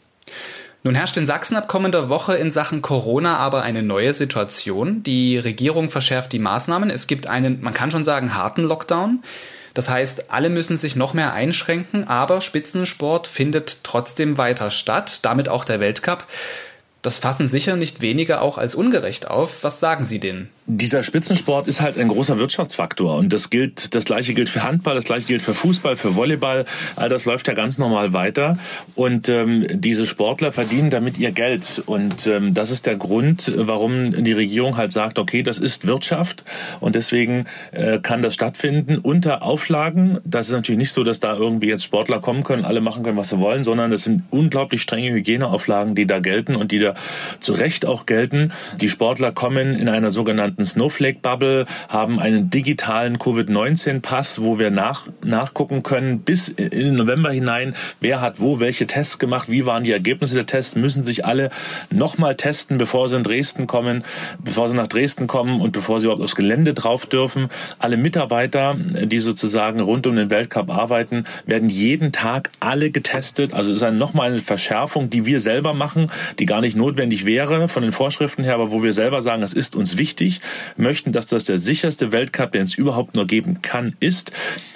Nun 0.83 0.95
herrscht 0.95 1.17
in 1.17 1.25
Sachsen 1.25 1.57
ab 1.57 1.67
kommender 1.67 2.07
Woche 2.07 2.35
in 2.35 2.51
Sachen 2.51 2.81
Corona 2.81 3.35
aber 3.37 3.63
eine 3.63 3.83
neue 3.83 4.13
Situation. 4.13 5.03
Die 5.03 5.37
Regierung 5.37 5.91
verschärft 5.91 6.31
die 6.31 6.39
Maßnahmen. 6.39 6.89
Es 6.89 7.07
gibt 7.07 7.27
einen, 7.27 7.61
man 7.61 7.73
kann 7.73 7.91
schon 7.91 8.05
sagen, 8.05 8.35
harten 8.35 8.63
Lockdown. 8.63 9.21
Das 9.73 9.89
heißt, 9.89 10.31
alle 10.31 10.49
müssen 10.49 10.77
sich 10.77 10.95
noch 10.95 11.13
mehr 11.13 11.33
einschränken, 11.33 12.07
aber 12.07 12.41
Spitzensport 12.41 13.27
findet 13.27 13.83
trotzdem 13.83 14.37
weiter 14.37 14.71
statt, 14.71 15.19
damit 15.23 15.49
auch 15.49 15.65
der 15.65 15.79
Weltcup. 15.79 16.25
Das 17.01 17.17
fassen 17.17 17.47
sicher 17.47 17.75
nicht 17.75 18.01
weniger 18.01 18.41
auch 18.41 18.57
als 18.57 18.75
ungerecht 18.75 19.29
auf. 19.29 19.63
Was 19.63 19.79
sagen 19.79 20.05
Sie 20.05 20.19
denen? 20.19 20.49
Dieser 20.69 21.01
Spitzensport 21.01 21.67
ist 21.67 21.81
halt 21.81 21.97
ein 21.97 22.09
großer 22.09 22.37
Wirtschaftsfaktor 22.37 23.17
und 23.17 23.33
das 23.33 23.49
gilt, 23.49 23.95
das 23.95 24.05
gleiche 24.05 24.35
gilt 24.35 24.49
für 24.49 24.61
Handball, 24.61 24.93
das 24.93 25.05
gleiche 25.05 25.25
gilt 25.25 25.41
für 25.41 25.55
Fußball, 25.55 25.97
für 25.97 26.15
Volleyball. 26.15 26.65
All 26.95 27.09
das 27.09 27.25
läuft 27.25 27.47
ja 27.47 27.55
ganz 27.55 27.79
normal 27.79 28.13
weiter 28.13 28.59
und 28.93 29.29
ähm, 29.29 29.65
diese 29.71 30.05
Sportler 30.05 30.51
verdienen 30.51 30.91
damit 30.91 31.17
ihr 31.17 31.31
Geld 31.31 31.81
und 31.87 32.27
ähm, 32.27 32.53
das 32.53 32.69
ist 32.69 32.85
der 32.85 32.97
Grund, 32.97 33.51
warum 33.55 34.23
die 34.23 34.31
Regierung 34.31 34.77
halt 34.77 34.91
sagt, 34.91 35.17
okay, 35.17 35.41
das 35.41 35.57
ist 35.57 35.87
Wirtschaft 35.87 36.43
und 36.79 36.93
deswegen 36.93 37.45
äh, 37.71 37.97
kann 37.97 38.21
das 38.21 38.35
stattfinden 38.35 38.99
unter 38.99 39.41
Auflagen. 39.41 40.19
Das 40.23 40.49
ist 40.49 40.53
natürlich 40.53 40.77
nicht 40.77 40.91
so, 40.91 41.03
dass 41.03 41.19
da 41.19 41.35
irgendwie 41.35 41.67
jetzt 41.67 41.83
Sportler 41.83 42.19
kommen 42.19 42.43
können, 42.43 42.63
alle 42.63 42.79
machen 42.79 43.01
können, 43.01 43.17
was 43.17 43.29
sie 43.29 43.39
wollen, 43.39 43.63
sondern 43.63 43.89
das 43.89 44.03
sind 44.03 44.21
unglaublich 44.29 44.83
strenge 44.83 45.09
Hygieneauflagen, 45.09 45.95
die 45.95 46.05
da 46.05 46.19
gelten 46.19 46.55
und 46.55 46.71
die 46.71 46.79
da 46.79 46.93
zu 47.39 47.53
Recht 47.53 47.87
auch 47.87 48.05
gelten. 48.05 48.51
Die 48.79 48.89
Sportler 48.89 49.31
kommen 49.31 49.73
in 49.73 49.89
einer 49.89 50.11
sogenannten 50.11 50.58
sogenannten 50.59 50.65
Snowflake 50.65 51.19
Bubble, 51.21 51.65
haben 51.87 52.19
einen 52.19 52.49
digitalen 52.49 53.17
Covid-19-Pass, 53.17 54.41
wo 54.41 54.59
wir 54.59 54.69
nach, 54.71 55.07
nachgucken 55.23 55.83
können 55.83 56.19
bis 56.19 56.49
in 56.49 56.69
den 56.69 56.95
November 56.95 57.31
hinein, 57.31 57.75
wer 57.99 58.21
hat 58.21 58.39
wo 58.39 58.59
welche 58.59 58.87
Tests 58.87 59.19
gemacht, 59.19 59.49
wie 59.49 59.65
waren 59.65 59.83
die 59.83 59.91
Ergebnisse 59.91 60.35
der 60.35 60.45
Tests, 60.45 60.75
müssen 60.75 61.03
sich 61.03 61.25
alle 61.25 61.49
nochmal 61.89 62.35
testen, 62.35 62.77
bevor 62.77 63.09
sie 63.09 63.17
in 63.17 63.23
Dresden 63.23 63.67
kommen, 63.67 64.03
bevor 64.43 64.69
sie 64.69 64.75
nach 64.75 64.87
Dresden 64.87 65.27
kommen 65.27 65.61
und 65.61 65.71
bevor 65.71 65.99
sie 65.99 66.05
überhaupt 66.05 66.23
aufs 66.23 66.35
Gelände 66.35 66.73
drauf 66.73 67.05
dürfen. 67.05 67.47
Alle 67.79 67.97
Mitarbeiter, 67.97 68.75
die 68.77 69.19
sozusagen 69.19 69.79
rund 69.79 70.07
um 70.07 70.15
den 70.15 70.29
Weltcup 70.29 70.69
arbeiten, 70.69 71.23
werden 71.45 71.69
jeden 71.69 72.11
Tag 72.11 72.51
alle 72.59 72.91
getestet. 72.91 73.53
Also 73.53 73.71
es 73.71 73.81
ist 73.81 73.91
nochmal 73.93 74.31
eine 74.31 74.39
Verschärfung, 74.39 75.09
die 75.09 75.25
wir 75.25 75.39
selber 75.39 75.73
machen, 75.73 76.11
die 76.37 76.45
gar 76.45 76.61
nicht 76.61 76.75
notwendig 76.75 77.25
wäre 77.25 77.67
von 77.67 77.83
den 77.83 77.91
Vorschriften 77.91 78.43
her, 78.43 78.55
aber 78.55 78.71
wo 78.71 78.83
wir 78.83 78.93
selber 78.93 79.21
sagen, 79.21 79.43
es 79.43 79.53
ist 79.53 79.75
uns 79.75 79.97
wichtig 79.97 80.41
möchten, 80.77 81.11
dass 81.11 81.27
das 81.27 81.45
der 81.45 81.57
sicherste 81.57 82.11
Weltcup, 82.11 82.51
den 82.51 82.63
es 82.63 82.75
überhaupt 82.75 83.15
nur 83.15 83.27
geben 83.27 83.61
kann, 83.61 83.95
ist. 83.99 84.31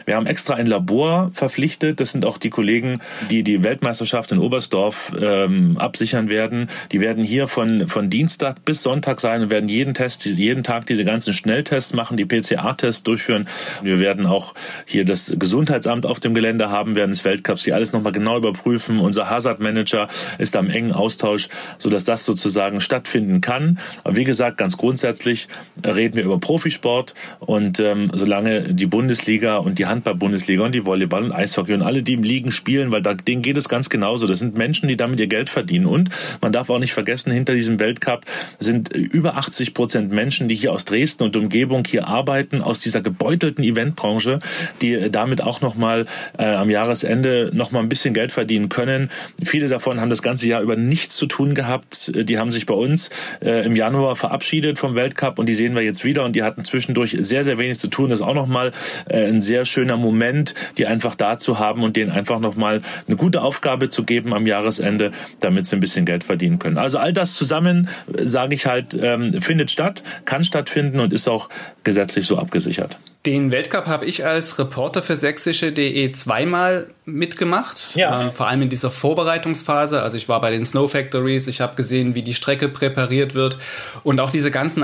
Wir 0.06 0.16
haben 0.16 0.26
extra 0.26 0.56
ein 0.56 0.68
Labor 0.68 1.32
verpflichtet. 1.34 2.00
Das 2.00 2.12
sind 2.12 2.26
auch 2.26 2.38
die 2.38 2.50
Kollegen, 2.50 3.00
die 3.30 3.44
die 3.44 3.64
Weltmeisterschaft 3.64 4.32
in 4.32 4.40
Oberstdorf 4.40 5.14
ähm, 5.20 5.78
absichern 5.78 6.30
werden. 6.30 6.68
Die 6.92 7.02
werden 7.02 7.24
hier 7.24 7.48
von, 7.48 7.88
von 7.88 8.10
Dienstag 8.10 8.66
bis 8.66 8.84
Sonntag 8.84 9.20
sein 9.20 9.44
und 9.44 9.50
werden 9.50 9.70
jeden 9.70 9.94
Test, 9.94 10.26
jeden 10.26 10.64
Tag 10.64 10.86
diese 10.86 11.06
ganzen 11.06 11.34
Schnelltests 11.34 11.94
machen, 11.94 12.18
die 12.18 12.26
PCR-Tests 12.26 13.04
durchführen. 13.04 13.48
Wir 13.82 14.00
werden 14.00 14.26
auch 14.26 14.54
hier 14.86 15.06
das 15.06 15.36
Gesundheitsamt 15.38 16.06
auf 16.06 16.20
dem 16.20 16.34
Gelände 16.34 16.70
haben 16.70 16.96
während 16.96 17.14
des 17.14 17.26
Weltcups, 17.26 17.64
die 17.64 17.74
alles 17.74 17.94
nochmal 17.94 18.12
genau 18.12 18.38
überprüfen. 18.38 19.00
Unser 19.00 19.30
Hazard-Manager 19.30 20.08
ist 20.38 20.56
da 20.56 20.60
im 20.60 20.70
engen 20.70 20.92
Austausch, 20.92 21.50
sodass 21.80 22.04
das 22.04 22.26
sozusagen 22.26 22.82
stattfinden 22.82 23.42
kann. 23.42 23.80
Aber 24.04 24.16
wie 24.16 24.24
gesagt, 24.24 24.58
ganz 24.58 24.78
grundsätzlich 24.78 25.48
reden 25.86 26.16
wir 26.16 26.24
über 26.24 26.40
Profisport 26.40 27.14
und 27.40 27.80
ähm, 27.80 28.12
solange 28.14 28.62
die 28.74 28.86
Bundesliga 28.86 29.58
und 29.58 29.80
die 29.80 29.86
Handball-Bundesliga 29.86 30.64
und 30.64 30.74
die 30.74 30.86
Volleyball- 30.86 31.24
und 31.24 31.32
Eishockey 31.32 31.74
und 31.74 31.82
alle, 31.82 32.04
die 32.04 32.14
im 32.14 32.24
Ligen 32.24 32.52
spielen, 32.52 32.92
weil 32.92 33.02
da, 33.02 33.14
denen 33.14 33.42
geht 33.42 33.58
es 33.58 33.70
ganz 33.70 33.90
genauso. 33.90 34.28
Das 34.28 34.40
sind 34.40 34.58
Menschen, 34.58 34.88
die 34.88 34.98
damit 34.98 35.20
ihr 35.20 35.28
Geld 35.28 35.50
verdienen. 35.50 35.86
Und 35.86 36.10
man 36.42 36.52
darf 36.52 36.70
auch 36.70 36.80
nicht 36.80 36.94
vergessen, 36.94 37.32
hinter 37.32 37.54
diesem 37.54 37.80
Weltcup 37.80 38.26
sind 38.60 38.90
über 38.94 39.38
80 39.38 39.74
Prozent 39.74 40.12
Menschen, 40.12 40.48
die 40.48 40.56
hier 40.56 40.72
aus 40.72 40.86
Dresden 40.86 41.24
und 41.24 41.36
Umgebung 41.36 41.84
hier 41.86 42.08
arbeiten, 42.08 42.62
aus 42.62 42.80
dieser 42.80 43.02
gebeutelten 43.02 43.64
Eventbranche, 43.64 44.40
die 44.82 45.10
damit 45.10 45.42
auch 45.42 45.62
nochmal 45.62 46.06
äh, 46.38 46.46
am 46.46 46.70
Jahresende 46.70 47.52
nochmal 47.54 47.84
ein 47.84 47.90
bisschen 47.90 48.14
Geld 48.14 48.32
verdienen 48.32 48.70
können. 48.70 49.10
Viele 49.44 49.68
davon 49.68 50.00
haben 50.00 50.10
das 50.10 50.22
ganze 50.22 50.48
Jahr 50.48 50.62
über 50.62 50.76
nichts 50.76 51.16
zu 51.16 51.26
tun 51.26 51.56
gehabt. 51.56 52.12
Die 52.16 52.38
haben 52.38 52.52
sich 52.52 52.66
bei 52.66 52.74
uns 52.74 53.10
äh, 53.42 53.66
im 53.66 53.76
Januar 53.76 54.16
verabschiedet 54.16 54.80
vom 54.80 54.96
Weltcup 54.96 55.40
und 55.44 55.48
die 55.48 55.56
sehen 55.56 55.76
wir 55.76 55.82
jetzt 55.82 56.06
wieder 56.06 56.24
und 56.24 56.38
die 56.38 56.44
hatten 56.44 56.64
zwischendurch 56.64 57.18
sehr, 57.20 57.44
sehr 57.44 57.58
wenig 57.58 57.78
zu 57.78 57.90
tun. 57.90 58.10
Das 58.10 58.22
ist 58.22 58.26
auch 58.26 58.34
nochmal 58.34 58.72
äh, 59.10 59.26
ein 59.28 59.42
sehr 59.42 59.66
schöner 59.66 59.98
Moment, 59.98 60.54
die 60.78 60.88
einfach 60.88 61.16
da 61.16 61.38
zu 61.38 61.60
haben 61.60 61.84
und 61.84 61.98
denen 61.98 62.12
einfach 62.12 62.40
nochmal 62.40 62.82
eine 63.06 63.18
gute 63.18 63.42
Aufgabe 63.42 63.90
zu 63.90 64.06
geben 64.06 64.34
am 64.34 64.48
Jahresende, 64.48 65.12
damit 65.42 65.68
sie 65.68 65.76
ein 65.76 65.82
bisschen 65.82 66.06
Geld 66.06 66.24
verdienen 66.24 66.60
können. 66.60 66.78
Also 66.78 66.98
all 66.98 67.12
das 67.12 67.34
zusammen, 67.34 67.90
äh, 68.16 68.24
sage 68.24 68.56
ich 68.56 68.68
halt, 68.68 68.98
ähm, 68.98 69.42
findet 69.42 69.70
statt, 69.70 70.02
kann 70.24 70.46
stattfinden 70.46 71.02
und 71.02 71.12
ist 71.12 71.28
auch 71.28 71.50
gesetzlich 71.84 72.26
so 72.26 72.38
abgesichert. 72.38 72.98
Den 73.26 73.52
Weltcup 73.52 73.88
habe 73.88 74.06
ich 74.06 74.26
als 74.26 74.60
Reporter 74.60 75.02
für 75.02 75.16
sächsische.de 75.16 76.12
zweimal 76.12 76.88
mitgemacht. 77.06 77.96
Ja. 77.96 78.28
Äh, 78.28 78.32
vor 78.32 78.48
allem 78.48 78.64
in 78.64 78.70
dieser 78.70 78.92
Vorbereitungsphase. 78.92 80.02
Also 80.02 80.18
ich 80.18 80.28
war 80.28 80.42
bei 80.42 80.52
den 80.52 80.66
Snow 80.66 80.92
Factories, 80.92 81.48
ich 81.48 81.62
habe 81.62 81.76
gesehen, 81.76 82.16
wie 82.16 82.22
die 82.22 82.34
Strecke 82.34 82.68
präpariert 82.68 83.34
wird 83.34 83.58
und 84.04 84.20
auch 84.20 84.30
diese 84.30 84.52
ganzen 84.52 84.84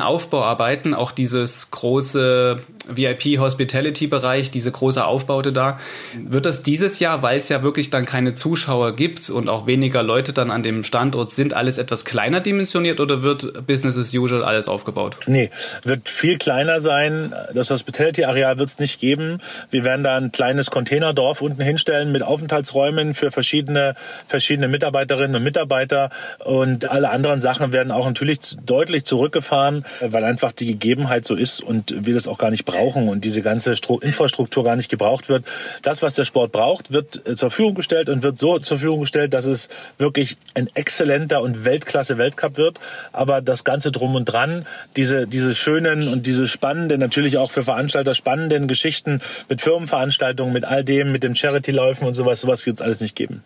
Aufbauarbeiten, 0.49 0.93
auch 0.93 1.11
dieses 1.11 1.69
große 1.71 2.59
VIP-Hospitality-Bereich, 2.87 4.49
diese 4.49 4.71
große 4.71 5.05
Aufbaute 5.05 5.53
da. 5.53 5.79
Wird 6.17 6.45
das 6.45 6.63
dieses 6.63 6.99
Jahr, 6.99 7.21
weil 7.21 7.37
es 7.37 7.49
ja 7.49 7.61
wirklich 7.61 7.91
dann 7.91 8.05
keine 8.05 8.33
Zuschauer 8.33 8.95
gibt 8.95 9.29
und 9.29 9.47
auch 9.47 9.67
weniger 9.67 10.01
Leute 10.01 10.33
dann 10.33 10.49
an 10.49 10.63
dem 10.63 10.83
Standort 10.83 11.31
sind, 11.33 11.53
alles 11.53 11.77
etwas 11.77 12.03
kleiner 12.03 12.39
dimensioniert 12.39 12.99
oder 12.99 13.21
wird 13.21 13.67
Business 13.67 13.97
as 13.97 14.13
usual 14.13 14.43
alles 14.43 14.67
aufgebaut? 14.67 15.17
Nee, 15.27 15.51
wird 15.83 16.09
viel 16.09 16.37
kleiner 16.37 16.81
sein. 16.81 17.33
Das 17.53 17.69
Hospitality-Areal 17.69 18.57
wird 18.57 18.69
es 18.69 18.79
nicht 18.79 18.99
geben. 18.99 19.39
Wir 19.69 19.83
werden 19.83 20.03
da 20.03 20.17
ein 20.17 20.31
kleines 20.31 20.71
Containerdorf 20.71 21.41
unten 21.41 21.61
hinstellen 21.61 22.11
mit 22.11 22.23
Aufenthaltsräumen 22.23 23.13
für 23.13 23.31
verschiedene, 23.31 23.93
verschiedene 24.27 24.67
Mitarbeiterinnen 24.67 25.35
und 25.35 25.43
Mitarbeiter 25.43 26.09
und 26.43 26.89
alle 26.89 27.11
anderen 27.11 27.39
Sachen 27.39 27.71
werden 27.71 27.91
auch 27.91 28.07
natürlich 28.07 28.39
deutlich 28.65 29.05
zurückgefahren, 29.05 29.85
weil 30.01 30.23
einfach 30.39 30.53
die 30.53 30.67
Gegebenheit 30.67 31.25
so 31.25 31.35
ist 31.35 31.61
und 31.61 31.93
wir 32.05 32.13
das 32.13 32.25
auch 32.25 32.37
gar 32.37 32.49
nicht 32.49 32.63
brauchen 32.63 33.09
und 33.09 33.25
diese 33.25 33.41
ganze 33.41 33.73
Infrastruktur 34.01 34.63
gar 34.63 34.77
nicht 34.77 34.89
gebraucht 34.89 35.27
wird. 35.27 35.43
Das, 35.81 36.01
was 36.01 36.13
der 36.13 36.23
Sport 36.23 36.53
braucht, 36.53 36.93
wird 36.93 37.27
äh, 37.27 37.35
zur 37.35 37.51
Verfügung 37.51 37.75
gestellt 37.75 38.07
und 38.07 38.23
wird 38.23 38.37
so 38.37 38.57
zur 38.59 38.77
Verfügung 38.77 39.01
gestellt, 39.01 39.33
dass 39.33 39.43
es 39.43 39.67
wirklich 39.97 40.37
ein 40.53 40.69
exzellenter 40.75 41.41
und 41.41 41.65
Weltklasse-Weltcup 41.65 42.55
wird. 42.55 42.79
Aber 43.11 43.41
das 43.41 43.65
Ganze 43.65 43.91
drum 43.91 44.15
und 44.15 44.25
dran, 44.25 44.65
diese, 44.95 45.27
diese 45.27 45.55
schönen 45.55 46.07
und 46.07 46.25
diese 46.25 46.47
spannenden, 46.47 47.01
natürlich 47.01 47.37
auch 47.37 47.51
für 47.51 47.63
Veranstalter 47.63 48.15
spannenden 48.15 48.69
Geschichten 48.69 49.19
mit 49.49 49.59
Firmenveranstaltungen, 49.59 50.53
mit 50.53 50.63
all 50.63 50.85
dem, 50.85 51.11
mit 51.11 51.23
dem 51.23 51.35
Charity-Läufen 51.35 52.07
und 52.07 52.13
sowas, 52.13 52.39
sowas 52.39 52.65
wird 52.65 52.77
es 52.77 52.81
alles 52.81 53.01
nicht 53.01 53.17
geben. 53.17 53.43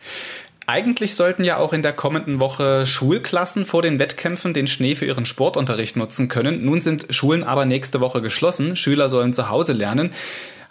Eigentlich 0.66 1.16
sollten 1.16 1.44
ja 1.44 1.58
auch 1.58 1.74
in 1.74 1.82
der 1.82 1.92
kommenden 1.92 2.40
Woche 2.40 2.88
Schulklassen 2.88 3.66
vor 3.66 3.82
den 3.82 4.00
Wettkämpfen 4.00 4.54
den 4.54 4.68
Schnee 4.68 4.96
für 4.96 5.06
ihren 5.06 5.26
Sportunterricht 5.26 5.98
nutzen 5.98 6.30
können. 6.30 6.64
Nun 6.64 6.80
sind 6.80 7.08
Schulen 7.10 7.44
aber 7.44 7.66
nächste 7.66 8.00
Woche 8.00 8.22
geschlossen. 8.22 8.78
Schüler 8.78 9.10
sollen 9.10 9.34
zu 9.34 9.50
Hause 9.50 9.74
lernen. 9.74 10.12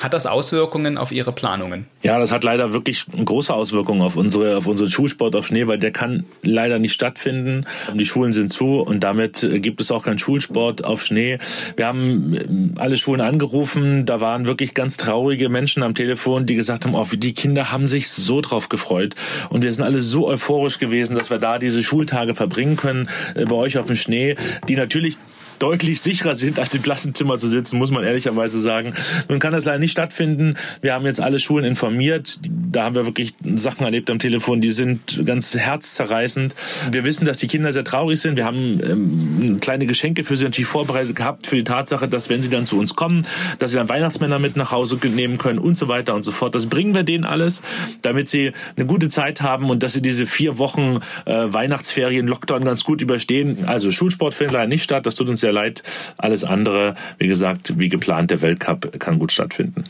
Hat 0.03 0.13
das 0.13 0.27
Auswirkungen 0.27 0.99
auf 0.99 1.13
Ihre 1.13 1.31
Planungen? 1.31 1.87
Ja, 2.03 2.19
das 2.19 2.33
hat 2.33 2.43
leider 2.43 2.73
wirklich 2.73 3.07
große 3.25 3.55
Auswirkungen 3.55 4.03
auf 4.03 4.17
unsere, 4.17 4.57
auf 4.57 4.67
unseren 4.67 4.91
Schulsport 4.91 5.37
auf 5.37 5.47
Schnee, 5.47 5.69
weil 5.69 5.79
der 5.79 5.93
kann 5.93 6.25
leider 6.43 6.81
nicht 6.81 6.93
stattfinden. 6.93 7.67
Die 7.95 8.05
Schulen 8.05 8.33
sind 8.33 8.53
zu 8.53 8.81
und 8.81 9.05
damit 9.05 9.49
gibt 9.63 9.81
es 9.81 9.93
auch 9.93 10.03
keinen 10.03 10.19
Schulsport 10.19 10.85
auf 10.85 11.05
Schnee. 11.05 11.39
Wir 11.77 11.87
haben 11.87 12.35
ähm, 12.35 12.75
alle 12.79 12.97
Schulen 12.97 13.21
angerufen. 13.21 14.05
Da 14.05 14.21
waren 14.21 14.47
wirklich 14.47 14.75
ganz 14.75 14.97
traurige 14.97 15.49
Menschen 15.49 15.85
am 15.85 15.95
Telefon, 15.95 16.47
die 16.47 16.57
gesagt 16.57 16.85
haben, 16.85 16.97
oh, 16.97 17.07
die 17.13 17.33
Kinder 17.33 17.71
haben 17.71 17.87
sich 17.87 18.09
so 18.09 18.41
drauf 18.41 18.69
gefreut. 18.69 19.15
Und 19.51 19.63
wir 19.63 19.73
sind 19.73 19.85
alle 19.85 20.01
so 20.01 20.27
euphorisch 20.27 20.81
gewesen, 20.81 21.15
dass 21.15 21.31
wir 21.31 21.39
da 21.39 21.61
diese 21.61 21.85
Schultage 21.85 22.35
verbringen 22.35 22.77
können 22.77 23.09
äh, 23.37 23.45
bei 23.45 23.55
euch 23.55 23.79
auf 23.79 23.87
dem 23.87 23.95
Schnee, 23.95 24.35
die 24.67 24.75
natürlich 24.75 25.17
deutlich 25.63 26.01
sicherer 26.01 26.35
sind, 26.35 26.59
als 26.59 26.75
im 26.75 26.83
Klassenzimmer 26.83 27.39
zu 27.39 27.49
sitzen, 27.49 27.79
muss 27.79 27.93
man 27.93 28.03
ehrlicherweise 28.03 28.61
sagen. 28.61 28.95
Nun 29.29 29.39
kann 29.39 29.53
das 29.53 29.65
leider 29.65 29.79
nicht 29.79 29.93
stattfinden. 29.93 30.55
Wir 30.81 30.95
haben 30.95 31.07
jetzt 31.07 31.21
alle 31.21 31.39
Schulen 31.39 31.65
informiert. 31.65 32.41
Da 32.49 32.83
haben 32.85 32.97
wir 32.97 33.07
wirklich 33.07 33.35
Sachen 33.45 33.85
erlebt 33.85 34.11
am 34.11 34.19
Telefon, 34.19 34.61
die 34.61 34.71
sind 34.71 35.25
ganz 35.25 35.55
herzzerreißend. 35.55 36.55
Wir 36.91 37.05
wissen, 37.05 37.27
dass 37.27 37.39
die 37.39 37.47
Kinder 37.47 37.73
sehr 37.73 37.85
traurig 37.85 38.21
sind. 38.21 38.37
Wir 38.37 38.45
haben 38.45 38.81
ähm, 38.83 39.59
kleine 39.61 39.87
Geschenke 39.87 40.25
für 40.25 40.37
sie 40.37 40.45
natürlich 40.45 40.67
vorbereitet 40.67 41.15
gehabt, 41.15 41.47
für 41.47 41.57
die 41.57 41.65
Tatsache, 41.65 42.09
dass 42.09 42.29
wenn 42.29 42.43
sie 42.43 42.51
dann 42.51 42.67
zu 42.67 42.79
uns 42.79 42.97
kommen, 42.97 43.25
dass 43.61 43.71
sie 43.71 43.77
dann 43.77 43.89
Weihnachtsmänner 43.89 44.41
mit 44.41 44.57
nach 44.57 44.73
Hause 44.73 44.99
nehmen 45.03 45.39
können 45.39 45.61
und 45.61 45.79
so 45.79 45.87
weiter 45.87 46.15
und 46.15 46.25
so 46.25 46.33
fort. 46.33 46.55
Das 46.57 46.67
bringen 46.67 46.95
wir 46.95 47.05
denen 47.05 47.25
alles, 47.25 47.63
damit 48.03 48.29
sie 48.29 48.53
eine 48.77 48.87
gute 48.87 49.09
Zeit 49.11 49.43
haben 49.43 49.71
und 49.71 49.83
dass 49.85 49.93
sie 49.93 50.03
diese 50.03 50.27
vier 50.27 50.59
Wochen 50.59 50.99
äh, 51.25 51.53
Weihnachtsferien, 51.53 52.27
Lockdown 52.27 52.65
ganz 52.65 52.83
gut 52.83 53.01
überstehen. 53.01 53.65
Also 53.67 53.93
Schulsport 53.93 54.35
findet 54.35 54.55
leider 54.55 54.67
nicht 54.67 54.83
statt. 54.83 55.07
Das 55.07 55.15
tut 55.15 55.29
uns 55.29 55.41
sehr 55.53 55.63
leid. 55.63 55.83
Alles 56.17 56.45
andere, 56.45 56.95
wie 57.19 57.29
gesagt, 57.29 57.79
wie 57.79 57.89
geplant, 57.89 58.31
der 58.31 58.43
Weltcup 58.43 58.99
kann 58.99 59.19
gut 59.19 59.33
stattfinden. 59.33 59.85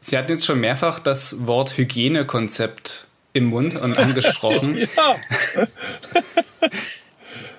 Sie 0.00 0.16
hatten 0.16 0.32
jetzt 0.32 0.46
schon 0.46 0.60
mehrfach 0.60 0.98
das 0.98 1.46
Wort 1.46 1.76
Hygienekonzept 1.76 3.06
im 3.32 3.44
Mund 3.44 3.76
und 3.76 3.96
angesprochen. 3.96 4.78
ja. 4.96 5.16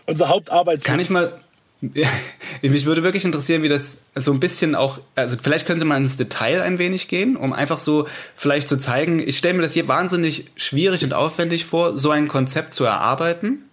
Unser 0.05 0.29
Hauptarbeits. 0.29 0.83
Kann 0.83 0.99
ich 0.99 1.09
mal. 1.09 1.33
Mich 2.61 2.85
würde 2.85 3.01
wirklich 3.01 3.25
interessieren, 3.25 3.63
wie 3.63 3.69
das 3.69 4.01
so 4.13 4.31
ein 4.31 4.39
bisschen 4.39 4.75
auch, 4.75 4.99
also 5.15 5.35
vielleicht 5.41 5.65
könnte 5.65 5.83
man 5.83 6.03
ins 6.03 6.15
Detail 6.15 6.61
ein 6.61 6.77
wenig 6.77 7.07
gehen, 7.07 7.35
um 7.35 7.53
einfach 7.53 7.79
so 7.79 8.07
vielleicht 8.35 8.69
zu 8.69 8.77
zeigen, 8.77 9.19
ich 9.19 9.35
stelle 9.39 9.55
mir 9.55 9.63
das 9.63 9.73
hier 9.73 9.87
wahnsinnig 9.87 10.51
schwierig 10.57 11.03
und 11.03 11.13
aufwendig 11.13 11.65
vor, 11.65 11.97
so 11.97 12.11
ein 12.11 12.27
Konzept 12.27 12.75
zu 12.75 12.83
erarbeiten. 12.83 13.63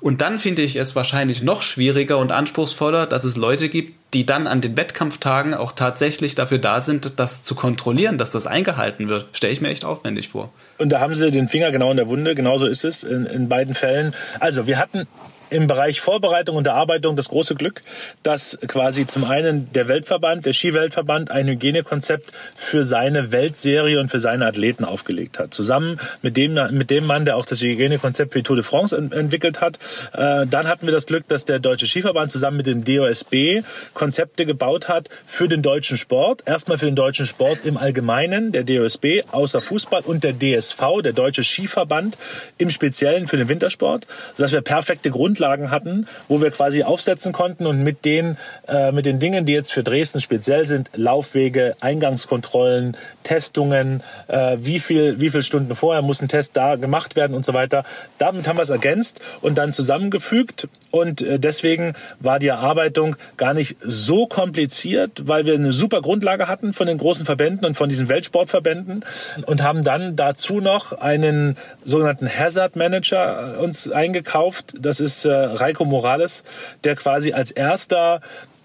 Und 0.00 0.20
dann 0.20 0.38
finde 0.38 0.62
ich 0.62 0.76
es 0.76 0.96
wahrscheinlich 0.96 1.42
noch 1.42 1.62
schwieriger 1.62 2.18
und 2.18 2.32
anspruchsvoller, 2.32 3.06
dass 3.06 3.24
es 3.24 3.36
Leute 3.36 3.68
gibt, 3.68 3.94
die 4.14 4.26
dann 4.26 4.46
an 4.46 4.60
den 4.60 4.76
Wettkampftagen 4.76 5.54
auch 5.54 5.72
tatsächlich 5.72 6.34
dafür 6.34 6.58
da 6.58 6.80
sind, 6.80 7.12
das 7.16 7.44
zu 7.44 7.54
kontrollieren, 7.54 8.18
dass 8.18 8.30
das 8.30 8.46
eingehalten 8.46 9.08
wird. 9.08 9.26
Stelle 9.32 9.52
ich 9.52 9.60
mir 9.60 9.68
echt 9.68 9.84
aufwendig 9.84 10.30
vor. 10.30 10.52
Und 10.78 10.90
da 10.90 11.00
haben 11.00 11.14
sie 11.14 11.30
den 11.30 11.48
Finger 11.48 11.70
genau 11.70 11.90
in 11.90 11.96
der 11.96 12.08
Wunde, 12.08 12.34
genauso 12.34 12.66
ist 12.66 12.84
es 12.84 13.04
in, 13.04 13.26
in 13.26 13.48
beiden 13.48 13.74
Fällen. 13.74 14.14
Also 14.40 14.66
wir 14.66 14.78
hatten 14.78 15.06
im 15.50 15.66
Bereich 15.66 16.00
Vorbereitung 16.00 16.56
und 16.56 16.66
Erarbeitung 16.66 17.16
das 17.16 17.28
große 17.28 17.54
Glück, 17.54 17.82
dass 18.22 18.58
quasi 18.66 19.06
zum 19.06 19.24
einen 19.24 19.72
der 19.72 19.88
Weltverband, 19.88 20.46
der 20.46 20.52
Skiweltverband, 20.52 21.30
ein 21.30 21.48
Hygienekonzept 21.48 22.32
für 22.56 22.84
seine 22.84 23.32
Weltserie 23.32 24.00
und 24.00 24.10
für 24.10 24.20
seine 24.20 24.46
Athleten 24.46 24.84
aufgelegt 24.84 25.38
hat. 25.38 25.52
Zusammen 25.52 26.00
mit 26.22 26.36
dem, 26.36 26.58
mit 26.70 26.90
dem 26.90 27.04
Mann, 27.04 27.24
der 27.24 27.36
auch 27.36 27.44
das 27.44 27.60
Hygienekonzept 27.60 28.32
für 28.32 28.38
die 28.38 28.42
Tour 28.44 28.56
de 28.56 28.64
France 28.64 28.96
entwickelt 28.96 29.60
hat. 29.60 29.78
Äh, 30.12 30.46
dann 30.46 30.68
hatten 30.68 30.86
wir 30.86 30.92
das 30.92 31.06
Glück, 31.06 31.26
dass 31.28 31.44
der 31.44 31.58
Deutsche 31.58 31.86
Skiverband 31.86 32.30
zusammen 32.30 32.56
mit 32.56 32.66
dem 32.66 32.84
DOSB 32.84 33.62
Konzepte 33.92 34.46
gebaut 34.46 34.88
hat 34.88 35.08
für 35.26 35.48
den 35.48 35.62
deutschen 35.62 35.96
Sport. 35.96 36.42
Erstmal 36.46 36.78
für 36.78 36.86
den 36.86 36.96
deutschen 36.96 37.26
Sport 37.26 37.60
im 37.64 37.76
Allgemeinen, 37.76 38.52
der 38.52 38.64
DOSB 38.64 39.22
außer 39.30 39.60
Fußball 39.60 40.02
und 40.02 40.24
der 40.24 40.32
DSV, 40.38 41.02
der 41.02 41.12
Deutsche 41.12 41.42
Skiverband 41.42 42.16
im 42.58 42.70
Speziellen 42.70 43.26
für 43.26 43.36
den 43.36 43.48
Wintersport, 43.48 44.06
sodass 44.36 44.52
wir 44.52 44.60
perfekte 44.60 45.10
Grundlagen 45.10 45.39
Grundlagen 45.40 45.70
hatten, 45.70 46.06
wo 46.28 46.42
wir 46.42 46.50
quasi 46.50 46.82
aufsetzen 46.82 47.32
konnten 47.32 47.66
und 47.66 47.82
mit 47.82 48.04
den, 48.04 48.36
äh, 48.68 48.92
mit 48.92 49.06
den 49.06 49.18
Dingen, 49.18 49.46
die 49.46 49.54
jetzt 49.54 49.72
für 49.72 49.82
Dresden 49.82 50.20
speziell 50.20 50.66
sind, 50.66 50.90
Laufwege, 50.94 51.76
Eingangskontrollen, 51.80 52.94
Testungen, 53.22 54.02
äh, 54.28 54.58
wie 54.60 54.80
viel, 54.80 55.18
wie 55.18 55.30
viel 55.30 55.42
Stunden 55.42 55.74
vorher 55.74 56.02
muss 56.02 56.20
ein 56.20 56.28
Test 56.28 56.58
da 56.58 56.76
gemacht 56.76 57.16
werden 57.16 57.34
und 57.34 57.46
so 57.46 57.54
weiter. 57.54 57.84
Damit 58.18 58.46
haben 58.46 58.58
wir 58.58 58.64
es 58.64 58.70
ergänzt 58.70 59.20
und 59.40 59.56
dann 59.56 59.72
zusammengefügt 59.72 60.68
und 60.90 61.22
äh, 61.22 61.38
deswegen 61.38 61.94
war 62.18 62.38
die 62.38 62.48
Erarbeitung 62.48 63.16
gar 63.36 63.54
nicht 63.54 63.76
so 63.80 64.26
kompliziert, 64.26 65.22
weil 65.26 65.46
wir 65.46 65.54
eine 65.54 65.72
super 65.72 66.00
Grundlage 66.00 66.48
hatten 66.48 66.72
von 66.72 66.86
den 66.86 66.98
großen 66.98 67.24
Verbänden 67.24 67.66
und 67.66 67.76
von 67.76 67.88
diesen 67.88 68.08
Weltsportverbänden 68.08 69.04
und 69.46 69.62
haben 69.62 69.84
dann 69.84 70.16
dazu 70.16 70.60
noch 70.60 70.92
einen 70.92 71.56
sogenannten 71.84 72.28
Hazard 72.28 72.76
Manager 72.76 73.58
uns 73.60 73.90
eingekauft. 73.90 74.74
Das 74.80 75.00
ist 75.00 75.24
äh, 75.24 75.30
Reiko 75.30 75.84
Morales, 75.84 76.44
der 76.84 76.96
quasi 76.96 77.32
als 77.32 77.50
erster 77.50 78.20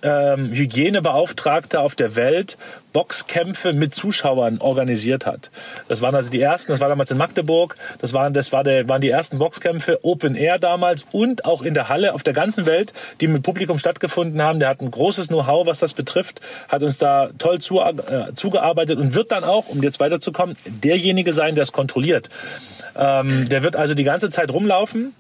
ähm, 0.06 0.52
Hygienebeauftragter 0.52 1.82
auf 1.82 1.96
der 1.96 2.16
Welt 2.16 2.58
Boxkämpfe 2.94 3.74
mit 3.74 3.94
Zuschauern 3.94 4.60
organisiert 4.60 5.26
hat. 5.26 5.52
Das 5.90 6.02
waren 6.02 6.16
also 6.16 6.32
die 6.32 6.40
ersten, 6.40 6.72
das 6.72 6.80
war 6.80 6.88
damals 6.88 7.12
in 7.12 7.18
Magdeburg, 7.18 7.76
das 8.00 8.14
waren, 8.14 8.32
das 8.32 8.54
war 8.54 8.64
der, 8.64 8.88
waren 8.88 9.02
die 9.02 9.10
ersten 9.10 9.40
Boxkämpfe 9.40 10.00
Open 10.04 10.36
Air 10.36 10.60
damals 10.60 11.06
und 11.12 11.44
auch 11.44 11.62
in 11.62 11.74
der 11.74 11.90
Halle 11.90 12.14
auf 12.14 12.24
der 12.24 12.34
ganzen 12.34 12.66
Welt, 12.66 12.94
die 13.20 13.28
mit 13.28 13.44
Publikum 13.44 13.80
stattgefunden 13.80 14.42
haben. 14.42 14.60
Der 14.60 14.70
hat 14.70 14.82
ein 14.82 14.92
großes 14.92 15.28
Know-how, 15.28 15.66
was 15.66 15.80
das 15.80 15.94
betrifft, 15.94 16.40
hat 16.70 16.84
uns 16.84 17.00
da 17.00 17.32
toll 17.38 17.60
zu, 17.60 17.82
äh, 17.82 18.34
zugearbeitet 18.36 18.98
und 19.00 19.14
wird 19.14 19.32
dann 19.32 19.44
auch, 19.44 19.68
um 19.68 19.84
jetzt 19.84 20.00
weiterzukommen, 20.00 20.56
derjenige 20.66 21.34
sein, 21.34 21.56
der 21.56 21.64
es 21.64 21.72
kontrolliert. 21.72 22.30
Ähm, 22.96 23.50
der 23.50 23.64
wird 23.64 23.76
also 23.76 23.94
die 23.94 24.06
ganze 24.06 24.30
Zeit 24.30 24.54
rumlaufen 24.54 25.14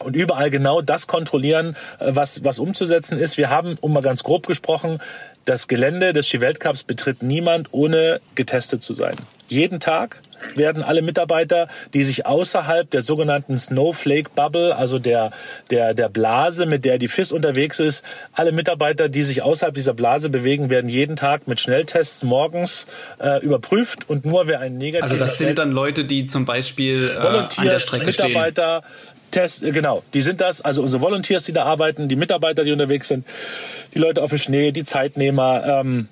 und 0.00 0.16
überall 0.16 0.50
genau 0.50 0.80
das 0.80 1.06
kontrollieren, 1.06 1.76
äh, 1.98 2.06
was, 2.08 2.44
was 2.44 2.58
umzusetzen 2.58 3.18
ist. 3.18 3.36
Wir 3.38 3.50
haben, 3.50 3.76
um 3.80 3.92
mal 3.92 4.02
ganz 4.02 4.22
grob 4.22 4.46
gesprochen, 4.46 4.98
das 5.44 5.68
Gelände 5.68 6.12
des 6.12 6.28
Ski-Weltcups 6.28 6.84
betritt 6.84 7.22
niemand, 7.22 7.68
ohne 7.72 8.20
getestet 8.34 8.82
zu 8.82 8.92
sein. 8.92 9.16
Jeden 9.48 9.80
Tag 9.80 10.20
werden 10.54 10.82
alle 10.82 11.02
Mitarbeiter, 11.02 11.68
die 11.94 12.04
sich 12.04 12.26
außerhalb 12.26 12.88
der 12.90 13.02
sogenannten 13.02 13.58
Snowflake 13.58 14.30
Bubble, 14.34 14.76
also 14.76 14.98
der, 14.98 15.30
der, 15.70 15.94
der 15.94 16.08
Blase, 16.08 16.66
mit 16.66 16.84
der 16.84 16.98
die 16.98 17.08
FIS 17.08 17.32
unterwegs 17.32 17.80
ist, 17.80 18.04
alle 18.32 18.52
Mitarbeiter, 18.52 19.08
die 19.08 19.22
sich 19.22 19.42
außerhalb 19.42 19.74
dieser 19.74 19.94
Blase 19.94 20.28
bewegen, 20.28 20.70
werden 20.70 20.88
jeden 20.88 21.16
Tag 21.16 21.48
mit 21.48 21.60
Schnelltests 21.60 22.22
morgens 22.24 22.86
äh, 23.18 23.42
überprüft 23.42 24.08
und 24.08 24.24
nur 24.24 24.46
wer 24.46 24.60
einen 24.60 24.78
negativen... 24.78 25.10
Also 25.10 25.24
das 25.24 25.38
sind 25.38 25.58
dann 25.58 25.72
Leute, 25.72 26.04
die 26.04 26.26
zum 26.26 26.44
Beispiel 26.44 27.10
äh, 27.10 27.60
an 27.60 27.64
der 27.64 27.78
Strecke 27.78 28.06
Mitarbeiter, 28.06 28.82
stehen. 28.84 29.17
Test, 29.30 29.62
äh, 29.62 29.72
genau, 29.72 30.02
die 30.14 30.22
sind 30.22 30.40
das, 30.40 30.60
also 30.60 30.82
unsere 30.82 31.02
Volunteers, 31.02 31.44
die 31.44 31.52
da 31.52 31.64
arbeiten, 31.64 32.08
die 32.08 32.16
Mitarbeiter, 32.16 32.64
die 32.64 32.72
unterwegs 32.72 33.08
sind, 33.08 33.26
die 33.94 33.98
Leute 33.98 34.22
auf 34.22 34.30
dem 34.30 34.38
Schnee, 34.38 34.72
die 34.72 34.84
Zeitnehmer. 34.84 35.64
Ähm, 35.66 36.08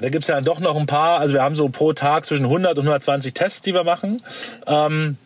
da 0.00 0.08
gibt's 0.10 0.28
ja 0.28 0.40
doch 0.40 0.60
noch 0.60 0.76
ein 0.76 0.86
paar, 0.86 1.18
also 1.18 1.34
wir 1.34 1.42
haben 1.42 1.56
so 1.56 1.68
pro 1.68 1.92
Tag 1.92 2.24
zwischen 2.24 2.44
100 2.44 2.78
und 2.78 2.84
120 2.84 3.34
Tests, 3.34 3.62
die 3.62 3.74
wir 3.74 3.84
machen. 3.84 4.22
Ähm, 4.66 5.16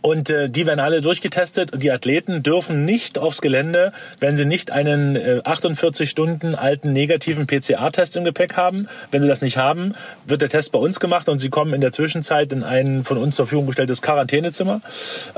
und 0.00 0.30
äh, 0.30 0.48
die 0.48 0.66
werden 0.66 0.80
alle 0.80 1.00
durchgetestet 1.00 1.72
und 1.72 1.82
die 1.82 1.90
Athleten 1.90 2.42
dürfen 2.42 2.84
nicht 2.84 3.18
aufs 3.18 3.40
Gelände, 3.40 3.92
wenn 4.20 4.36
sie 4.36 4.44
nicht 4.44 4.70
einen 4.70 5.16
äh, 5.16 5.40
48 5.44 6.08
Stunden 6.08 6.54
alten 6.54 6.92
negativen 6.92 7.46
PCR-Test 7.46 8.16
im 8.16 8.24
Gepäck 8.24 8.56
haben. 8.56 8.88
Wenn 9.10 9.22
sie 9.22 9.28
das 9.28 9.42
nicht 9.42 9.56
haben, 9.56 9.94
wird 10.26 10.42
der 10.42 10.48
Test 10.48 10.72
bei 10.72 10.78
uns 10.78 11.00
gemacht 11.00 11.28
und 11.28 11.38
sie 11.38 11.50
kommen 11.50 11.74
in 11.74 11.80
der 11.80 11.92
Zwischenzeit 11.92 12.52
in 12.52 12.62
ein 12.62 13.04
von 13.04 13.18
uns 13.18 13.36
zur 13.36 13.46
Verfügung 13.46 13.66
gestelltes 13.66 14.02
Quarantänezimmer 14.02 14.80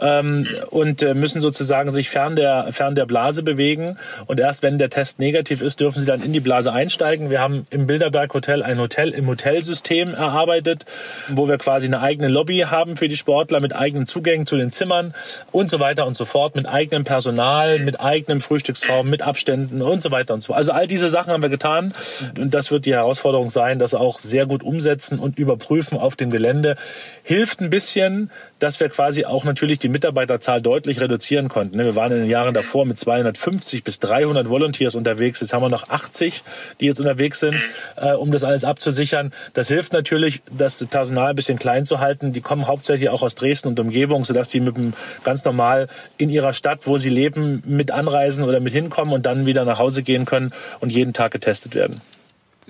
ähm, 0.00 0.46
und 0.70 1.02
äh, 1.02 1.14
müssen 1.14 1.40
sozusagen 1.40 1.90
sich 1.90 2.10
fern 2.10 2.36
der, 2.36 2.68
fern 2.72 2.94
der 2.94 3.06
Blase 3.06 3.42
bewegen. 3.42 3.96
Und 4.26 4.40
erst 4.40 4.62
wenn 4.62 4.78
der 4.78 4.90
Test 4.90 5.18
negativ 5.18 5.62
ist, 5.62 5.80
dürfen 5.80 6.00
sie 6.00 6.06
dann 6.06 6.22
in 6.22 6.32
die 6.32 6.40
Blase 6.40 6.72
einsteigen. 6.72 7.30
Wir 7.30 7.40
haben 7.40 7.66
im 7.70 7.86
Bilderberg 7.86 8.32
Hotel 8.34 8.62
ein 8.62 8.78
Hotel 8.78 9.10
im 9.10 9.26
Hotelsystem 9.26 10.14
erarbeitet, 10.14 10.84
wo 11.28 11.48
wir 11.48 11.58
quasi 11.58 11.86
eine 11.86 12.00
eigene 12.00 12.28
Lobby 12.28 12.66
haben 12.68 12.96
für 12.96 13.08
die 13.08 13.16
Sportler 13.16 13.60
mit 13.60 13.74
eigenen 13.74 14.06
Zugängen 14.06 14.46
zu 14.46 14.57
den 14.58 14.70
Zimmern 14.70 15.14
und 15.52 15.70
so 15.70 15.80
weiter 15.80 16.06
und 16.06 16.14
so 16.14 16.24
fort, 16.24 16.54
mit 16.54 16.68
eigenem 16.68 17.04
Personal, 17.04 17.78
mit 17.78 18.00
eigenem 18.00 18.40
Frühstücksraum, 18.40 19.08
mit 19.08 19.22
Abständen 19.22 19.82
und 19.82 20.02
so 20.02 20.10
weiter 20.10 20.34
und 20.34 20.40
so 20.40 20.48
fort. 20.48 20.58
Also 20.58 20.72
all 20.72 20.86
diese 20.86 21.08
Sachen 21.08 21.32
haben 21.32 21.42
wir 21.42 21.48
getan 21.48 21.92
und 22.38 22.54
das 22.54 22.70
wird 22.70 22.86
die 22.86 22.92
Herausforderung 22.92 23.50
sein, 23.50 23.78
das 23.78 23.94
auch 23.94 24.18
sehr 24.18 24.46
gut 24.46 24.62
umsetzen 24.62 25.18
und 25.18 25.38
überprüfen 25.38 25.98
auf 25.98 26.16
dem 26.16 26.30
Gelände. 26.30 26.76
Hilft 27.22 27.60
ein 27.60 27.70
bisschen, 27.70 28.30
dass 28.58 28.80
wir 28.80 28.88
quasi 28.88 29.24
auch 29.24 29.44
natürlich 29.44 29.78
die 29.78 29.88
Mitarbeiterzahl 29.88 30.60
deutlich 30.60 31.00
reduzieren 31.00 31.48
konnten. 31.48 31.76
Ne, 31.76 31.84
wir 31.84 31.96
waren 31.96 32.12
in 32.12 32.18
den 32.20 32.30
Jahren 32.30 32.54
davor 32.54 32.86
mit 32.86 32.98
250 32.98 33.84
bis 33.84 34.00
300 34.00 34.48
Volunteers 34.48 34.94
unterwegs. 34.94 35.40
Jetzt 35.40 35.52
haben 35.52 35.62
wir 35.62 35.68
noch 35.68 35.88
80, 35.88 36.42
die 36.80 36.86
jetzt 36.86 37.00
unterwegs 37.00 37.40
sind, 37.40 37.56
äh, 37.96 38.12
um 38.12 38.30
das 38.32 38.44
alles 38.44 38.64
abzusichern. 38.64 39.32
Das 39.54 39.68
hilft 39.68 39.92
natürlich, 39.92 40.42
das 40.50 40.84
Personal 40.86 41.30
ein 41.30 41.36
bisschen 41.36 41.58
klein 41.58 41.84
zu 41.84 42.00
halten. 42.00 42.32
Die 42.32 42.40
kommen 42.40 42.66
hauptsächlich 42.66 43.08
auch 43.10 43.22
aus 43.22 43.34
Dresden 43.34 43.68
und 43.68 43.80
Umgebung, 43.80 44.24
sodass 44.24 44.48
die 44.48 44.60
mit 44.60 44.76
dem 44.76 44.94
ganz 45.24 45.44
normal 45.44 45.88
in 46.16 46.30
ihrer 46.30 46.52
Stadt, 46.52 46.86
wo 46.86 46.98
sie 46.98 47.10
leben, 47.10 47.62
mit 47.66 47.90
anreisen 47.90 48.44
oder 48.44 48.60
mit 48.60 48.72
hinkommen 48.72 49.14
und 49.14 49.26
dann 49.26 49.46
wieder 49.46 49.64
nach 49.64 49.78
Hause 49.78 50.02
gehen 50.02 50.24
können 50.24 50.52
und 50.80 50.90
jeden 50.90 51.12
Tag 51.12 51.32
getestet 51.32 51.74
werden. 51.74 52.00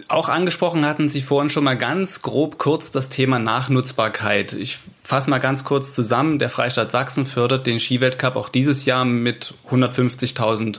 Auch 0.07 0.29
angesprochen 0.29 0.87
hatten 0.87 1.09
Sie 1.09 1.23
vorhin 1.23 1.51
schon 1.51 1.65
mal 1.65 1.77
ganz 1.77 2.23
grob 2.23 2.59
kurz 2.59 2.93
das 2.93 3.09
Thema 3.09 3.41
Nachnutzbarkeit. 3.41 4.53
Ich 4.53 4.79
fasse 5.03 5.29
mal 5.29 5.39
ganz 5.39 5.65
kurz 5.65 5.93
zusammen. 5.93 6.39
Der 6.39 6.51
Freistaat 6.51 6.93
Sachsen 6.93 7.27
fördert 7.27 7.67
den 7.67 7.81
Skiweltcup 7.81 8.37
auch 8.37 8.49
dieses 8.49 8.85
Jahr 8.85 9.05
mit 9.05 9.55
150.000 9.71 10.79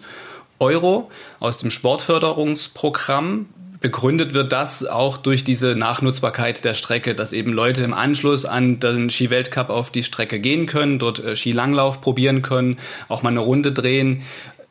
Euro 0.60 1.12
aus 1.40 1.58
dem 1.58 1.70
Sportförderungsprogramm. 1.70 3.48
Begründet 3.82 4.34
wird 4.34 4.52
das 4.52 4.86
auch 4.86 5.18
durch 5.18 5.44
diese 5.44 5.76
Nachnutzbarkeit 5.76 6.64
der 6.64 6.74
Strecke, 6.74 7.16
dass 7.16 7.34
eben 7.34 7.54
Leute 7.54 7.84
im 7.84 7.94
Anschluss 7.94 8.46
an 8.46 8.80
den 8.80 9.10
Skiweltcup 9.10 9.70
auf 9.70 9.90
die 9.90 10.04
Strecke 10.04 10.40
gehen 10.40 10.66
können, 10.66 11.00
dort 11.00 11.20
äh, 11.20 11.36
Skilanglauf 11.36 12.02
probieren 12.02 12.42
können, 12.42 12.78
auch 13.10 13.22
mal 13.22 13.30
eine 13.30 13.40
Runde 13.40 13.72
drehen 13.72 14.24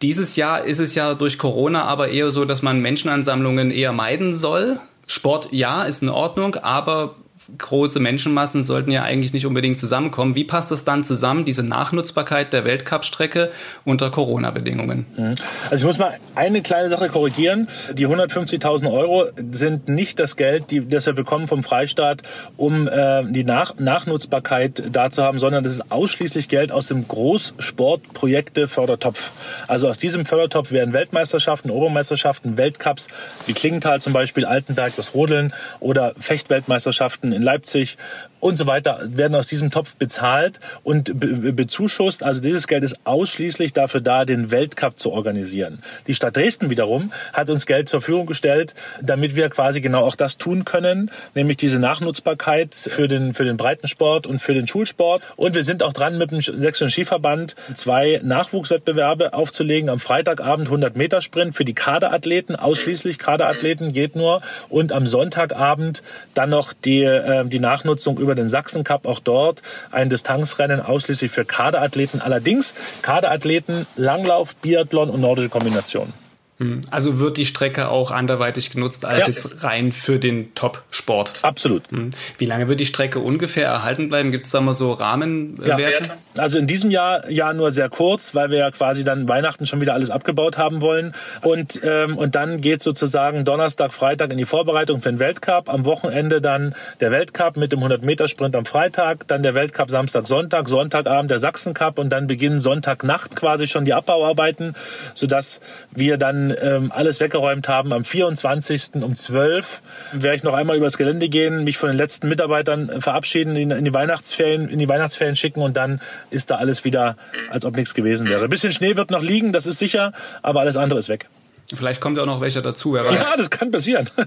Dieses 0.03 0.37
Jahr 0.37 0.65
ist 0.65 0.79
es 0.79 0.95
ja 0.95 1.15
durch 1.15 1.39
Corona 1.39 1.85
aber 1.85 2.09
eher 2.09 2.31
so, 2.31 2.45
dass 2.45 2.63
man 2.63 2.81
Menschenansammlungen 2.81 3.71
eher 3.71 3.93
meiden 3.93 4.33
soll. 4.33 4.79
Sport, 5.07 5.49
ja, 5.51 5.85
ist 5.85 6.03
in 6.03 6.09
Ordnung, 6.09 6.55
aber 6.57 7.17
große 7.57 8.01
Menschenmassen 8.01 8.63
sollten 8.63 8.91
ja 8.91 9.03
eigentlich 9.03 9.33
nicht 9.33 9.47
unbedingt 9.47 9.81
zusammenkommen. 9.81 10.35
Wie 10.35 10.45
passt 10.45 10.71
das 10.71 10.85
dann 10.85 11.05
zusammen, 11.05 11.45
diese 11.45 11.63
Nachnutzbarkeit 11.63 12.53
der 12.53 12.65
Weltcup-Strecke 12.65 13.51
unter 13.85 14.11
Corona-Bedingungen? 14.11 15.07
Mhm. 15.17 15.35
Also 15.71 15.77
ich 15.77 15.85
muss 15.85 15.99
mal 15.99 16.15
eine 16.35 16.63
kleine 16.63 16.89
Sache 16.89 17.09
korrigieren. 17.09 17.69
Die 17.95 18.07
150.000 18.07 18.93
Euro 18.93 19.27
sind 19.51 19.89
nicht 19.89 20.19
das 20.19 20.37
Geld, 20.37 20.71
die, 20.71 20.87
das 20.87 21.07
wir 21.07 21.15
bekommen 21.15 21.49
vom 21.49 21.63
Freistaat, 21.63 22.23
um 22.57 22.89
äh, 22.89 23.25
die 23.31 23.45
Nach 23.45 23.75
Nachnutzbarkeit 23.79 24.83
da 24.93 25.11
zu 25.11 25.23
haben, 25.23 25.39
sondern 25.39 25.65
das 25.65 25.75
ist 25.75 25.91
ausschließlich 25.91 26.49
Geld 26.49 26.73
aus 26.73 26.89
dem 26.89 27.09
Großsportprojekte-Fördertopf. 27.09 29.31
Also 29.67 29.89
aus 29.89 29.99
diesem 29.99 30.25
Fördertopf 30.25 30.71
werden 30.71 30.93
Weltmeisterschaften, 30.93 31.71
Obermeisterschaften, 31.71 32.57
Weltcups, 32.57 33.09
wie 33.47 33.53
Klingenthal 33.53 34.01
zum 34.01 34.13
Beispiel, 34.13 34.45
Altenberg, 34.45 34.95
das 34.97 35.15
Rodeln 35.15 35.53
oder 35.81 36.13
Fechtweltmeisterschaften 36.19 37.28
in 37.33 37.43
Leipzig 37.43 37.97
und 38.41 38.57
so 38.57 38.67
weiter 38.67 39.01
werden 39.03 39.35
aus 39.35 39.47
diesem 39.47 39.71
Topf 39.71 39.97
bezahlt 39.97 40.61
und 40.85 41.19
be 41.19 41.53
bezuschusst. 41.53 42.23
Also 42.23 42.41
dieses 42.41 42.67
Geld 42.67 42.85
ist 42.85 42.99
ausschließlich 43.05 43.73
dafür 43.73 44.01
da, 44.01 44.25
den 44.25 44.51
Weltcup 44.51 44.99
zu 44.99 45.13
organisieren. 45.13 45.79
Die 46.07 46.15
Stadt 46.15 46.37
Dresden 46.37 46.71
wiederum 46.71 47.13
hat 47.33 47.51
uns 47.51 47.67
Geld 47.67 47.89
zur 47.89 48.01
Verfügung 48.01 48.27
gestellt, 48.27 48.75
damit 49.03 49.37
wir 49.37 49.49
quasi 49.51 49.81
genau 49.81 50.03
auch 50.03 50.17
das 50.17 50.39
tun 50.39 50.65
können, 50.65 51.11
nämlich 51.35 51.57
diese 51.57 51.79
Nachnutzbarkeit 51.79 52.75
für 52.75 53.09
den, 53.09 53.35
für 53.35 53.45
den 53.45 53.57
Breitensport 53.57 54.27
und 54.27 54.41
für 54.41 54.55
den 54.55 54.69
Schulsport. 54.69 55.23
Und 55.37 55.55
wir 55.55 55.65
sind 55.65 55.83
auch 55.83 55.93
dran, 55.93 56.19
mit 56.19 56.31
dem 56.31 56.41
Sächsischen 56.41 56.91
Skiverband 56.91 57.57
zwei 57.75 58.21
Nachwuchswettbewerbe 58.23 59.35
aufzulegen. 59.35 59.91
Am 59.91 59.99
Freitagabend 59.99 60.69
100 60.69 60.97
Meter 60.97 61.21
Sprint 61.21 61.55
für 61.55 61.65
die 61.65 61.75
Kaderathleten, 61.75 62.57
ausschließlich 62.57 63.19
Kaderathleten, 63.19 63.93
geht 63.93 64.17
nur. 64.17 64.41
Und 64.69 64.93
am 64.93 65.07
Sonntagabend 65.07 66.03
dann 66.35 66.51
noch 66.51 66.73
die, 66.73 67.03
äh, 67.03 67.45
die 67.47 67.61
Nachnutzung 67.61 68.19
über 68.19 68.28
den 68.35 68.49
Sachsen 68.49 68.85
Cup 68.85 69.07
auch 69.07 69.21
dort 69.21 69.63
ein 69.91 70.09
Distanzrennen 70.11 70.81
ausschließlich 70.81 71.31
für 71.31 71.45
Kaderathleten. 71.45 72.21
Allerdings 72.21 72.75
Kaderathleten, 73.03 73.87
Langlauf, 73.97 74.57
Biathlon 74.57 75.11
und 75.11 75.21
nordische 75.21 75.49
Kombination. 75.49 76.13
Hm. 76.59 76.81
Also 76.91 77.21
wird 77.21 77.37
die 77.37 77.47
Strecke 77.47 77.89
auch 77.89 78.11
anderweitig 78.11 78.71
genutzt 78.71 79.05
als 79.05 79.21
ja. 79.21 79.27
jetzt 79.29 79.63
rein 79.63 79.93
für 79.93 80.19
den 80.19 80.55
Top-Sport. 80.55 81.41
Absolut. 81.43 81.85
Hm. 81.91 82.11
Wie 82.37 82.47
lange 82.47 82.69
wird 82.69 82.81
die 82.81 82.87
Strecke 82.87 83.21
ungefähr 83.21 83.67
erhalten 83.67 84.09
bleiben? 84.09 84.33
Gibt 84.33 84.45
es 84.47 84.51
da 84.51 84.61
mal 84.61 84.75
so 84.75 84.93
Rahmenwerte? 84.93 86.05
Ja. 86.05 86.17
Also 86.37 86.59
in 86.59 86.67
diesem 86.67 86.91
Jahr 86.91 87.31
ja 87.31 87.53
nur 87.53 87.71
sehr 87.71 87.89
kurz, 87.89 88.35
weil 88.35 88.51
wir 88.51 88.59
ja 88.59 88.71
quasi 88.73 89.05
dann 89.05 89.29
Weihnachten 89.29 89.67
schon 89.67 89.81
wieder 89.81 89.95
alles 89.95 90.11
abgebaut 90.11 90.59
haben 90.59 90.81
wollen. 90.81 91.15
Und, 91.43 91.81
ähm, 91.85 92.19
und 92.19 92.35
dann 92.35 92.61
geht 92.61 92.83
sozusagen 92.83 93.45
Donnerstag, 93.45 93.93
Freitag 93.93 94.33
in 94.33 94.39
die 94.39 94.45
Vorbereitung 94.45 95.01
für 95.01 95.11
den 95.11 95.21
Weltcup. 95.21 95.69
Am 95.69 95.85
Wochenende 95.85 96.41
dann 96.41 96.75
der 97.01 97.13
Weltcup 97.13 97.57
mit 97.57 97.71
dem 97.71 97.81
100-Meter-Sprint 97.81 98.57
am 98.57 98.67
Freitag, 98.67 99.29
dann 99.29 99.45
der 99.45 99.55
Weltcup 99.55 99.91
Samstag, 99.91 100.27
Sonntag, 100.27 100.69
Sonntagabend 100.69 101.31
der 101.31 101.39
Sachsen-Cup 101.39 102.01
und 102.01 102.11
dann 102.11 102.27
beginnen 102.27 102.59
Sonntagnacht 102.59 103.37
quasi 103.37 103.69
schon 103.69 103.85
die 103.85 103.95
Abbauarbeiten, 103.95 104.75
sodass 105.15 105.61
wir 105.93 106.17
dann 106.17 106.48
ähm, 106.51 106.93
alles 106.95 107.21
weggeräumt 107.21 107.69
haben. 107.69 107.93
Am 107.93 108.05
24. 108.05 108.95
um 109.03 109.17
12 109.17 109.83
werde 110.13 110.37
ich 110.37 110.43
noch 110.43 110.55
einmal 110.55 110.77
übers 110.77 110.99
Gelände 110.99 111.29
gehen, 111.29 111.65
mich 111.65 111.79
von 111.79 111.89
den 111.89 111.97
letzten 111.97 112.29
Mitarbeitern 112.29 112.89
äh, 112.89 113.01
verabschieden, 113.01 113.57
in, 113.57 113.71
in 113.71 113.85
die 113.85 113.95
Weihnachtsferien, 113.95 114.69
in 114.69 114.79
die 114.79 114.89
Weihnachtsferien 114.89 115.37
schicken 115.37 115.61
und 115.61 115.77
dann 115.77 116.01
ist 116.31 116.51
da 116.51 116.57
alles 116.57 116.85
wieder, 116.85 117.17
als 117.51 117.65
ob 117.65 117.77
nichts 117.77 117.95
gewesen 117.95 118.29
wäre. 118.29 118.45
Ein 118.45 118.51
bisschen 118.51 118.73
Schnee 118.73 118.97
wird 118.97 119.11
noch 119.11 119.23
liegen, 119.23 119.53
das 119.53 119.67
ist 119.67 119.79
sicher, 119.79 120.13
aber 120.43 120.61
alles 120.61 120.77
andere 120.77 120.99
ist 120.99 121.09
weg. 121.09 121.29
Vielleicht 121.75 122.01
kommt 122.01 122.17
ja 122.17 122.23
auch 122.23 122.27
noch 122.27 122.41
welcher 122.41 122.63
dazu, 122.63 122.95
wer 122.95 123.05
weiß. 123.05 123.15
Ja, 123.15 123.37
das 123.37 123.51
kann 123.51 123.71
passieren. 123.71 124.09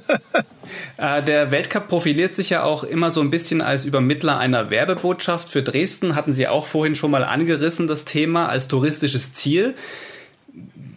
Äh, 0.96 1.22
der 1.22 1.52
Weltcup 1.52 1.90
profiliert 1.90 2.34
sich 2.34 2.50
ja 2.50 2.64
auch 2.64 2.86
immer 2.86 3.12
so 3.12 3.20
ein 3.20 3.30
bisschen 3.30 3.62
als 3.62 3.84
Übermittler 3.84 4.38
einer 4.38 4.70
Werbebotschaft. 4.70 5.50
Für 5.50 5.62
Dresden 5.62 6.16
hatten 6.16 6.32
Sie 6.32 6.48
auch 6.48 6.66
vorhin 6.66 6.96
schon 6.96 7.12
mal 7.12 7.26
angerissen, 7.26 7.88
das 7.88 8.06
Thema 8.06 8.48
als 8.48 8.70
touristisches 8.70 9.34
Ziel 9.34 9.76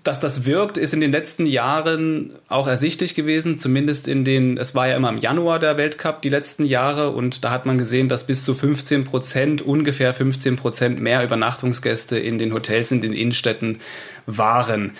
dass 0.05 0.21
das 0.21 0.45
wirkt, 0.45 0.77
ist 0.77 0.93
in 0.93 1.01
den 1.01 1.11
letzten 1.11 1.47
Jahren 1.47 2.31
auch 2.49 2.67
ersichtlich 2.67 3.14
gewesen. 3.14 3.57
Zumindest 3.57 4.07
in 4.07 4.23
den, 4.23 4.59
es 4.59 4.75
war 4.75 4.87
ja 4.87 4.97
immer 4.97 5.09
im 5.09 5.19
Januar 5.19 5.59
der 5.59 5.79
Weltcup 5.79 6.21
die 6.21 6.29
letzten 6.29 6.67
Jahre 6.67 7.11
und 7.11 7.43
da 7.43 7.51
hat 7.51 7.64
man 7.64 7.79
gesehen, 7.79 8.11
dass 8.11 8.27
bis 8.27 8.45
zu 8.45 8.55
15 8.55 9.05
Prozent, 9.05 9.62
ungefähr 9.62 10.12
15 10.12 10.57
Prozent 10.57 11.01
mehr 11.01 11.25
Übernachtungsgäste 11.25 12.19
in 12.19 12.38
den 12.38 12.53
Hotels 12.53 12.93
in 12.93 13.01
den 13.01 13.14
Innenstädten 13.14 13.81
waren. 14.27 14.93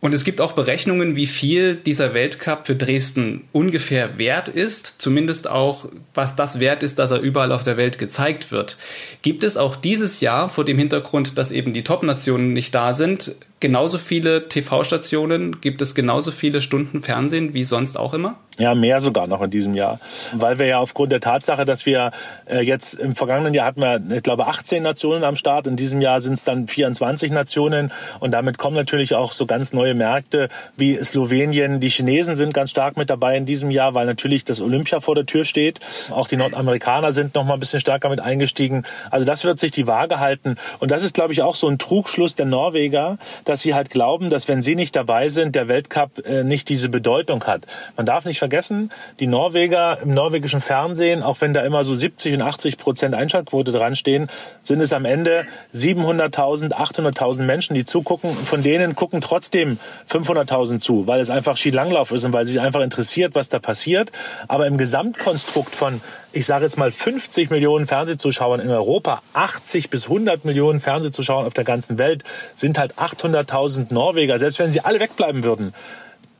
Und 0.00 0.14
es 0.14 0.24
gibt 0.24 0.40
auch 0.40 0.52
Berechnungen, 0.52 1.14
wie 1.14 1.26
viel 1.26 1.74
dieser 1.74 2.14
Weltcup 2.14 2.66
für 2.66 2.74
Dresden 2.74 3.44
ungefähr 3.52 4.16
wert 4.16 4.48
ist, 4.48 4.94
zumindest 4.96 5.46
auch, 5.48 5.86
was 6.14 6.36
das 6.36 6.58
wert 6.58 6.82
ist, 6.82 6.98
dass 6.98 7.10
er 7.10 7.20
überall 7.20 7.52
auf 7.52 7.64
der 7.64 7.76
Welt 7.76 7.98
gezeigt 7.98 8.50
wird. 8.50 8.78
Gibt 9.20 9.44
es 9.44 9.58
auch 9.58 9.76
dieses 9.76 10.20
Jahr 10.20 10.48
vor 10.48 10.64
dem 10.64 10.78
Hintergrund, 10.78 11.36
dass 11.36 11.52
eben 11.52 11.74
die 11.74 11.84
Top-Nationen 11.84 12.54
nicht 12.54 12.74
da 12.74 12.94
sind, 12.94 13.34
genauso 13.60 13.98
viele 13.98 14.48
TV-Stationen, 14.48 15.60
gibt 15.60 15.82
es 15.82 15.94
genauso 15.94 16.32
viele 16.32 16.60
Stunden 16.60 17.00
Fernsehen 17.00 17.54
wie 17.54 17.64
sonst 17.64 17.98
auch 17.98 18.14
immer? 18.14 18.38
Ja, 18.60 18.74
mehr 18.74 19.00
sogar 19.00 19.26
noch 19.26 19.40
in 19.40 19.50
diesem 19.50 19.74
Jahr. 19.74 20.00
Weil 20.34 20.58
wir 20.58 20.66
ja 20.66 20.78
aufgrund 20.80 21.12
der 21.12 21.20
Tatsache, 21.20 21.64
dass 21.64 21.86
wir 21.86 22.10
äh, 22.44 22.60
jetzt 22.60 22.92
im 22.92 23.16
vergangenen 23.16 23.54
Jahr 23.54 23.64
hatten 23.64 23.80
wir, 23.80 24.02
ich 24.14 24.22
glaube, 24.22 24.48
18 24.48 24.82
Nationen 24.82 25.24
am 25.24 25.34
Start. 25.34 25.66
In 25.66 25.76
diesem 25.76 26.02
Jahr 26.02 26.20
sind 26.20 26.34
es 26.34 26.44
dann 26.44 26.68
24 26.68 27.30
Nationen. 27.30 27.90
Und 28.18 28.32
damit 28.32 28.58
kommen 28.58 28.76
natürlich 28.76 29.14
auch 29.14 29.32
so 29.32 29.46
ganz 29.46 29.72
neue 29.72 29.94
Märkte 29.94 30.50
wie 30.76 30.96
Slowenien. 30.96 31.80
Die 31.80 31.88
Chinesen 31.88 32.36
sind 32.36 32.52
ganz 32.52 32.68
stark 32.68 32.98
mit 32.98 33.08
dabei 33.08 33.38
in 33.38 33.46
diesem 33.46 33.70
Jahr, 33.70 33.94
weil 33.94 34.04
natürlich 34.04 34.44
das 34.44 34.60
Olympia 34.60 35.00
vor 35.00 35.14
der 35.14 35.24
Tür 35.24 35.46
steht. 35.46 35.80
Auch 36.10 36.28
die 36.28 36.36
Nordamerikaner 36.36 37.12
sind 37.12 37.34
noch 37.34 37.44
mal 37.44 37.54
ein 37.54 37.60
bisschen 37.60 37.80
stärker 37.80 38.10
mit 38.10 38.20
eingestiegen. 38.20 38.84
Also 39.10 39.24
das 39.24 39.42
wird 39.44 39.58
sich 39.58 39.70
die 39.70 39.86
Waage 39.86 40.20
halten. 40.20 40.56
Und 40.80 40.90
das 40.90 41.02
ist, 41.02 41.14
glaube 41.14 41.32
ich, 41.32 41.40
auch 41.40 41.54
so 41.54 41.66
ein 41.66 41.78
Trugschluss 41.78 42.34
der 42.34 42.44
Norweger, 42.44 43.16
dass 43.50 43.62
sie 43.62 43.74
halt 43.74 43.90
glauben, 43.90 44.30
dass 44.30 44.46
wenn 44.46 44.62
sie 44.62 44.76
nicht 44.76 44.94
dabei 44.94 45.28
sind, 45.28 45.56
der 45.56 45.66
Weltcup 45.66 46.24
äh, 46.24 46.44
nicht 46.44 46.68
diese 46.68 46.88
Bedeutung 46.88 47.44
hat. 47.44 47.66
Man 47.96 48.06
darf 48.06 48.24
nicht 48.24 48.38
vergessen, 48.38 48.90
die 49.18 49.26
Norweger 49.26 49.98
im 50.02 50.14
norwegischen 50.14 50.60
Fernsehen, 50.60 51.24
auch 51.24 51.40
wenn 51.40 51.52
da 51.52 51.62
immer 51.62 51.82
so 51.82 51.92
70 51.92 52.34
und 52.34 52.42
80 52.42 52.78
Prozent 52.78 53.14
Einschaltquote 53.14 53.72
dran 53.72 53.96
stehen, 53.96 54.28
sind 54.62 54.80
es 54.80 54.92
am 54.92 55.04
Ende 55.04 55.46
700.000, 55.74 56.72
800.000 56.72 57.42
Menschen, 57.42 57.74
die 57.74 57.84
zugucken. 57.84 58.30
Von 58.30 58.62
denen 58.62 58.94
gucken 58.94 59.20
trotzdem 59.20 59.78
500.000 60.08 60.78
zu, 60.78 61.08
weil 61.08 61.20
es 61.20 61.30
einfach 61.30 61.56
Skilanglauf 61.56 62.12
ist 62.12 62.24
und 62.24 62.32
weil 62.32 62.46
sich 62.46 62.60
einfach 62.60 62.82
interessiert, 62.82 63.34
was 63.34 63.48
da 63.48 63.58
passiert. 63.58 64.12
Aber 64.46 64.68
im 64.68 64.78
Gesamtkonstrukt 64.78 65.74
von 65.74 66.00
ich 66.32 66.46
sage 66.46 66.64
jetzt 66.64 66.78
mal 66.78 66.90
50 66.90 67.50
Millionen 67.50 67.86
Fernsehzuschauern 67.86 68.60
in 68.60 68.70
Europa, 68.70 69.22
80 69.32 69.90
bis 69.90 70.04
100 70.04 70.44
Millionen 70.44 70.80
Fernsehzuschauern 70.80 71.46
auf 71.46 71.54
der 71.54 71.64
ganzen 71.64 71.98
Welt, 71.98 72.24
sind 72.54 72.78
halt 72.78 72.94
800.000 72.94 73.92
Norweger. 73.92 74.38
Selbst 74.38 74.58
wenn 74.58 74.70
sie 74.70 74.80
alle 74.80 75.00
wegbleiben 75.00 75.42
würden, 75.42 75.72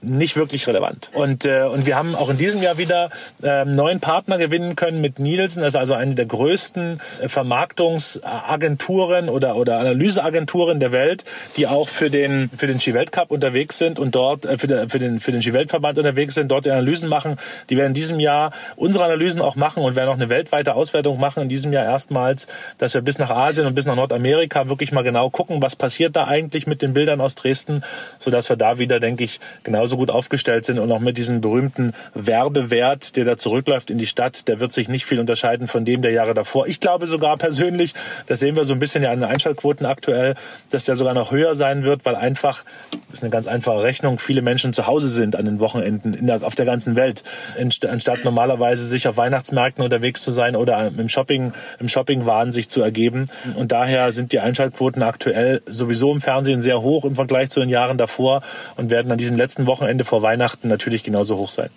nicht 0.03 0.37
wirklich 0.37 0.67
relevant. 0.67 1.11
Und, 1.13 1.45
äh, 1.45 1.65
und 1.65 1.87
wir 1.87 1.97
haben 1.97 2.15
auch 2.15 2.31
in 2.31 2.39
diesem 2.39 2.63
Jahr 2.63 2.79
wieder 2.79 3.11
äh, 3.43 3.65
neuen 3.65 4.01
Partner 4.01 4.39
gewinnen 4.39 4.77
können 4.77 5.01
mit 5.01 5.19
Nielsen. 5.19 5.63
Das 5.63 5.75
ist 5.75 5.79
also 5.79 5.95
eine 5.95 6.15
der 6.15 6.27
größten 6.27 7.01
äh, 7.21 7.29
Vermarktungsagenturen 7.29 9.29
oder, 9.29 9.57
oder 9.57 9.79
Analyseagenturen 9.79 10.81
der 10.81 10.93
Welt, 10.93 11.25
die 11.57 11.67
auch 11.67 11.89
für 11.89 12.11
den, 12.11 12.51
für 12.57 12.67
den 12.67 12.81
Ski-Weltcup 12.81 13.31
unterwegs 13.31 13.79
sind 13.79 13.99
und 13.99 14.15
dort 14.15 14.47
äh, 14.47 14.57
für, 14.57 14.67
den, 14.67 14.89
für 14.89 14.99
den, 14.99 15.21
für 15.21 15.33
den 15.33 15.43
Ski-Weltverband 15.43 15.99
unterwegs 15.99 16.35
sind, 16.35 16.51
dort 16.51 16.65
die 16.65 16.71
Analysen 16.71 17.09
machen. 17.09 17.37
Die 17.69 17.77
werden 17.77 17.89
in 17.89 17.95
diesem 17.95 18.21
Jahr 18.21 18.53
unsere 18.77 19.05
Analysen 19.05 19.43
auch 19.43 19.57
machen 19.57 19.83
und 19.83 19.97
werden 19.97 20.09
auch 20.09 20.15
eine 20.15 20.31
weltweite 20.31 20.75
Auswertung 20.75 21.21
machen 21.21 21.43
in 21.43 21.49
diesem 21.49 21.73
Jahr 21.73 21.85
erstmals, 21.85 22.47
dass 22.79 22.95
wir 22.95 23.03
bis 23.03 23.19
nach 23.19 23.31
Asien 23.31 23.67
und 23.67 23.75
bis 23.75 23.87
nach 23.87 23.97
Nordamerika 23.97 24.69
wirklich 24.69 24.93
mal 24.93 25.03
genau 25.03 25.29
gucken, 25.29 25.63
was 25.63 25.77
passiert 25.77 26.17
da 26.17 26.27
eigentlich 26.27 26.67
mit 26.67 26.81
den 26.81 26.95
Bildern 26.95 27.21
aus 27.21 27.35
Dresden, 27.35 27.83
sodass 28.19 28.49
wir 28.49 28.57
da 28.57 28.79
wieder, 28.79 28.99
denke 28.99 29.25
ich, 29.25 29.41
genauso 29.63 29.90
genauso 29.91 29.97
gut 29.97 30.11
aufgestellt 30.11 30.65
sind 30.65 30.79
und 30.79 30.93
auch 30.93 31.01
mit 31.01 31.17
diesem 31.17 31.41
berühmten 31.41 31.93
Werbewert, 32.15 33.17
der 33.17 33.25
da 33.25 33.37
zurückläuft 33.37 33.91
in 33.91 33.99
die 33.99 34.07
Stadt, 34.07 34.47
der 34.47 34.61
wird 34.61 34.73
sich 34.73 34.89
nicht 34.89 35.05
viel 35.05 35.19
unterscheiden 35.19 35.67
von 35.67 35.85
dem 35.85 36.03
der 36.03 36.13
Jahre 36.13 36.35
davor. 36.35 36.69
Ich 36.69 36.81
glaube 36.81 37.07
sogar 37.07 37.37
persönlich, 37.37 37.95
das 38.27 38.41
sehen 38.41 38.57
wir 38.57 38.65
so 38.65 38.73
ein 38.73 38.79
bisschen 38.79 39.03
ja 39.03 39.11
an 39.11 39.21
den 39.21 39.29
Einschaltquoten 39.29 39.87
aktuell, 39.87 40.35
dass 40.71 40.85
der 40.85 40.95
sogar 40.95 41.15
noch 41.15 41.33
höher 41.33 41.55
sein 41.55 41.83
wird, 41.85 42.05
weil 42.05 42.15
einfach, 42.15 42.65
das 43.09 43.15
ist 43.15 43.23
eine 43.23 43.31
ganz 43.31 43.47
einfache 43.49 43.83
Rechnung, 43.83 44.19
viele 44.19 44.43
Menschen 44.43 44.73
zu 44.73 44.87
Hause 44.87 45.09
sind 45.09 45.35
an 45.35 45.45
den 45.45 45.59
Wochenenden 45.59 46.27
der, 46.27 46.45
auf 46.45 46.55
der 46.55 46.67
ganzen 46.67 46.95
Welt, 46.95 47.25
anstatt 47.59 48.25
normalerweise 48.25 48.87
sich 48.87 49.09
auf 49.09 49.17
Weihnachtsmärkten 49.17 49.83
unterwegs 49.83 50.23
zu 50.23 50.31
sein 50.31 50.55
oder 50.55 50.87
im 50.87 51.09
Shopping, 51.09 51.53
im 51.81 51.89
Shoppingwahn 51.89 52.53
sich 52.53 52.69
zu 52.69 52.81
ergeben. 52.81 53.25
Und 53.57 53.73
daher 53.73 54.13
sind 54.13 54.33
die 54.33 54.39
Einschaltquoten 54.39 55.03
aktuell 55.03 55.63
sowieso 55.67 56.13
im 56.13 56.21
Fernsehen 56.21 56.61
sehr 56.61 56.81
hoch 56.81 57.05
im 57.05 57.17
Vergleich 57.17 57.51
zu 57.51 57.61
den 57.61 57.69
Jahren 57.69 57.99
davor 57.99 58.43
und 58.77 58.91
werden 58.91 59.11
an 59.11 59.19
diesem 59.19 59.37
letzten 59.37 59.67
Wochenende 59.67 59.80
Wochenende 59.81 60.05
vor 60.05 60.21
Weihnachten 60.21 60.69
natürlich 60.69 61.05
genauso 61.05 61.39
hoch 61.39 61.49
sein. 61.49 61.71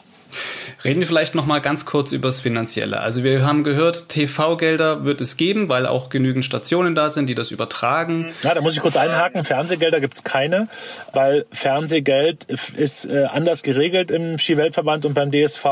Reden 0.83 0.99
wir 0.99 1.07
vielleicht 1.07 1.35
noch 1.35 1.45
mal 1.45 1.59
ganz 1.59 1.85
kurz 1.85 2.11
über 2.11 2.27
das 2.27 2.41
Finanzielle. 2.41 3.01
Also 3.01 3.23
wir 3.23 3.45
haben 3.45 3.63
gehört, 3.63 4.09
TV-Gelder 4.09 5.05
wird 5.05 5.21
es 5.21 5.37
geben, 5.37 5.69
weil 5.69 5.85
auch 5.85 6.09
genügend 6.09 6.45
Stationen 6.45 6.95
da 6.95 7.09
sind, 7.09 7.27
die 7.27 7.35
das 7.35 7.51
übertragen. 7.51 8.31
Ja, 8.43 8.53
da 8.53 8.61
muss 8.61 8.75
ich 8.75 8.81
kurz 8.81 8.97
einhaken. 8.97 9.43
Fernsehgelder 9.43 9.99
gibt 9.99 10.15
es 10.15 10.23
keine, 10.23 10.67
weil 11.13 11.45
Fernsehgeld 11.51 12.45
ist 12.75 13.05
äh, 13.05 13.25
anders 13.25 13.63
geregelt 13.63 14.11
im 14.11 14.37
Skiweltverband 14.37 15.05
und 15.05 15.13
beim 15.13 15.31
DSV. 15.31 15.65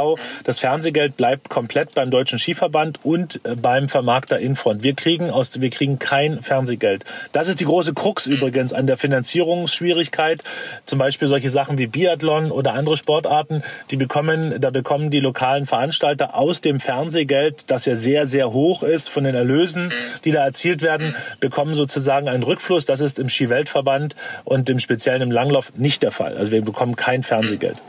Das 0.44 0.60
Fernsehgeld 0.60 1.18
bleibt 1.18 1.50
komplett 1.50 1.94
beim 1.94 2.12
Deutschen 2.12 2.40
Skiverband 2.40 3.00
und 3.04 3.42
äh, 3.44 3.56
beim 3.56 3.90
Vermarkter 3.90 4.40
Infront. 4.40 4.84
Wir 4.84 4.94
kriegen 4.94 5.30
aus, 5.30 5.62
wir 5.62 5.70
kriegen 5.70 6.00
kein 6.00 6.42
Fernsehgeld. 6.42 7.06
Das 7.32 7.48
ist 7.48 7.60
die 7.60 7.66
große 7.66 7.94
Krux 7.94 8.28
übrigens 8.28 8.74
an 8.74 8.88
der 8.88 8.98
Finanzierungsschwierigkeit. 8.98 10.44
Zum 10.86 11.00
Beispiel 11.00 11.28
solche 11.28 11.50
Sachen 11.50 11.78
wie 11.78 11.88
Biathlon 11.88 12.52
oder 12.52 12.74
andere 12.74 12.98
Sportarten, 12.98 13.64
die 13.90 13.98
bekommen, 13.98 14.51
da 14.60 14.70
bekommen 14.70 15.10
die 15.10 15.20
lokalen 15.20 15.66
Veranstalter 15.66 16.36
aus 16.36 16.62
dem 16.62 16.80
Fernsehgeld, 16.80 17.70
das 17.72 17.86
ja 17.86 17.96
sehr, 17.96 18.28
sehr 18.28 18.52
hoch 18.52 18.84
ist 18.84 19.10
von 19.10 19.24
den 19.24 19.36
Erlösen, 19.36 19.94
die 20.26 20.32
da 20.32 20.44
erzielt 20.44 20.82
werden, 20.82 21.16
bekommen 21.40 21.74
sozusagen 21.74 22.28
einen 22.28 22.44
Rückfluss. 22.44 22.86
Das 22.86 23.02
ist 23.02 23.20
im 23.20 23.30
Skiweltverband 23.30 24.16
und 24.44 24.70
im 24.70 24.80
speziellen 24.80 25.22
im 25.22 25.32
Langlauf 25.32 25.74
nicht 25.76 26.04
der 26.04 26.12
Fall. 26.12 26.38
Also 26.38 26.52
wir 26.52 26.62
bekommen 26.62 26.96
kein 26.96 27.24
Fernsehgeld. 27.24 27.82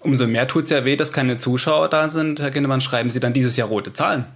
Umso 0.00 0.28
mehr 0.28 0.46
tut 0.46 0.64
es 0.64 0.70
ja 0.70 0.84
weh, 0.84 0.94
dass 0.94 1.12
keine 1.12 1.38
Zuschauer 1.38 1.88
da 1.88 2.08
sind. 2.08 2.40
Herr 2.40 2.52
Kindemann, 2.52 2.80
schreiben 2.80 3.10
Sie 3.10 3.18
dann 3.18 3.32
dieses 3.32 3.56
Jahr 3.56 3.66
rote 3.66 3.92
Zahlen? 3.92 4.26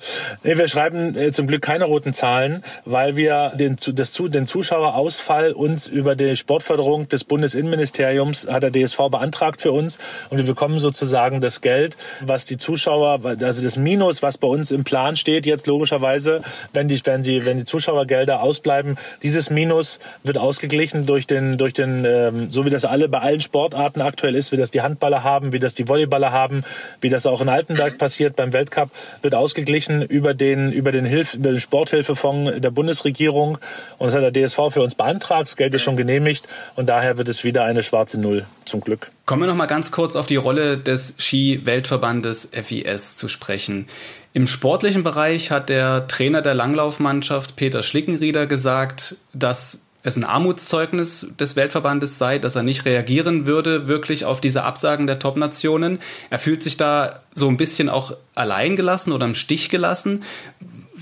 Nee, 0.42 0.58
wir 0.58 0.66
schreiben 0.66 1.16
äh, 1.16 1.30
zum 1.30 1.46
Glück 1.46 1.62
keine 1.62 1.84
roten 1.84 2.12
Zahlen, 2.12 2.64
weil 2.84 3.14
wir 3.14 3.52
den, 3.54 3.76
das, 3.94 4.12
den 4.12 4.48
Zuschauerausfall 4.48 5.52
uns 5.52 5.86
über 5.86 6.16
die 6.16 6.34
Sportförderung 6.34 7.08
des 7.08 7.22
Bundesinnenministeriums 7.22 8.48
hat 8.50 8.64
der 8.64 8.72
DSV 8.72 8.98
beantragt 9.08 9.60
für 9.60 9.70
uns 9.70 9.98
und 10.30 10.38
wir 10.38 10.44
bekommen 10.44 10.80
sozusagen 10.80 11.40
das 11.40 11.60
Geld, 11.60 11.96
was 12.20 12.46
die 12.46 12.56
Zuschauer, 12.56 13.20
also 13.24 13.62
das 13.62 13.76
Minus, 13.76 14.20
was 14.20 14.38
bei 14.38 14.48
uns 14.48 14.72
im 14.72 14.82
Plan 14.82 15.14
steht, 15.14 15.46
jetzt 15.46 15.68
logischerweise, 15.68 16.42
wenn 16.72 16.88
die, 16.88 17.00
wenn 17.04 17.22
die, 17.22 17.46
wenn 17.46 17.56
die 17.56 17.64
Zuschauergelder 17.64 18.42
ausbleiben, 18.42 18.96
dieses 19.22 19.48
Minus 19.48 20.00
wird 20.24 20.38
ausgeglichen 20.38 21.06
durch 21.06 21.28
den, 21.28 21.56
durch 21.56 21.72
den, 21.72 22.04
ähm, 22.04 22.50
so 22.50 22.64
wie 22.64 22.70
das 22.70 22.84
alle 22.84 23.08
bei 23.08 23.20
allen 23.20 23.40
Sportarten 23.40 24.00
aktuell 24.00 24.34
ist, 24.34 24.50
wie 24.50 24.56
das 24.56 24.72
die 24.72 24.82
Handballer 24.82 25.22
haben, 25.22 25.52
wie 25.52 25.61
das 25.62 25.74
die 25.74 25.88
Volleyballer 25.88 26.32
haben, 26.32 26.62
wie 27.00 27.08
das 27.08 27.26
auch 27.26 27.40
in 27.40 27.48
Altenberg 27.48 27.98
passiert 27.98 28.36
beim 28.36 28.52
Weltcup, 28.52 28.90
wird 29.22 29.34
ausgeglichen 29.34 30.02
über 30.02 30.34
den, 30.34 30.72
über 30.72 30.92
den, 30.92 31.04
Hilf, 31.04 31.34
über 31.34 31.50
den 31.50 31.60
Sporthilfefonds 31.60 32.60
der 32.60 32.70
Bundesregierung. 32.70 33.58
Und 33.98 34.06
das 34.06 34.14
hat 34.14 34.22
der 34.22 34.46
DSV 34.46 34.58
für 34.70 34.82
uns 34.82 34.94
beantragt. 34.94 35.48
Das 35.48 35.56
Geld 35.56 35.74
ist 35.74 35.82
schon 35.82 35.96
genehmigt. 35.96 36.48
Und 36.76 36.88
daher 36.88 37.18
wird 37.18 37.28
es 37.28 37.44
wieder 37.44 37.64
eine 37.64 37.82
schwarze 37.82 38.20
Null, 38.20 38.44
zum 38.64 38.80
Glück. 38.80 39.10
Kommen 39.26 39.42
wir 39.42 39.46
noch 39.46 39.54
mal 39.54 39.66
ganz 39.66 39.92
kurz 39.92 40.16
auf 40.16 40.26
die 40.26 40.36
Rolle 40.36 40.78
des 40.78 41.14
Ski-Weltverbandes 41.18 42.50
FIS 42.52 43.16
zu 43.16 43.28
sprechen. 43.28 43.86
Im 44.34 44.46
sportlichen 44.46 45.04
Bereich 45.04 45.50
hat 45.50 45.68
der 45.68 46.06
Trainer 46.08 46.40
der 46.40 46.54
Langlaufmannschaft 46.54 47.54
Peter 47.56 47.82
Schlickenrieder 47.82 48.46
gesagt, 48.46 49.16
dass 49.34 49.82
es 50.02 50.16
ein 50.16 50.24
Armutszeugnis 50.24 51.28
des 51.38 51.56
Weltverbandes 51.56 52.18
sei, 52.18 52.38
dass 52.38 52.56
er 52.56 52.62
nicht 52.62 52.84
reagieren 52.84 53.46
würde 53.46 53.88
wirklich 53.88 54.24
auf 54.24 54.40
diese 54.40 54.64
Absagen 54.64 55.06
der 55.06 55.18
Top-Nationen. 55.18 55.98
Er 56.30 56.38
fühlt 56.38 56.62
sich 56.62 56.76
da 56.76 57.20
so 57.34 57.48
ein 57.48 57.56
bisschen 57.56 57.88
auch 57.88 58.12
allein 58.34 58.76
gelassen 58.76 59.12
oder 59.12 59.26
im 59.26 59.34
Stich 59.34 59.68
gelassen. 59.68 60.22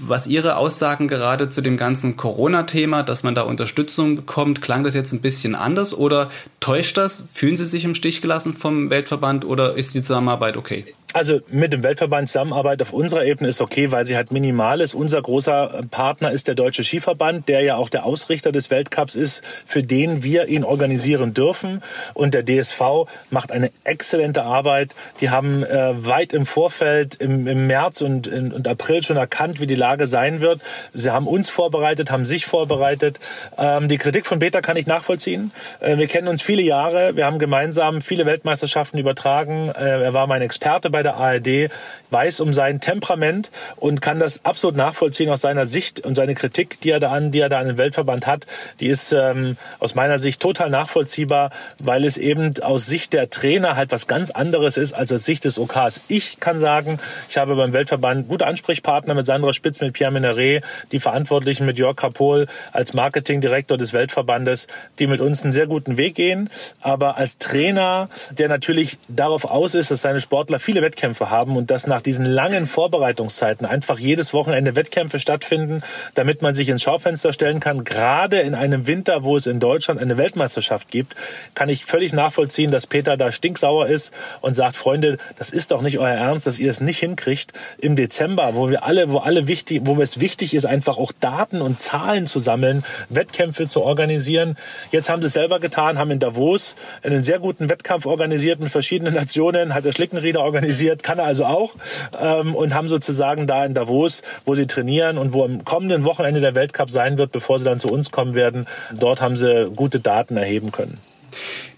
Was 0.02 0.26
Ihre 0.26 0.56
Aussagen 0.56 1.08
gerade 1.08 1.50
zu 1.50 1.60
dem 1.60 1.76
ganzen 1.76 2.16
Corona-Thema, 2.16 3.02
dass 3.02 3.22
man 3.22 3.34
da 3.34 3.42
Unterstützung 3.42 4.16
bekommt, 4.16 4.62
klang 4.62 4.82
das 4.82 4.94
jetzt 4.94 5.12
ein 5.12 5.20
bisschen 5.20 5.54
anders 5.54 5.92
oder 5.92 6.30
täuscht 6.60 6.96
das? 6.96 7.24
Fühlen 7.32 7.56
Sie 7.56 7.66
sich 7.66 7.84
im 7.84 7.94
Stich 7.94 8.22
gelassen 8.22 8.54
vom 8.54 8.88
Weltverband 8.88 9.44
oder 9.44 9.76
ist 9.76 9.94
die 9.94 10.02
Zusammenarbeit 10.02 10.56
okay? 10.56 10.94
Also 11.12 11.40
mit 11.48 11.72
dem 11.72 11.82
Weltverband 11.82 12.28
Zusammenarbeit 12.28 12.80
auf 12.82 12.92
unserer 12.92 13.24
Ebene 13.24 13.48
ist 13.48 13.60
okay, 13.60 13.90
weil 13.90 14.06
sie 14.06 14.14
halt 14.14 14.30
minimal 14.30 14.80
ist. 14.80 14.94
Unser 14.94 15.20
großer 15.20 15.82
Partner 15.90 16.30
ist 16.30 16.46
der 16.46 16.54
Deutsche 16.54 16.84
Skiverband, 16.84 17.48
der 17.48 17.62
ja 17.62 17.76
auch 17.76 17.88
der 17.88 18.04
Ausrichter 18.04 18.52
des 18.52 18.70
Weltcups 18.70 19.16
ist, 19.16 19.42
für 19.66 19.82
den 19.82 20.22
wir 20.22 20.46
ihn 20.46 20.62
organisieren 20.62 21.34
dürfen. 21.34 21.82
Und 22.14 22.34
der 22.34 22.44
DSV 22.44 23.08
macht 23.30 23.50
eine 23.50 23.72
exzellente 23.82 24.44
Arbeit. 24.44 24.94
Die 25.20 25.30
haben 25.30 25.64
äh, 25.64 26.06
weit 26.06 26.32
im 26.32 26.46
Vorfeld, 26.46 27.16
im, 27.16 27.48
im 27.48 27.66
März 27.66 28.02
und, 28.02 28.28
in, 28.28 28.52
und 28.52 28.68
April 28.68 29.02
schon 29.02 29.16
erkannt, 29.16 29.60
wie 29.60 29.66
die 29.66 29.74
Lage 29.74 30.06
sein 30.06 30.40
wird. 30.40 30.60
Sie 30.92 31.10
haben 31.10 31.26
uns 31.26 31.50
vorbereitet, 31.50 32.12
haben 32.12 32.24
sich 32.24 32.46
vorbereitet. 32.46 33.18
Ähm, 33.58 33.88
die 33.88 33.98
Kritik 33.98 34.26
von 34.26 34.38
Beta 34.38 34.60
kann 34.60 34.76
ich 34.76 34.86
nachvollziehen. 34.86 35.50
Äh, 35.80 35.98
wir 35.98 36.06
kennen 36.06 36.28
uns 36.28 36.40
viele 36.40 36.62
Jahre. 36.62 37.16
Wir 37.16 37.26
haben 37.26 37.40
gemeinsam 37.40 38.00
viele 38.00 38.26
Weltmeisterschaften 38.26 38.98
übertragen. 38.98 39.70
Äh, 39.70 40.02
er 40.04 40.14
war 40.14 40.28
mein 40.28 40.42
Experte 40.42 40.88
bei 40.88 40.99
bei 41.00 41.02
der 41.02 41.16
ARD, 41.16 41.70
weiß 42.10 42.40
um 42.40 42.52
sein 42.52 42.80
Temperament 42.80 43.50
und 43.76 44.02
kann 44.02 44.18
das 44.18 44.44
absolut 44.44 44.76
nachvollziehen 44.76 45.30
aus 45.30 45.40
seiner 45.40 45.66
Sicht 45.66 46.00
und 46.00 46.14
seine 46.14 46.34
Kritik, 46.34 46.80
die 46.80 46.90
er 46.90 47.00
da 47.00 47.10
an, 47.10 47.30
die 47.30 47.40
er 47.40 47.48
da 47.48 47.58
an 47.58 47.68
den 47.68 47.78
Weltverband 47.78 48.26
hat, 48.26 48.46
die 48.80 48.88
ist 48.88 49.12
ähm, 49.12 49.56
aus 49.78 49.94
meiner 49.94 50.18
Sicht 50.18 50.42
total 50.42 50.68
nachvollziehbar, 50.68 51.50
weil 51.78 52.04
es 52.04 52.18
eben 52.18 52.52
aus 52.62 52.86
Sicht 52.86 53.14
der 53.14 53.30
Trainer 53.30 53.76
halt 53.76 53.92
was 53.92 54.06
ganz 54.08 54.30
anderes 54.30 54.76
ist 54.76 54.92
als 54.92 55.10
aus 55.12 55.24
Sicht 55.24 55.44
des 55.44 55.58
OKs. 55.58 56.02
Ich 56.08 56.38
kann 56.40 56.58
sagen, 56.58 56.98
ich 57.28 57.38
habe 57.38 57.56
beim 57.56 57.72
Weltverband 57.72 58.28
gute 58.28 58.46
Ansprechpartner 58.46 59.14
mit 59.14 59.24
Sandra 59.24 59.52
Spitz, 59.54 59.80
mit 59.80 59.94
Pierre 59.94 60.12
Mineret, 60.12 60.64
die 60.92 61.00
Verantwortlichen 61.00 61.64
mit 61.64 61.78
Jörg 61.78 61.96
Kapol 61.96 62.46
als 62.72 62.92
Marketingdirektor 62.92 63.78
des 63.78 63.94
Weltverbandes, 63.94 64.66
die 64.98 65.06
mit 65.06 65.20
uns 65.20 65.42
einen 65.42 65.52
sehr 65.52 65.66
guten 65.66 65.96
Weg 65.96 66.16
gehen. 66.16 66.50
Aber 66.80 67.16
als 67.16 67.38
Trainer, 67.38 68.10
der 68.30 68.48
natürlich 68.48 68.98
darauf 69.08 69.44
aus 69.44 69.74
ist, 69.74 69.90
dass 69.90 70.02
seine 70.02 70.20
Sportler 70.20 70.58
viele 70.58 70.82
Wettkämpfe 70.90 71.30
haben 71.30 71.56
und 71.56 71.70
dass 71.70 71.86
nach 71.86 72.02
diesen 72.02 72.24
langen 72.24 72.66
Vorbereitungszeiten 72.66 73.64
einfach 73.64 74.00
jedes 74.00 74.32
Wochenende 74.32 74.74
Wettkämpfe 74.74 75.20
stattfinden, 75.20 75.82
damit 76.16 76.42
man 76.42 76.56
sich 76.56 76.68
ins 76.68 76.82
Schaufenster 76.82 77.32
stellen 77.32 77.60
kann. 77.60 77.84
Gerade 77.84 78.40
in 78.40 78.56
einem 78.56 78.88
Winter, 78.88 79.22
wo 79.22 79.36
es 79.36 79.46
in 79.46 79.60
Deutschland 79.60 80.00
eine 80.00 80.16
Weltmeisterschaft 80.16 80.90
gibt, 80.90 81.14
kann 81.54 81.68
ich 81.68 81.84
völlig 81.84 82.12
nachvollziehen, 82.12 82.72
dass 82.72 82.88
Peter 82.88 83.16
da 83.16 83.30
stinksauer 83.30 83.86
ist 83.86 84.12
und 84.40 84.54
sagt, 84.54 84.74
Freunde, 84.74 85.18
das 85.38 85.50
ist 85.50 85.70
doch 85.70 85.80
nicht 85.80 86.00
euer 86.00 86.08
Ernst, 86.08 86.48
dass 86.48 86.58
ihr 86.58 86.70
es 86.70 86.80
nicht 86.80 86.98
hinkriegt 86.98 87.52
im 87.78 87.94
Dezember, 87.94 88.56
wo 88.56 88.68
wir 88.68 88.82
alle, 88.82 89.10
wo 89.10 89.18
alle 89.18 89.46
wichtig, 89.46 89.82
wo 89.84 90.00
es 90.02 90.18
wichtig 90.18 90.54
ist, 90.54 90.64
einfach 90.64 90.98
auch 90.98 91.12
Daten 91.12 91.62
und 91.62 91.78
Zahlen 91.78 92.26
zu 92.26 92.40
sammeln, 92.40 92.82
Wettkämpfe 93.10 93.66
zu 93.68 93.82
organisieren. 93.82 94.56
Jetzt 94.90 95.08
haben 95.08 95.22
sie 95.22 95.26
es 95.26 95.34
selber 95.34 95.60
getan, 95.60 95.98
haben 95.98 96.10
in 96.10 96.18
Davos 96.18 96.74
einen 97.04 97.22
sehr 97.22 97.38
guten 97.38 97.68
Wettkampf 97.68 98.06
organisiert 98.06 98.58
mit 98.58 98.70
verschiedenen 98.72 99.14
Nationen, 99.14 99.72
hat 99.72 99.84
der 99.84 99.92
Schlickenrieder 99.92 100.40
organisiert 100.40 100.79
organisiert, 100.80 101.02
kann 101.02 101.18
er 101.18 101.26
also 101.26 101.44
auch 101.44 101.74
ähm, 102.18 102.54
und 102.54 102.74
haben 102.74 102.88
sozusagen 102.88 103.46
da 103.46 103.64
in 103.64 103.74
Davos, 103.74 104.22
wo 104.44 104.54
sie 104.54 104.66
trainieren 104.66 105.18
und 105.18 105.32
wo 105.32 105.44
am 105.44 105.64
kommenden 105.64 106.04
Wochenende 106.04 106.40
der 106.40 106.54
Weltcup 106.54 106.90
sein 106.90 107.18
wird, 107.18 107.32
bevor 107.32 107.58
sie 107.58 107.64
dann 107.64 107.78
zu 107.78 107.88
uns 107.88 108.10
kommen 108.10 108.34
werden, 108.34 108.66
dort 108.98 109.20
haben 109.20 109.36
sie 109.36 109.70
gute 109.74 110.00
Daten 110.00 110.36
erheben 110.36 110.72
können. 110.72 110.98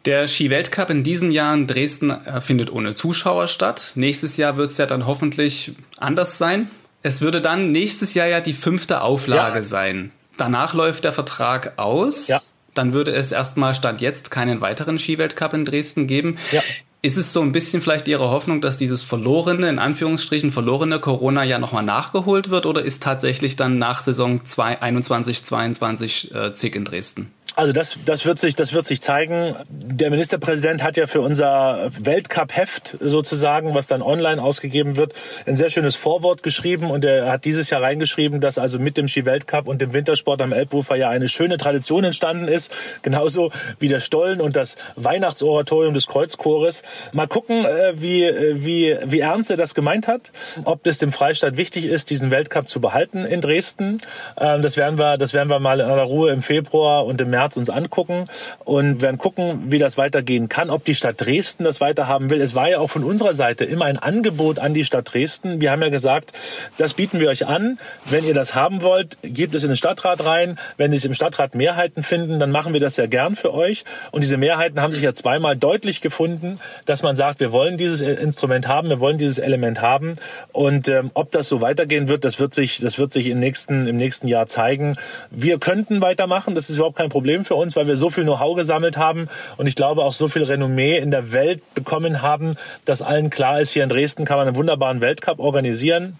Der 0.04 0.26
Ski-Weltcup 0.26 0.90
in 0.90 1.02
diesen 1.02 1.30
Jahren 1.30 1.66
Dresden 1.66 2.10
äh, 2.10 2.40
findet 2.40 2.72
ohne 2.72 2.94
Zuschauer 2.94 3.48
statt. 3.48 3.92
Nächstes 3.94 4.36
Jahr 4.36 4.56
wird 4.56 4.70
es 4.70 4.78
ja 4.78 4.86
dann 4.86 5.06
hoffentlich 5.06 5.72
anders 5.98 6.38
sein. 6.38 6.70
Es 7.02 7.20
würde 7.20 7.40
dann 7.40 7.72
nächstes 7.72 8.14
Jahr 8.14 8.26
ja 8.26 8.40
die 8.40 8.54
fünfte 8.54 9.02
Auflage 9.02 9.58
ja. 9.58 9.64
sein. 9.64 10.10
Danach 10.38 10.74
läuft 10.74 11.04
der 11.04 11.12
Vertrag 11.12 11.74
aus. 11.76 12.28
Ja. 12.28 12.40
Dann 12.74 12.94
würde 12.94 13.14
es 13.14 13.32
erstmal 13.32 13.74
Stand 13.74 14.00
jetzt 14.00 14.30
keinen 14.30 14.62
weiteren 14.62 14.98
Ski-Weltcup 14.98 15.52
in 15.52 15.64
Dresden 15.66 16.06
geben. 16.06 16.38
Ja. 16.52 16.62
Ist 17.04 17.16
es 17.16 17.32
so 17.32 17.40
ein 17.42 17.50
bisschen 17.50 17.82
vielleicht 17.82 18.06
Ihre 18.06 18.30
Hoffnung, 18.30 18.60
dass 18.60 18.76
dieses 18.76 19.02
verlorene, 19.02 19.68
in 19.68 19.80
Anführungsstrichen 19.80 20.52
verlorene 20.52 21.00
Corona 21.00 21.42
ja 21.42 21.58
nochmal 21.58 21.82
nachgeholt 21.82 22.50
wird 22.50 22.64
oder 22.64 22.84
ist 22.84 23.02
tatsächlich 23.02 23.56
dann 23.56 23.76
nach 23.78 24.02
Saison 24.02 24.40
21, 24.56 25.42
22 25.42 26.32
äh, 26.32 26.54
Zig 26.54 26.76
in 26.76 26.84
Dresden? 26.84 27.32
Also 27.54 27.72
das, 27.72 27.98
das 28.06 28.24
wird 28.24 28.38
sich, 28.38 28.54
das 28.54 28.72
wird 28.72 28.86
sich 28.86 29.02
zeigen. 29.02 29.54
Der 29.68 30.08
Ministerpräsident 30.08 30.82
hat 30.82 30.96
ja 30.96 31.06
für 31.06 31.20
unser 31.20 31.90
Weltcup-Heft 32.00 32.96
sozusagen, 33.00 33.74
was 33.74 33.86
dann 33.86 34.00
online 34.00 34.42
ausgegeben 34.42 34.96
wird, 34.96 35.12
ein 35.46 35.56
sehr 35.56 35.68
schönes 35.68 35.94
Vorwort 35.94 36.42
geschrieben 36.42 36.90
und 36.90 37.04
er 37.04 37.30
hat 37.30 37.44
dieses 37.44 37.68
Jahr 37.68 37.82
reingeschrieben, 37.82 38.40
dass 38.40 38.56
also 38.56 38.78
mit 38.78 38.96
dem 38.96 39.06
Ski-Weltcup 39.06 39.68
und 39.68 39.82
dem 39.82 39.92
Wintersport 39.92 40.40
am 40.40 40.52
Elbufer 40.52 40.96
ja 40.96 41.10
eine 41.10 41.28
schöne 41.28 41.58
Tradition 41.58 42.04
entstanden 42.04 42.48
ist, 42.48 42.72
genauso 43.02 43.52
wie 43.78 43.88
der 43.88 44.00
Stollen 44.00 44.40
und 44.40 44.56
das 44.56 44.76
Weihnachtsoratorium 44.96 45.92
des 45.92 46.06
Kreuzchores. 46.06 46.82
Mal 47.12 47.26
gucken, 47.26 47.66
äh, 47.66 47.92
wie, 47.96 48.24
äh, 48.24 48.64
wie, 48.64 48.96
wie 49.04 49.20
ernst 49.20 49.50
er 49.50 49.58
das 49.58 49.74
gemeint 49.74 50.08
hat, 50.08 50.32
ob 50.64 50.82
das 50.84 50.96
dem 50.96 51.12
Freistaat 51.12 51.58
wichtig 51.58 51.84
ist, 51.84 52.08
diesen 52.08 52.30
Weltcup 52.30 52.66
zu 52.66 52.80
behalten 52.80 53.26
in 53.26 53.42
Dresden. 53.42 54.00
Ähm, 54.38 54.62
das 54.62 54.78
werden 54.78 54.98
wir, 54.98 55.18
das 55.18 55.34
werden 55.34 55.50
wir 55.50 55.60
mal 55.60 55.80
in 55.80 55.86
aller 55.86 56.02
Ruhe 56.02 56.30
im 56.30 56.40
Februar 56.40 57.04
und 57.04 57.20
im 57.20 57.28
März 57.28 57.41
März 57.42 57.56
uns 57.56 57.70
angucken 57.70 58.26
und 58.64 59.02
werden 59.02 59.18
gucken, 59.18 59.64
wie 59.66 59.78
das 59.78 59.98
weitergehen 59.98 60.48
kann, 60.48 60.70
ob 60.70 60.84
die 60.84 60.94
Stadt 60.94 61.20
Dresden 61.20 61.64
das 61.64 61.80
weiterhaben 61.80 62.30
will. 62.30 62.40
Es 62.40 62.54
war 62.54 62.68
ja 62.68 62.78
auch 62.78 62.88
von 62.88 63.02
unserer 63.02 63.34
Seite 63.34 63.64
immer 63.64 63.86
ein 63.86 63.98
Angebot 63.98 64.60
an 64.60 64.74
die 64.74 64.84
Stadt 64.84 65.12
Dresden. 65.12 65.60
Wir 65.60 65.72
haben 65.72 65.82
ja 65.82 65.88
gesagt, 65.88 66.32
das 66.78 66.94
bieten 66.94 67.18
wir 67.18 67.28
euch 67.28 67.46
an. 67.46 67.78
Wenn 68.04 68.24
ihr 68.24 68.34
das 68.34 68.54
haben 68.54 68.82
wollt, 68.82 69.18
gebt 69.22 69.54
es 69.54 69.64
in 69.64 69.70
den 69.70 69.76
Stadtrat 69.76 70.24
rein. 70.24 70.56
Wenn 70.76 70.92
es 70.92 71.04
im 71.04 71.14
Stadtrat 71.14 71.56
Mehrheiten 71.56 72.04
finden, 72.04 72.38
dann 72.38 72.52
machen 72.52 72.72
wir 72.72 72.80
das 72.80 72.94
sehr 72.94 73.08
gern 73.08 73.34
für 73.34 73.52
euch. 73.52 73.84
Und 74.12 74.22
diese 74.22 74.36
Mehrheiten 74.36 74.80
haben 74.80 74.92
sich 74.92 75.02
ja 75.02 75.12
zweimal 75.12 75.56
deutlich 75.56 76.00
gefunden, 76.00 76.60
dass 76.86 77.02
man 77.02 77.16
sagt, 77.16 77.40
wir 77.40 77.50
wollen 77.50 77.76
dieses 77.76 78.02
Instrument 78.02 78.68
haben, 78.68 78.88
wir 78.88 79.00
wollen 79.00 79.18
dieses 79.18 79.40
Element 79.40 79.80
haben. 79.80 80.14
Und 80.52 80.88
ähm, 80.88 81.10
ob 81.14 81.32
das 81.32 81.48
so 81.48 81.60
weitergehen 81.60 82.06
wird, 82.06 82.24
das 82.24 82.38
wird 82.38 82.54
sich, 82.54 82.78
das 82.78 82.98
wird 82.98 83.12
sich 83.12 83.26
im 83.26 83.40
nächsten, 83.40 83.88
im 83.88 83.96
nächsten 83.96 84.28
Jahr 84.28 84.46
zeigen. 84.46 84.96
Wir 85.30 85.58
könnten 85.58 86.00
weitermachen, 86.00 86.54
das 86.54 86.70
ist 86.70 86.76
überhaupt 86.76 86.96
kein 86.96 87.08
Problem 87.08 87.31
für 87.44 87.54
uns, 87.54 87.74
weil 87.76 87.86
wir 87.86 87.96
so 87.96 88.10
viel 88.10 88.24
Know-how 88.24 88.56
gesammelt 88.56 88.96
haben 88.96 89.28
und 89.56 89.66
ich 89.66 89.74
glaube 89.74 90.02
auch 90.02 90.12
so 90.12 90.28
viel 90.28 90.44
Renommee 90.44 90.98
in 90.98 91.10
der 91.10 91.32
Welt 91.32 91.62
bekommen 91.74 92.22
haben, 92.22 92.56
dass 92.84 93.02
allen 93.02 93.30
klar 93.30 93.60
ist, 93.60 93.72
hier 93.72 93.82
in 93.82 93.88
Dresden 93.88 94.24
kann 94.24 94.36
man 94.36 94.46
einen 94.46 94.56
wunderbaren 94.56 95.00
Weltcup 95.00 95.38
organisieren 95.38 96.18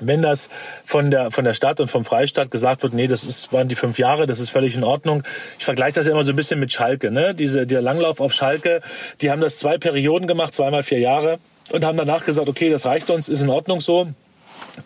wenn 0.00 0.22
das 0.22 0.48
von 0.84 1.10
der, 1.10 1.30
von 1.30 1.44
der 1.44 1.54
Stadt 1.54 1.80
und 1.80 1.88
vom 1.88 2.04
Freistaat 2.04 2.50
gesagt 2.50 2.82
wird, 2.82 2.94
nee, 2.94 3.06
das 3.06 3.24
ist, 3.24 3.52
waren 3.52 3.68
die 3.68 3.74
fünf 3.74 3.98
Jahre, 3.98 4.26
das 4.26 4.40
ist 4.40 4.50
völlig 4.50 4.74
in 4.74 4.84
Ordnung. 4.84 5.22
Ich 5.58 5.64
vergleiche 5.64 5.94
das 5.94 6.06
immer 6.06 6.24
so 6.24 6.32
ein 6.32 6.36
bisschen 6.36 6.60
mit 6.60 6.72
Schalke, 6.72 7.10
ne? 7.10 7.34
Diese, 7.34 7.66
der 7.66 7.82
Langlauf 7.82 8.20
auf 8.20 8.32
Schalke, 8.32 8.80
die 9.20 9.30
haben 9.30 9.40
das 9.40 9.58
zwei 9.58 9.78
Perioden 9.78 10.26
gemacht, 10.26 10.54
zweimal 10.54 10.82
vier 10.82 10.98
Jahre 10.98 11.38
und 11.70 11.84
haben 11.84 11.96
danach 11.96 12.24
gesagt, 12.24 12.48
okay, 12.48 12.70
das 12.70 12.86
reicht 12.86 13.10
uns, 13.10 13.28
ist 13.28 13.42
in 13.42 13.50
Ordnung 13.50 13.80
so. 13.80 14.08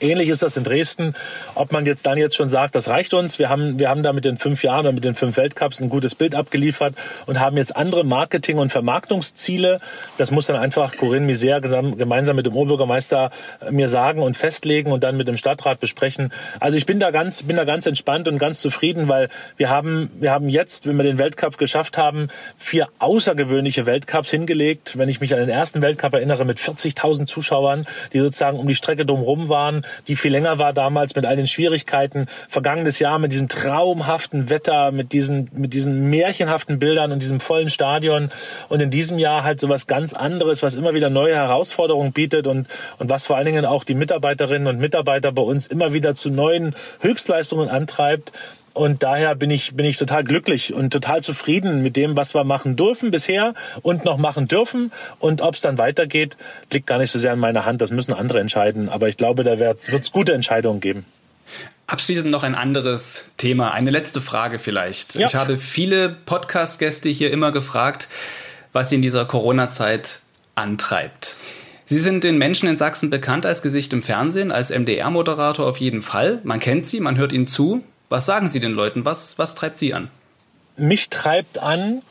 Ähnlich 0.00 0.28
ist 0.28 0.42
das 0.42 0.56
in 0.56 0.64
Dresden. 0.64 1.14
Ob 1.54 1.72
man 1.72 1.86
jetzt 1.86 2.06
dann 2.06 2.18
jetzt 2.18 2.36
schon 2.36 2.48
sagt, 2.48 2.74
das 2.74 2.88
reicht 2.88 3.14
uns. 3.14 3.38
Wir 3.38 3.48
haben, 3.48 3.78
wir 3.78 3.88
haben 3.88 4.02
da 4.02 4.12
mit 4.12 4.24
den 4.24 4.36
fünf 4.36 4.62
Jahren 4.64 4.80
oder 4.80 4.92
mit 4.92 5.04
den 5.04 5.14
fünf 5.14 5.36
Weltcups 5.36 5.80
ein 5.80 5.88
gutes 5.88 6.14
Bild 6.14 6.34
abgeliefert 6.34 6.94
und 7.26 7.38
haben 7.38 7.56
jetzt 7.56 7.76
andere 7.76 8.04
Marketing- 8.04 8.58
und 8.58 8.72
Vermarktungsziele. 8.72 9.80
Das 10.18 10.30
muss 10.32 10.46
dann 10.46 10.56
einfach 10.56 10.96
Corinne 10.96 11.32
Misère 11.32 11.60
gemeinsam 11.60 12.36
mit 12.36 12.46
dem 12.46 12.54
Oberbürgermeister 12.54 13.30
äh, 13.60 13.70
mir 13.70 13.88
sagen 13.88 14.22
und 14.22 14.36
festlegen 14.36 14.90
und 14.90 15.04
dann 15.04 15.16
mit 15.16 15.28
dem 15.28 15.36
Stadtrat 15.36 15.78
besprechen. 15.78 16.30
Also 16.58 16.76
ich 16.76 16.86
bin 16.86 16.98
da 16.98 17.10
ganz, 17.10 17.44
bin 17.44 17.56
da 17.56 17.64
ganz 17.64 17.86
entspannt 17.86 18.26
und 18.28 18.38
ganz 18.38 18.60
zufrieden, 18.60 19.08
weil 19.08 19.28
wir 19.56 19.70
haben, 19.70 20.10
wir 20.18 20.32
haben 20.32 20.48
jetzt, 20.48 20.86
wenn 20.86 20.96
wir 20.96 21.04
den 21.04 21.18
Weltcup 21.18 21.58
geschafft 21.58 21.96
haben, 21.96 22.28
vier 22.56 22.88
außergewöhnliche 22.98 23.86
Weltcups 23.86 24.30
hingelegt. 24.30 24.98
Wenn 24.98 25.08
ich 25.08 25.20
mich 25.20 25.32
an 25.32 25.40
den 25.40 25.48
ersten 25.48 25.80
Weltcup 25.80 26.14
erinnere 26.14 26.44
mit 26.44 26.58
40.000 26.58 27.26
Zuschauern, 27.26 27.86
die 28.12 28.18
sozusagen 28.18 28.58
um 28.58 28.66
die 28.66 28.74
Strecke 28.74 29.06
drumherum 29.06 29.48
waren, 29.48 29.75
waren, 29.76 29.86
die 30.08 30.16
viel 30.16 30.32
länger 30.32 30.58
war 30.58 30.72
damals 30.72 31.14
mit 31.14 31.26
all 31.26 31.36
den 31.36 31.46
Schwierigkeiten. 31.46 32.26
Vergangenes 32.48 32.98
Jahr 32.98 33.18
mit 33.18 33.32
diesem 33.32 33.48
traumhaften 33.48 34.50
Wetter, 34.50 34.92
mit 34.92 35.12
diesen, 35.12 35.50
mit 35.52 35.74
diesen 35.74 36.10
märchenhaften 36.10 36.78
Bildern 36.78 37.12
und 37.12 37.20
diesem 37.20 37.40
vollen 37.40 37.70
Stadion. 37.70 38.30
Und 38.68 38.80
in 38.80 38.90
diesem 38.90 39.18
Jahr 39.18 39.44
halt 39.44 39.60
so 39.60 39.68
was 39.68 39.86
ganz 39.86 40.12
anderes, 40.12 40.62
was 40.62 40.76
immer 40.76 40.94
wieder 40.94 41.10
neue 41.10 41.34
Herausforderungen 41.34 42.12
bietet 42.12 42.46
und, 42.46 42.68
und 42.98 43.10
was 43.10 43.26
vor 43.26 43.36
allen 43.36 43.46
Dingen 43.46 43.64
auch 43.64 43.84
die 43.84 43.94
Mitarbeiterinnen 43.94 44.68
und 44.68 44.78
Mitarbeiter 44.78 45.32
bei 45.32 45.42
uns 45.42 45.66
immer 45.66 45.92
wieder 45.92 46.14
zu 46.14 46.30
neuen 46.30 46.74
Höchstleistungen 47.00 47.68
antreibt. 47.68 48.32
Und 48.76 49.02
daher 49.02 49.34
bin 49.34 49.50
ich, 49.50 49.74
bin 49.74 49.86
ich 49.86 49.96
total 49.96 50.22
glücklich 50.22 50.74
und 50.74 50.90
total 50.92 51.22
zufrieden 51.22 51.80
mit 51.80 51.96
dem, 51.96 52.14
was 52.14 52.34
wir 52.34 52.44
machen 52.44 52.76
dürfen 52.76 53.10
bisher 53.10 53.54
und 53.80 54.04
noch 54.04 54.18
machen 54.18 54.48
dürfen. 54.48 54.92
Und 55.18 55.40
ob 55.40 55.54
es 55.54 55.62
dann 55.62 55.78
weitergeht, 55.78 56.36
liegt 56.70 56.86
gar 56.86 56.98
nicht 56.98 57.10
so 57.10 57.18
sehr 57.18 57.32
in 57.32 57.38
meiner 57.38 57.64
Hand. 57.64 57.80
Das 57.80 57.90
müssen 57.90 58.12
andere 58.12 58.38
entscheiden. 58.38 58.90
Aber 58.90 59.08
ich 59.08 59.16
glaube, 59.16 59.44
da 59.44 59.58
wird 59.58 59.78
es 59.88 60.12
gute 60.12 60.34
Entscheidungen 60.34 60.80
geben. 60.80 61.06
Abschließend 61.86 62.30
noch 62.30 62.42
ein 62.42 62.54
anderes 62.54 63.30
Thema. 63.38 63.72
Eine 63.72 63.90
letzte 63.90 64.20
Frage 64.20 64.58
vielleicht. 64.58 65.14
Ja. 65.14 65.26
Ich 65.26 65.34
habe 65.34 65.56
viele 65.56 66.10
Podcast-Gäste 66.10 67.08
hier 67.08 67.30
immer 67.30 67.52
gefragt, 67.52 68.08
was 68.74 68.90
sie 68.90 68.96
in 68.96 69.02
dieser 69.02 69.24
Corona-Zeit 69.24 70.20
antreibt. 70.54 71.36
Sie 71.86 71.98
sind 71.98 72.24
den 72.24 72.36
Menschen 72.36 72.68
in 72.68 72.76
Sachsen 72.76 73.08
bekannt 73.08 73.46
als 73.46 73.62
Gesicht 73.62 73.94
im 73.94 74.02
Fernsehen, 74.02 74.52
als 74.52 74.68
MDR-Moderator 74.68 75.66
auf 75.66 75.78
jeden 75.78 76.02
Fall. 76.02 76.40
Man 76.44 76.60
kennt 76.60 76.84
sie, 76.84 77.00
man 77.00 77.16
hört 77.16 77.32
ihnen 77.32 77.46
zu. 77.46 77.82
Was 78.08 78.26
sagen 78.26 78.48
Sie 78.48 78.60
den 78.60 78.72
Leuten? 78.72 79.04
Was, 79.04 79.38
was 79.38 79.54
treibt 79.54 79.78
Sie 79.78 79.94
an? 79.94 80.08
Mich 80.76 81.08
treibt 81.08 81.58
an, 81.58 82.02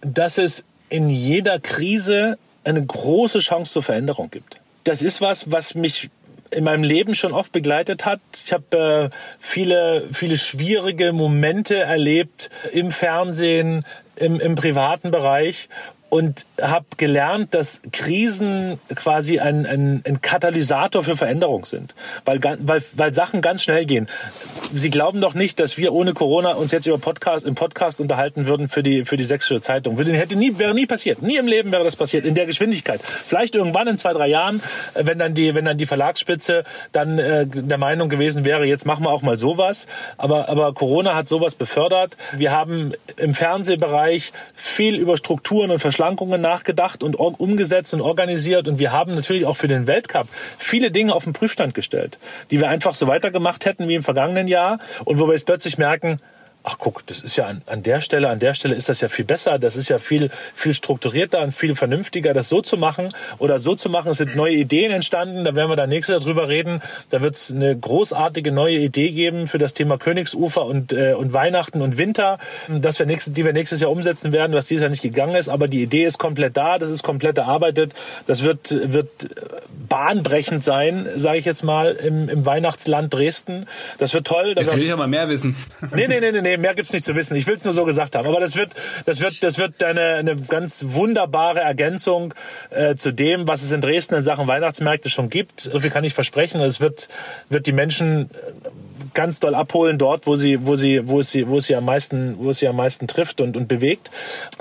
dass 0.00 0.38
es 0.38 0.64
in 0.88 1.08
jeder 1.08 1.58
Krise 1.60 2.38
eine 2.64 2.84
große 2.84 3.38
Chance 3.38 3.72
zur 3.72 3.82
Veränderung 3.82 4.30
gibt. 4.30 4.60
Das 4.84 5.02
ist 5.02 5.20
was, 5.20 5.50
was 5.50 5.74
mich 5.74 6.10
in 6.50 6.64
meinem 6.64 6.84
Leben 6.84 7.14
schon 7.14 7.32
oft 7.32 7.52
begleitet 7.52 8.04
hat. 8.04 8.20
Ich 8.44 8.52
habe 8.52 9.10
äh, 9.12 9.16
viele, 9.38 10.08
viele 10.12 10.38
schwierige 10.38 11.12
Momente 11.12 11.76
erlebt 11.76 12.50
im 12.72 12.90
Fernsehen, 12.90 13.84
im, 14.16 14.40
im 14.40 14.54
privaten 14.54 15.10
Bereich 15.10 15.68
und 16.14 16.46
habe 16.62 16.86
gelernt, 16.96 17.54
dass 17.54 17.80
Krisen 17.90 18.78
quasi 18.94 19.40
ein, 19.40 19.66
ein, 19.66 20.00
ein 20.06 20.22
Katalysator 20.22 21.02
für 21.02 21.16
Veränderung 21.16 21.64
sind, 21.64 21.92
weil, 22.24 22.38
weil, 22.40 22.84
weil 22.94 23.12
Sachen 23.12 23.40
ganz 23.40 23.64
schnell 23.64 23.84
gehen. 23.84 24.08
Sie 24.72 24.90
glauben 24.90 25.20
doch 25.20 25.34
nicht, 25.34 25.58
dass 25.58 25.76
wir 25.76 25.92
ohne 25.92 26.14
Corona 26.14 26.52
uns 26.52 26.70
jetzt 26.70 26.86
über 26.86 26.98
Podcast 26.98 27.44
im 27.44 27.56
Podcast 27.56 28.00
unterhalten 28.00 28.46
würden 28.46 28.68
für 28.68 28.84
die 28.84 29.04
für 29.04 29.16
die 29.16 29.24
Sächsische 29.24 29.60
Zeitung. 29.60 29.98
Würde, 29.98 30.12
hätte 30.12 30.36
nie 30.36 30.56
wäre 30.56 30.72
nie 30.72 30.86
passiert. 30.86 31.20
Nie 31.20 31.36
im 31.36 31.48
Leben 31.48 31.72
wäre 31.72 31.82
das 31.82 31.96
passiert 31.96 32.24
in 32.24 32.36
der 32.36 32.46
Geschwindigkeit. 32.46 33.00
Vielleicht 33.02 33.56
irgendwann 33.56 33.88
in 33.88 33.98
zwei 33.98 34.12
drei 34.12 34.28
Jahren, 34.28 34.62
äh, 34.94 35.04
wenn 35.06 35.18
dann 35.18 35.34
die 35.34 35.56
wenn 35.56 35.64
dann 35.64 35.78
die 35.78 35.86
Verlagsspitze 35.86 36.62
dann 36.92 37.18
äh, 37.18 37.44
der 37.44 37.78
Meinung 37.78 38.08
gewesen 38.08 38.44
wäre, 38.44 38.66
jetzt 38.66 38.86
machen 38.86 39.02
wir 39.02 39.10
auch 39.10 39.22
mal 39.22 39.36
sowas. 39.36 39.88
Aber 40.16 40.48
aber 40.48 40.74
Corona 40.74 41.16
hat 41.16 41.26
sowas 41.26 41.56
befördert. 41.56 42.16
Wir 42.36 42.52
haben 42.52 42.92
im 43.16 43.34
Fernsehbereich 43.34 44.32
viel 44.54 44.94
über 44.94 45.16
Strukturen 45.16 45.72
und 45.72 45.80
Verschlagen 45.80 46.03
Schwankungen 46.04 46.42
nachgedacht 46.42 47.02
und 47.02 47.14
umgesetzt 47.14 47.94
und 47.94 48.02
organisiert. 48.02 48.68
Und 48.68 48.78
wir 48.78 48.92
haben 48.92 49.14
natürlich 49.14 49.46
auch 49.46 49.56
für 49.56 49.68
den 49.68 49.86
Weltcup 49.86 50.28
viele 50.58 50.90
Dinge 50.90 51.14
auf 51.14 51.24
den 51.24 51.32
Prüfstand 51.32 51.72
gestellt, 51.72 52.18
die 52.50 52.60
wir 52.60 52.68
einfach 52.68 52.94
so 52.94 53.06
weitergemacht 53.06 53.64
hätten 53.64 53.88
wie 53.88 53.94
im 53.94 54.02
vergangenen 54.02 54.46
Jahr 54.46 54.78
und 55.06 55.18
wo 55.18 55.26
wir 55.26 55.32
jetzt 55.32 55.46
plötzlich 55.46 55.78
merken, 55.78 56.18
ach 56.66 56.78
guck, 56.78 57.06
das 57.06 57.20
ist 57.20 57.36
ja 57.36 57.44
an, 57.44 57.60
an 57.66 57.82
der 57.82 58.00
Stelle, 58.00 58.30
an 58.30 58.38
der 58.38 58.54
Stelle 58.54 58.74
ist 58.74 58.88
das 58.88 59.02
ja 59.02 59.08
viel 59.08 59.26
besser, 59.26 59.58
das 59.58 59.76
ist 59.76 59.90
ja 59.90 59.98
viel, 59.98 60.30
viel 60.54 60.72
strukturierter 60.72 61.42
und 61.42 61.52
viel 61.52 61.74
vernünftiger, 61.74 62.32
das 62.32 62.48
so 62.48 62.62
zu 62.62 62.78
machen 62.78 63.10
oder 63.38 63.58
so 63.58 63.74
zu 63.74 63.90
machen. 63.90 64.10
Es 64.10 64.16
sind 64.16 64.34
neue 64.34 64.54
Ideen 64.54 64.90
entstanden, 64.90 65.44
da 65.44 65.54
werden 65.54 65.68
wir 65.68 65.76
da 65.76 65.86
nächstes 65.86 66.14
Jahr 66.14 66.20
drüber 66.20 66.48
reden. 66.48 66.80
Da 67.10 67.20
wird 67.20 67.34
es 67.34 67.52
eine 67.52 67.78
großartige 67.78 68.50
neue 68.50 68.78
Idee 68.78 69.10
geben 69.10 69.46
für 69.46 69.58
das 69.58 69.74
Thema 69.74 69.98
Königsufer 69.98 70.64
und, 70.64 70.94
äh, 70.94 71.12
und 71.12 71.34
Weihnachten 71.34 71.82
und 71.82 71.98
Winter, 71.98 72.38
dass 72.68 72.98
wir 72.98 73.04
nächstes, 73.04 73.34
die 73.34 73.44
wir 73.44 73.52
nächstes 73.52 73.82
Jahr 73.82 73.90
umsetzen 73.90 74.32
werden, 74.32 74.56
was 74.56 74.66
dieses 74.66 74.82
Jahr 74.82 74.90
nicht 74.90 75.02
gegangen 75.02 75.34
ist. 75.34 75.50
Aber 75.50 75.68
die 75.68 75.82
Idee 75.82 76.04
ist 76.06 76.18
komplett 76.18 76.56
da, 76.56 76.78
das 76.78 76.88
ist 76.88 77.02
komplett 77.02 77.36
erarbeitet. 77.36 77.92
Das 78.26 78.42
wird, 78.42 78.74
wird 78.90 79.10
bahnbrechend 79.86 80.64
sein, 80.64 81.06
sage 81.14 81.36
ich 81.36 81.44
jetzt 81.44 81.62
mal, 81.62 81.92
im, 81.92 82.30
im 82.30 82.46
Weihnachtsland 82.46 83.12
Dresden. 83.12 83.66
Das 83.98 84.14
wird 84.14 84.26
toll. 84.26 84.54
Jetzt 84.56 84.74
will 84.74 84.82
ich 84.82 84.92
aber 84.92 85.06
mehr 85.06 85.28
wissen. 85.28 85.54
Nee, 85.94 86.08
nee, 86.08 86.20
nee, 86.20 86.32
nee, 86.32 86.40
nee 86.40 86.53
nee, 86.56 86.62
mehr 86.62 86.74
gibt's 86.74 86.92
nicht 86.92 87.04
zu 87.04 87.14
wissen. 87.14 87.36
Ich 87.36 87.46
will 87.46 87.54
es 87.54 87.64
nur 87.64 87.72
so 87.72 87.84
gesagt 87.84 88.14
haben. 88.14 88.26
Aber 88.26 88.40
das 88.40 88.56
wird, 88.56 88.72
das 89.06 89.20
wird, 89.20 89.42
das 89.42 89.58
wird 89.58 89.82
eine, 89.82 90.14
eine 90.14 90.36
ganz 90.36 90.84
wunderbare 90.88 91.60
Ergänzung 91.60 92.34
äh, 92.70 92.94
zu 92.94 93.12
dem, 93.12 93.46
was 93.46 93.62
es 93.62 93.72
in 93.72 93.80
Dresden 93.80 94.14
in 94.14 94.22
Sachen 94.22 94.46
Weihnachtsmärkte 94.46 95.10
schon 95.10 95.30
gibt. 95.30 95.60
So 95.60 95.80
viel 95.80 95.90
kann 95.90 96.04
ich 96.04 96.14
versprechen. 96.14 96.60
Es 96.60 96.80
wird, 96.80 97.08
wird 97.48 97.66
die 97.66 97.72
Menschen 97.72 98.30
ganz 99.14 99.40
doll 99.40 99.54
abholen 99.54 99.98
dort, 99.98 100.26
wo 100.26 100.36
sie, 100.36 100.66
wo 100.66 100.76
sie, 100.76 101.08
wo 101.08 101.22
sie, 101.22 101.48
wo 101.48 101.60
sie 101.60 101.76
am 101.76 101.84
meisten, 101.84 102.36
wo 102.38 102.52
sie 102.52 102.68
am 102.68 102.76
meisten 102.76 103.06
trifft 103.06 103.40
und, 103.40 103.56
und 103.56 103.68
bewegt. 103.68 104.10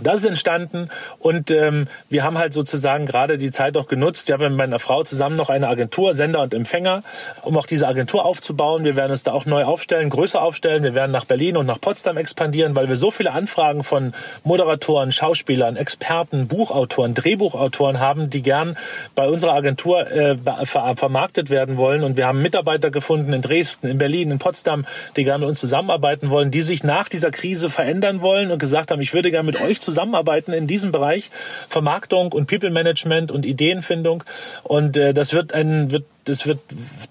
Das 0.01 0.21
ist 0.21 0.25
entstanden 0.25 0.89
und 1.19 1.51
ähm, 1.51 1.87
wir 2.09 2.23
haben 2.23 2.37
halt 2.37 2.53
sozusagen 2.53 3.05
gerade 3.05 3.37
die 3.37 3.51
Zeit 3.51 3.77
auch 3.77 3.87
genutzt. 3.87 4.29
Ich 4.29 4.33
habe 4.33 4.49
mit 4.49 4.57
meiner 4.57 4.79
Frau 4.79 5.03
zusammen 5.03 5.35
noch 5.35 5.49
eine 5.49 5.67
Agentur, 5.67 6.13
Sender 6.13 6.41
und 6.41 6.53
Empfänger, 6.53 7.03
um 7.43 7.57
auch 7.57 7.65
diese 7.65 7.87
Agentur 7.87 8.25
aufzubauen. 8.25 8.83
Wir 8.83 8.95
werden 8.95 9.11
es 9.11 9.23
da 9.23 9.33
auch 9.33 9.45
neu 9.45 9.63
aufstellen, 9.63 10.09
größer 10.09 10.41
aufstellen. 10.41 10.83
Wir 10.83 10.95
werden 10.95 11.11
nach 11.11 11.25
Berlin 11.25 11.57
und 11.57 11.65
nach 11.65 11.81
Potsdam 11.81 12.17
expandieren, 12.17 12.75
weil 12.75 12.87
wir 12.89 12.95
so 12.95 13.11
viele 13.11 13.31
Anfragen 13.31 13.83
von 13.83 14.13
Moderatoren, 14.43 15.11
Schauspielern, 15.11 15.75
Experten, 15.75 16.47
Buchautoren, 16.47 17.13
Drehbuchautoren 17.13 17.99
haben, 17.99 18.29
die 18.29 18.41
gern 18.41 18.77
bei 19.15 19.27
unserer 19.27 19.53
Agentur 19.53 20.09
äh, 20.11 20.35
vermarktet 20.65 21.49
werden 21.49 21.77
wollen. 21.77 22.03
Und 22.03 22.17
wir 22.17 22.27
haben 22.27 22.41
Mitarbeiter 22.41 22.91
gefunden 22.91 23.33
in 23.33 23.41
Dresden, 23.41 23.87
in 23.87 23.97
Berlin, 23.97 24.31
in 24.31 24.39
Potsdam, 24.43 24.85
die 25.15 25.23
gerne 25.23 25.39
mit 25.39 25.47
uns 25.47 25.59
zusammenarbeiten 25.61 26.29
wollen, 26.29 26.51
die 26.51 26.61
sich 26.61 26.83
nach 26.83 27.07
dieser 27.07 27.31
Krise 27.31 27.69
verändern 27.69 28.21
wollen 28.21 28.51
und 28.51 28.59
gesagt 28.59 28.91
haben, 28.91 29.01
ich 29.01 29.13
würde 29.13 29.31
gerne 29.31 29.45
mit 29.45 29.61
euch 29.61 29.79
zusammenarbeiten 29.79 30.51
in 30.51 30.67
diesem 30.67 30.91
Bereich 30.91 31.31
Vermarktung 31.69 32.33
und 32.33 32.47
People 32.47 32.69
Management 32.69 33.31
und 33.31 33.45
Ideenfindung. 33.45 34.25
Und 34.63 34.97
äh, 34.97 35.13
das 35.13 35.31
wird 35.31 35.53
ein 35.53 35.91
wird 35.91 36.03
das 36.25 36.47
wird 36.47 36.59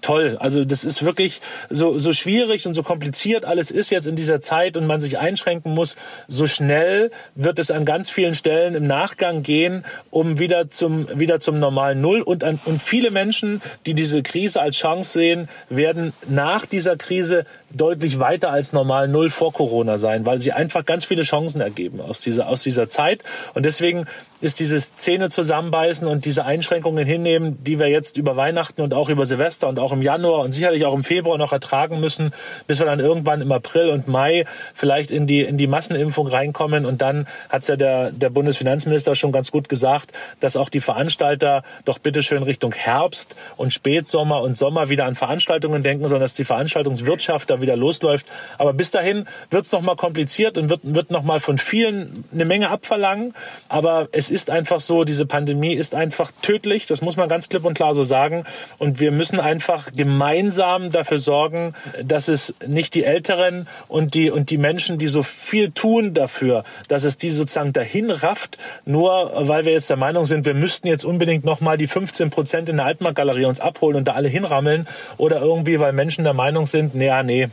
toll. 0.01 0.37
Also 0.39 0.65
das 0.65 0.83
ist 0.83 1.03
wirklich 1.03 1.41
so, 1.69 1.97
so 1.97 2.13
schwierig 2.13 2.65
und 2.67 2.73
so 2.73 2.83
kompliziert 2.83 3.45
alles 3.45 3.71
ist 3.71 3.89
jetzt 3.89 4.07
in 4.07 4.15
dieser 4.15 4.41
Zeit 4.41 4.77
und 4.77 4.87
man 4.87 5.01
sich 5.01 5.19
einschränken 5.19 5.73
muss. 5.73 5.95
So 6.27 6.47
schnell 6.47 7.11
wird 7.35 7.59
es 7.59 7.71
an 7.71 7.85
ganz 7.85 8.09
vielen 8.09 8.35
Stellen 8.35 8.75
im 8.75 8.87
Nachgang 8.87 9.43
gehen, 9.43 9.85
um 10.09 10.39
wieder 10.39 10.69
zum, 10.69 11.07
wieder 11.19 11.39
zum 11.39 11.59
normalen 11.59 12.01
Null. 12.01 12.21
Und, 12.21 12.43
an, 12.43 12.59
und 12.65 12.81
viele 12.81 13.11
Menschen, 13.11 13.61
die 13.85 13.93
diese 13.93 14.23
Krise 14.23 14.61
als 14.61 14.77
Chance 14.77 15.11
sehen, 15.13 15.47
werden 15.69 16.13
nach 16.27 16.65
dieser 16.65 16.97
Krise 16.97 17.45
deutlich 17.71 18.19
weiter 18.19 18.51
als 18.51 18.73
normal 18.73 19.07
Null 19.07 19.29
vor 19.29 19.53
Corona 19.53 19.97
sein, 19.97 20.25
weil 20.25 20.39
sie 20.39 20.53
einfach 20.53 20.85
ganz 20.85 21.05
viele 21.05 21.23
Chancen 21.23 21.61
ergeben 21.61 22.01
aus 22.01 22.21
dieser, 22.21 22.47
aus 22.47 22.63
dieser 22.63 22.87
Zeit. 22.89 23.23
Und 23.53 23.65
deswegen 23.65 24.05
ist 24.43 24.59
dieses 24.59 24.97
Zähne 24.97 25.29
zusammenbeißen 25.29 26.05
und 26.05 26.25
diese 26.25 26.43
Einschränkungen 26.43 27.05
hinnehmen, 27.05 27.63
die 27.63 27.79
wir 27.79 27.87
jetzt 27.87 28.17
über 28.17 28.35
Weihnachten 28.35 28.81
und 28.81 28.93
auch 28.93 29.07
über 29.07 29.25
Silvester 29.25 29.69
und 29.69 29.79
auch 29.79 29.93
im 29.93 30.01
Januar 30.01 30.41
und 30.41 30.51
sicherlich 30.51 30.83
auch 30.83 30.93
im 30.93 31.05
Februar 31.05 31.37
noch 31.37 31.53
ertragen 31.53 32.01
müssen, 32.01 32.33
bis 32.67 32.79
wir 32.79 32.85
dann 32.85 32.99
irgendwann 32.99 33.39
im 33.39 33.53
April 33.53 33.87
und 33.87 34.09
Mai 34.09 34.43
vielleicht 34.73 35.11
in 35.11 35.27
die, 35.27 35.43
in 35.43 35.57
die 35.57 35.67
Massenimpfung 35.67 36.27
reinkommen. 36.27 36.85
Und 36.85 37.01
dann 37.01 37.25
hat's 37.47 37.69
ja 37.69 37.77
der, 37.77 38.11
der 38.11 38.29
Bundesfinanzminister 38.31 39.15
schon 39.15 39.31
ganz 39.31 39.49
gut 39.49 39.69
gesagt, 39.69 40.11
dass 40.41 40.57
auch 40.57 40.67
die 40.67 40.81
Veranstalter 40.81 41.63
doch 41.85 41.99
bitteschön 41.99 42.43
Richtung 42.43 42.73
Herbst 42.73 43.37
und 43.55 43.71
Spätsommer 43.71 44.41
und 44.41 44.57
Sommer 44.57 44.89
wieder 44.89 45.05
an 45.05 45.15
Veranstaltungen 45.15 45.83
denken, 45.83 46.03
sondern 46.03 46.19
dass 46.19 46.33
die 46.33 46.43
Veranstaltungswirtschaft 46.43 47.49
da 47.49 47.61
wieder 47.61 47.77
losläuft. 47.77 48.29
Aber 48.57 48.73
bis 48.73 48.91
dahin 48.91 49.25
wird's 49.51 49.71
noch 49.71 49.81
mal 49.81 49.95
kompliziert 49.95 50.57
und 50.57 50.67
wird, 50.67 50.81
wird 50.83 51.11
noch 51.11 51.23
mal 51.23 51.39
von 51.39 51.57
vielen 51.57 52.25
eine 52.33 52.43
Menge 52.43 52.69
abverlangen. 52.69 53.33
Aber 53.69 54.09
es 54.11 54.32
ist 54.33 54.49
einfach 54.49 54.79
so, 54.79 55.03
diese 55.03 55.25
Pandemie 55.25 55.73
ist 55.73 55.95
einfach 55.95 56.31
tödlich, 56.41 56.87
das 56.87 57.01
muss 57.01 57.15
man 57.15 57.29
ganz 57.29 57.47
klipp 57.47 57.63
und 57.63 57.75
klar 57.75 57.93
so 57.93 58.03
sagen. 58.03 58.43
Und 58.79 58.99
wir 58.99 59.11
müssen 59.11 59.39
einfach 59.39 59.93
gemeinsam 59.95 60.91
dafür 60.91 61.19
sorgen, 61.19 61.73
dass 62.03 62.27
es 62.27 62.53
nicht 62.65 62.95
die 62.95 63.05
Älteren 63.05 63.67
und 63.87 64.15
die, 64.15 64.31
und 64.31 64.49
die 64.49 64.57
Menschen, 64.57 64.97
die 64.97 65.07
so 65.07 65.23
viel 65.23 65.71
tun 65.71 66.13
dafür, 66.13 66.63
dass 66.87 67.03
es 67.03 67.17
die 67.17 67.29
sozusagen 67.29 67.71
dahin 67.71 68.11
rafft, 68.11 68.57
nur 68.85 69.31
weil 69.35 69.65
wir 69.65 69.71
jetzt 69.71 69.89
der 69.89 69.97
Meinung 69.97 70.25
sind, 70.25 70.45
wir 70.45 70.55
müssten 70.55 70.87
jetzt 70.87 71.05
unbedingt 71.05 71.45
nochmal 71.45 71.77
die 71.77 71.87
15 71.87 72.29
Prozent 72.29 72.69
in 72.69 72.77
der 72.77 72.87
Altmarktgalerie 72.87 73.45
uns 73.45 73.61
abholen 73.61 73.95
und 73.97 74.07
da 74.07 74.13
alle 74.13 74.27
hinrammeln 74.27 74.87
oder 75.17 75.39
irgendwie, 75.41 75.79
weil 75.79 75.93
Menschen 75.93 76.23
der 76.23 76.33
Meinung 76.33 76.67
sind, 76.67 76.95
nee, 76.95 77.11
nee, 77.23 77.49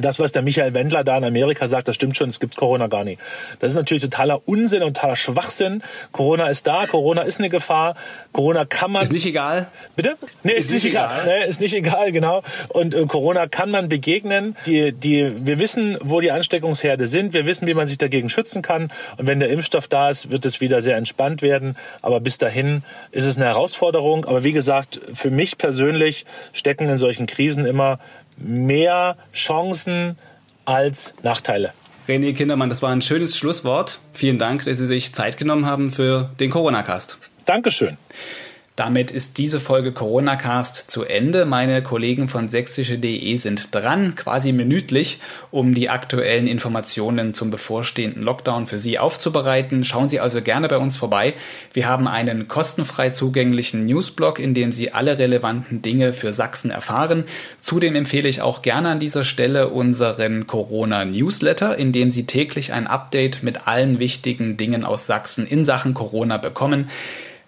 das, 0.00 0.18
was 0.18 0.32
der 0.32 0.42
Michael 0.42 0.74
Wendler 0.74 1.04
da 1.04 1.18
in 1.18 1.24
Amerika 1.24 1.68
sagt, 1.68 1.88
das 1.88 1.96
stimmt 1.96 2.16
schon, 2.16 2.28
es 2.28 2.40
gibt 2.40 2.56
Corona 2.56 2.86
gar 2.86 3.04
nicht. 3.04 3.20
Das 3.60 3.70
ist 3.70 3.76
natürlich 3.76 4.02
totaler 4.02 4.46
Unsinn 4.46 4.82
und 4.82 4.94
totaler 4.94 5.16
Schwachsinn. 5.16 5.82
Corona 6.12 6.48
ist 6.48 6.66
da, 6.66 6.86
Corona 6.86 7.22
ist 7.22 7.38
eine 7.38 7.50
Gefahr. 7.50 7.94
Corona 8.32 8.64
kann 8.64 8.90
man. 8.90 9.02
Ist 9.02 9.12
nicht 9.12 9.26
egal. 9.26 9.68
Bitte? 9.96 10.16
Nee, 10.42 10.52
ist, 10.52 10.66
ist 10.66 10.72
nicht, 10.72 10.86
egal. 10.86 11.22
egal. 11.22 11.38
Nee, 11.38 11.48
ist 11.48 11.60
nicht 11.60 11.74
egal, 11.74 12.12
genau. 12.12 12.42
Und 12.68 12.94
äh, 12.94 13.04
Corona 13.06 13.46
kann 13.46 13.70
man 13.70 13.88
begegnen. 13.88 14.56
Die, 14.66 14.92
die, 14.92 15.32
wir 15.46 15.58
wissen, 15.58 15.98
wo 16.02 16.20
die 16.20 16.30
Ansteckungsherde 16.30 17.08
sind. 17.08 17.32
Wir 17.32 17.46
wissen, 17.46 17.66
wie 17.66 17.74
man 17.74 17.86
sich 17.86 17.98
dagegen 17.98 18.28
schützen 18.28 18.62
kann. 18.62 18.90
Und 19.16 19.26
wenn 19.26 19.40
der 19.40 19.50
Impfstoff 19.50 19.88
da 19.88 20.10
ist, 20.10 20.30
wird 20.30 20.44
es 20.44 20.60
wieder 20.60 20.82
sehr 20.82 20.96
entspannt 20.96 21.42
werden. 21.42 21.76
Aber 22.02 22.20
bis 22.20 22.38
dahin 22.38 22.82
ist 23.10 23.24
es 23.24 23.36
eine 23.36 23.46
Herausforderung. 23.46 24.24
Aber 24.24 24.44
wie 24.44 24.52
gesagt, 24.52 25.00
für 25.12 25.30
mich 25.30 25.58
persönlich 25.58 26.26
stecken 26.52 26.88
in 26.88 26.96
solchen 26.96 27.26
Krisen 27.26 27.64
immer 27.64 27.98
mehr 28.40 29.16
Chancen 29.32 30.16
als 30.64 31.14
Nachteile. 31.22 31.72
René 32.08 32.34
Kindermann, 32.34 32.68
das 32.68 32.82
war 32.82 32.90
ein 32.90 33.02
schönes 33.02 33.36
Schlusswort. 33.36 34.00
Vielen 34.12 34.38
Dank, 34.38 34.64
dass 34.64 34.78
Sie 34.78 34.86
sich 34.86 35.12
Zeit 35.12 35.36
genommen 35.36 35.66
haben 35.66 35.92
für 35.92 36.30
den 36.40 36.50
Corona-Cast. 36.50 37.30
Dankeschön. 37.44 37.96
Damit 38.76 39.10
ist 39.10 39.36
diese 39.36 39.60
Folge 39.60 39.92
Corona 39.92 40.36
Cast 40.36 40.90
zu 40.90 41.04
Ende. 41.04 41.44
Meine 41.44 41.82
Kollegen 41.82 42.28
von 42.28 42.48
sächsische.de 42.48 43.36
sind 43.36 43.74
dran, 43.74 44.14
quasi 44.14 44.52
minütlich, 44.52 45.18
um 45.50 45.74
die 45.74 45.90
aktuellen 45.90 46.46
Informationen 46.46 47.34
zum 47.34 47.50
bevorstehenden 47.50 48.22
Lockdown 48.22 48.66
für 48.66 48.78
Sie 48.78 48.98
aufzubereiten. 48.98 49.84
Schauen 49.84 50.08
Sie 50.08 50.20
also 50.20 50.40
gerne 50.40 50.68
bei 50.68 50.78
uns 50.78 50.96
vorbei. 50.96 51.34
Wir 51.74 51.88
haben 51.88 52.08
einen 52.08 52.48
kostenfrei 52.48 53.10
zugänglichen 53.10 53.84
Newsblog, 53.84 54.38
in 54.38 54.54
dem 54.54 54.72
Sie 54.72 54.92
alle 54.92 55.18
relevanten 55.18 55.82
Dinge 55.82 56.14
für 56.14 56.32
Sachsen 56.32 56.70
erfahren. 56.70 57.24
Zudem 57.58 57.96
empfehle 57.96 58.28
ich 58.30 58.40
auch 58.40 58.62
gerne 58.62 58.90
an 58.90 59.00
dieser 59.00 59.24
Stelle 59.24 59.68
unseren 59.68 60.46
Corona 60.46 61.04
Newsletter, 61.04 61.76
in 61.76 61.92
dem 61.92 62.10
Sie 62.10 62.24
täglich 62.24 62.72
ein 62.72 62.86
Update 62.86 63.42
mit 63.42 63.66
allen 63.66 63.98
wichtigen 63.98 64.56
Dingen 64.56 64.84
aus 64.84 65.06
Sachsen 65.06 65.46
in 65.46 65.66
Sachen 65.66 65.92
Corona 65.92 66.38
bekommen. 66.38 66.88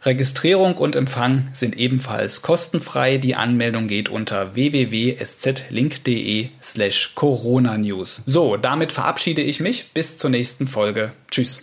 Registrierung 0.05 0.77
und 0.77 0.97
Empfang 0.97 1.49
sind 1.53 1.77
ebenfalls 1.77 2.43
kostenfrei. 2.43 3.19
Die 3.19 3.37
Anmeldung 3.37 3.87
geht 3.87 4.09
unter 4.09 4.55
www.szlink.de 4.55 6.49
slash 6.61 7.13
Corona 7.15 7.79
News. 7.79 8.23
So, 8.27 8.57
damit 8.57 8.91
verabschiede 8.91 9.43
ich 9.43 9.61
mich. 9.61 9.93
Bis 9.95 10.17
zur 10.17 10.31
nächsten 10.31 10.67
Folge. 10.67 11.13
Tschüss. 11.31 11.63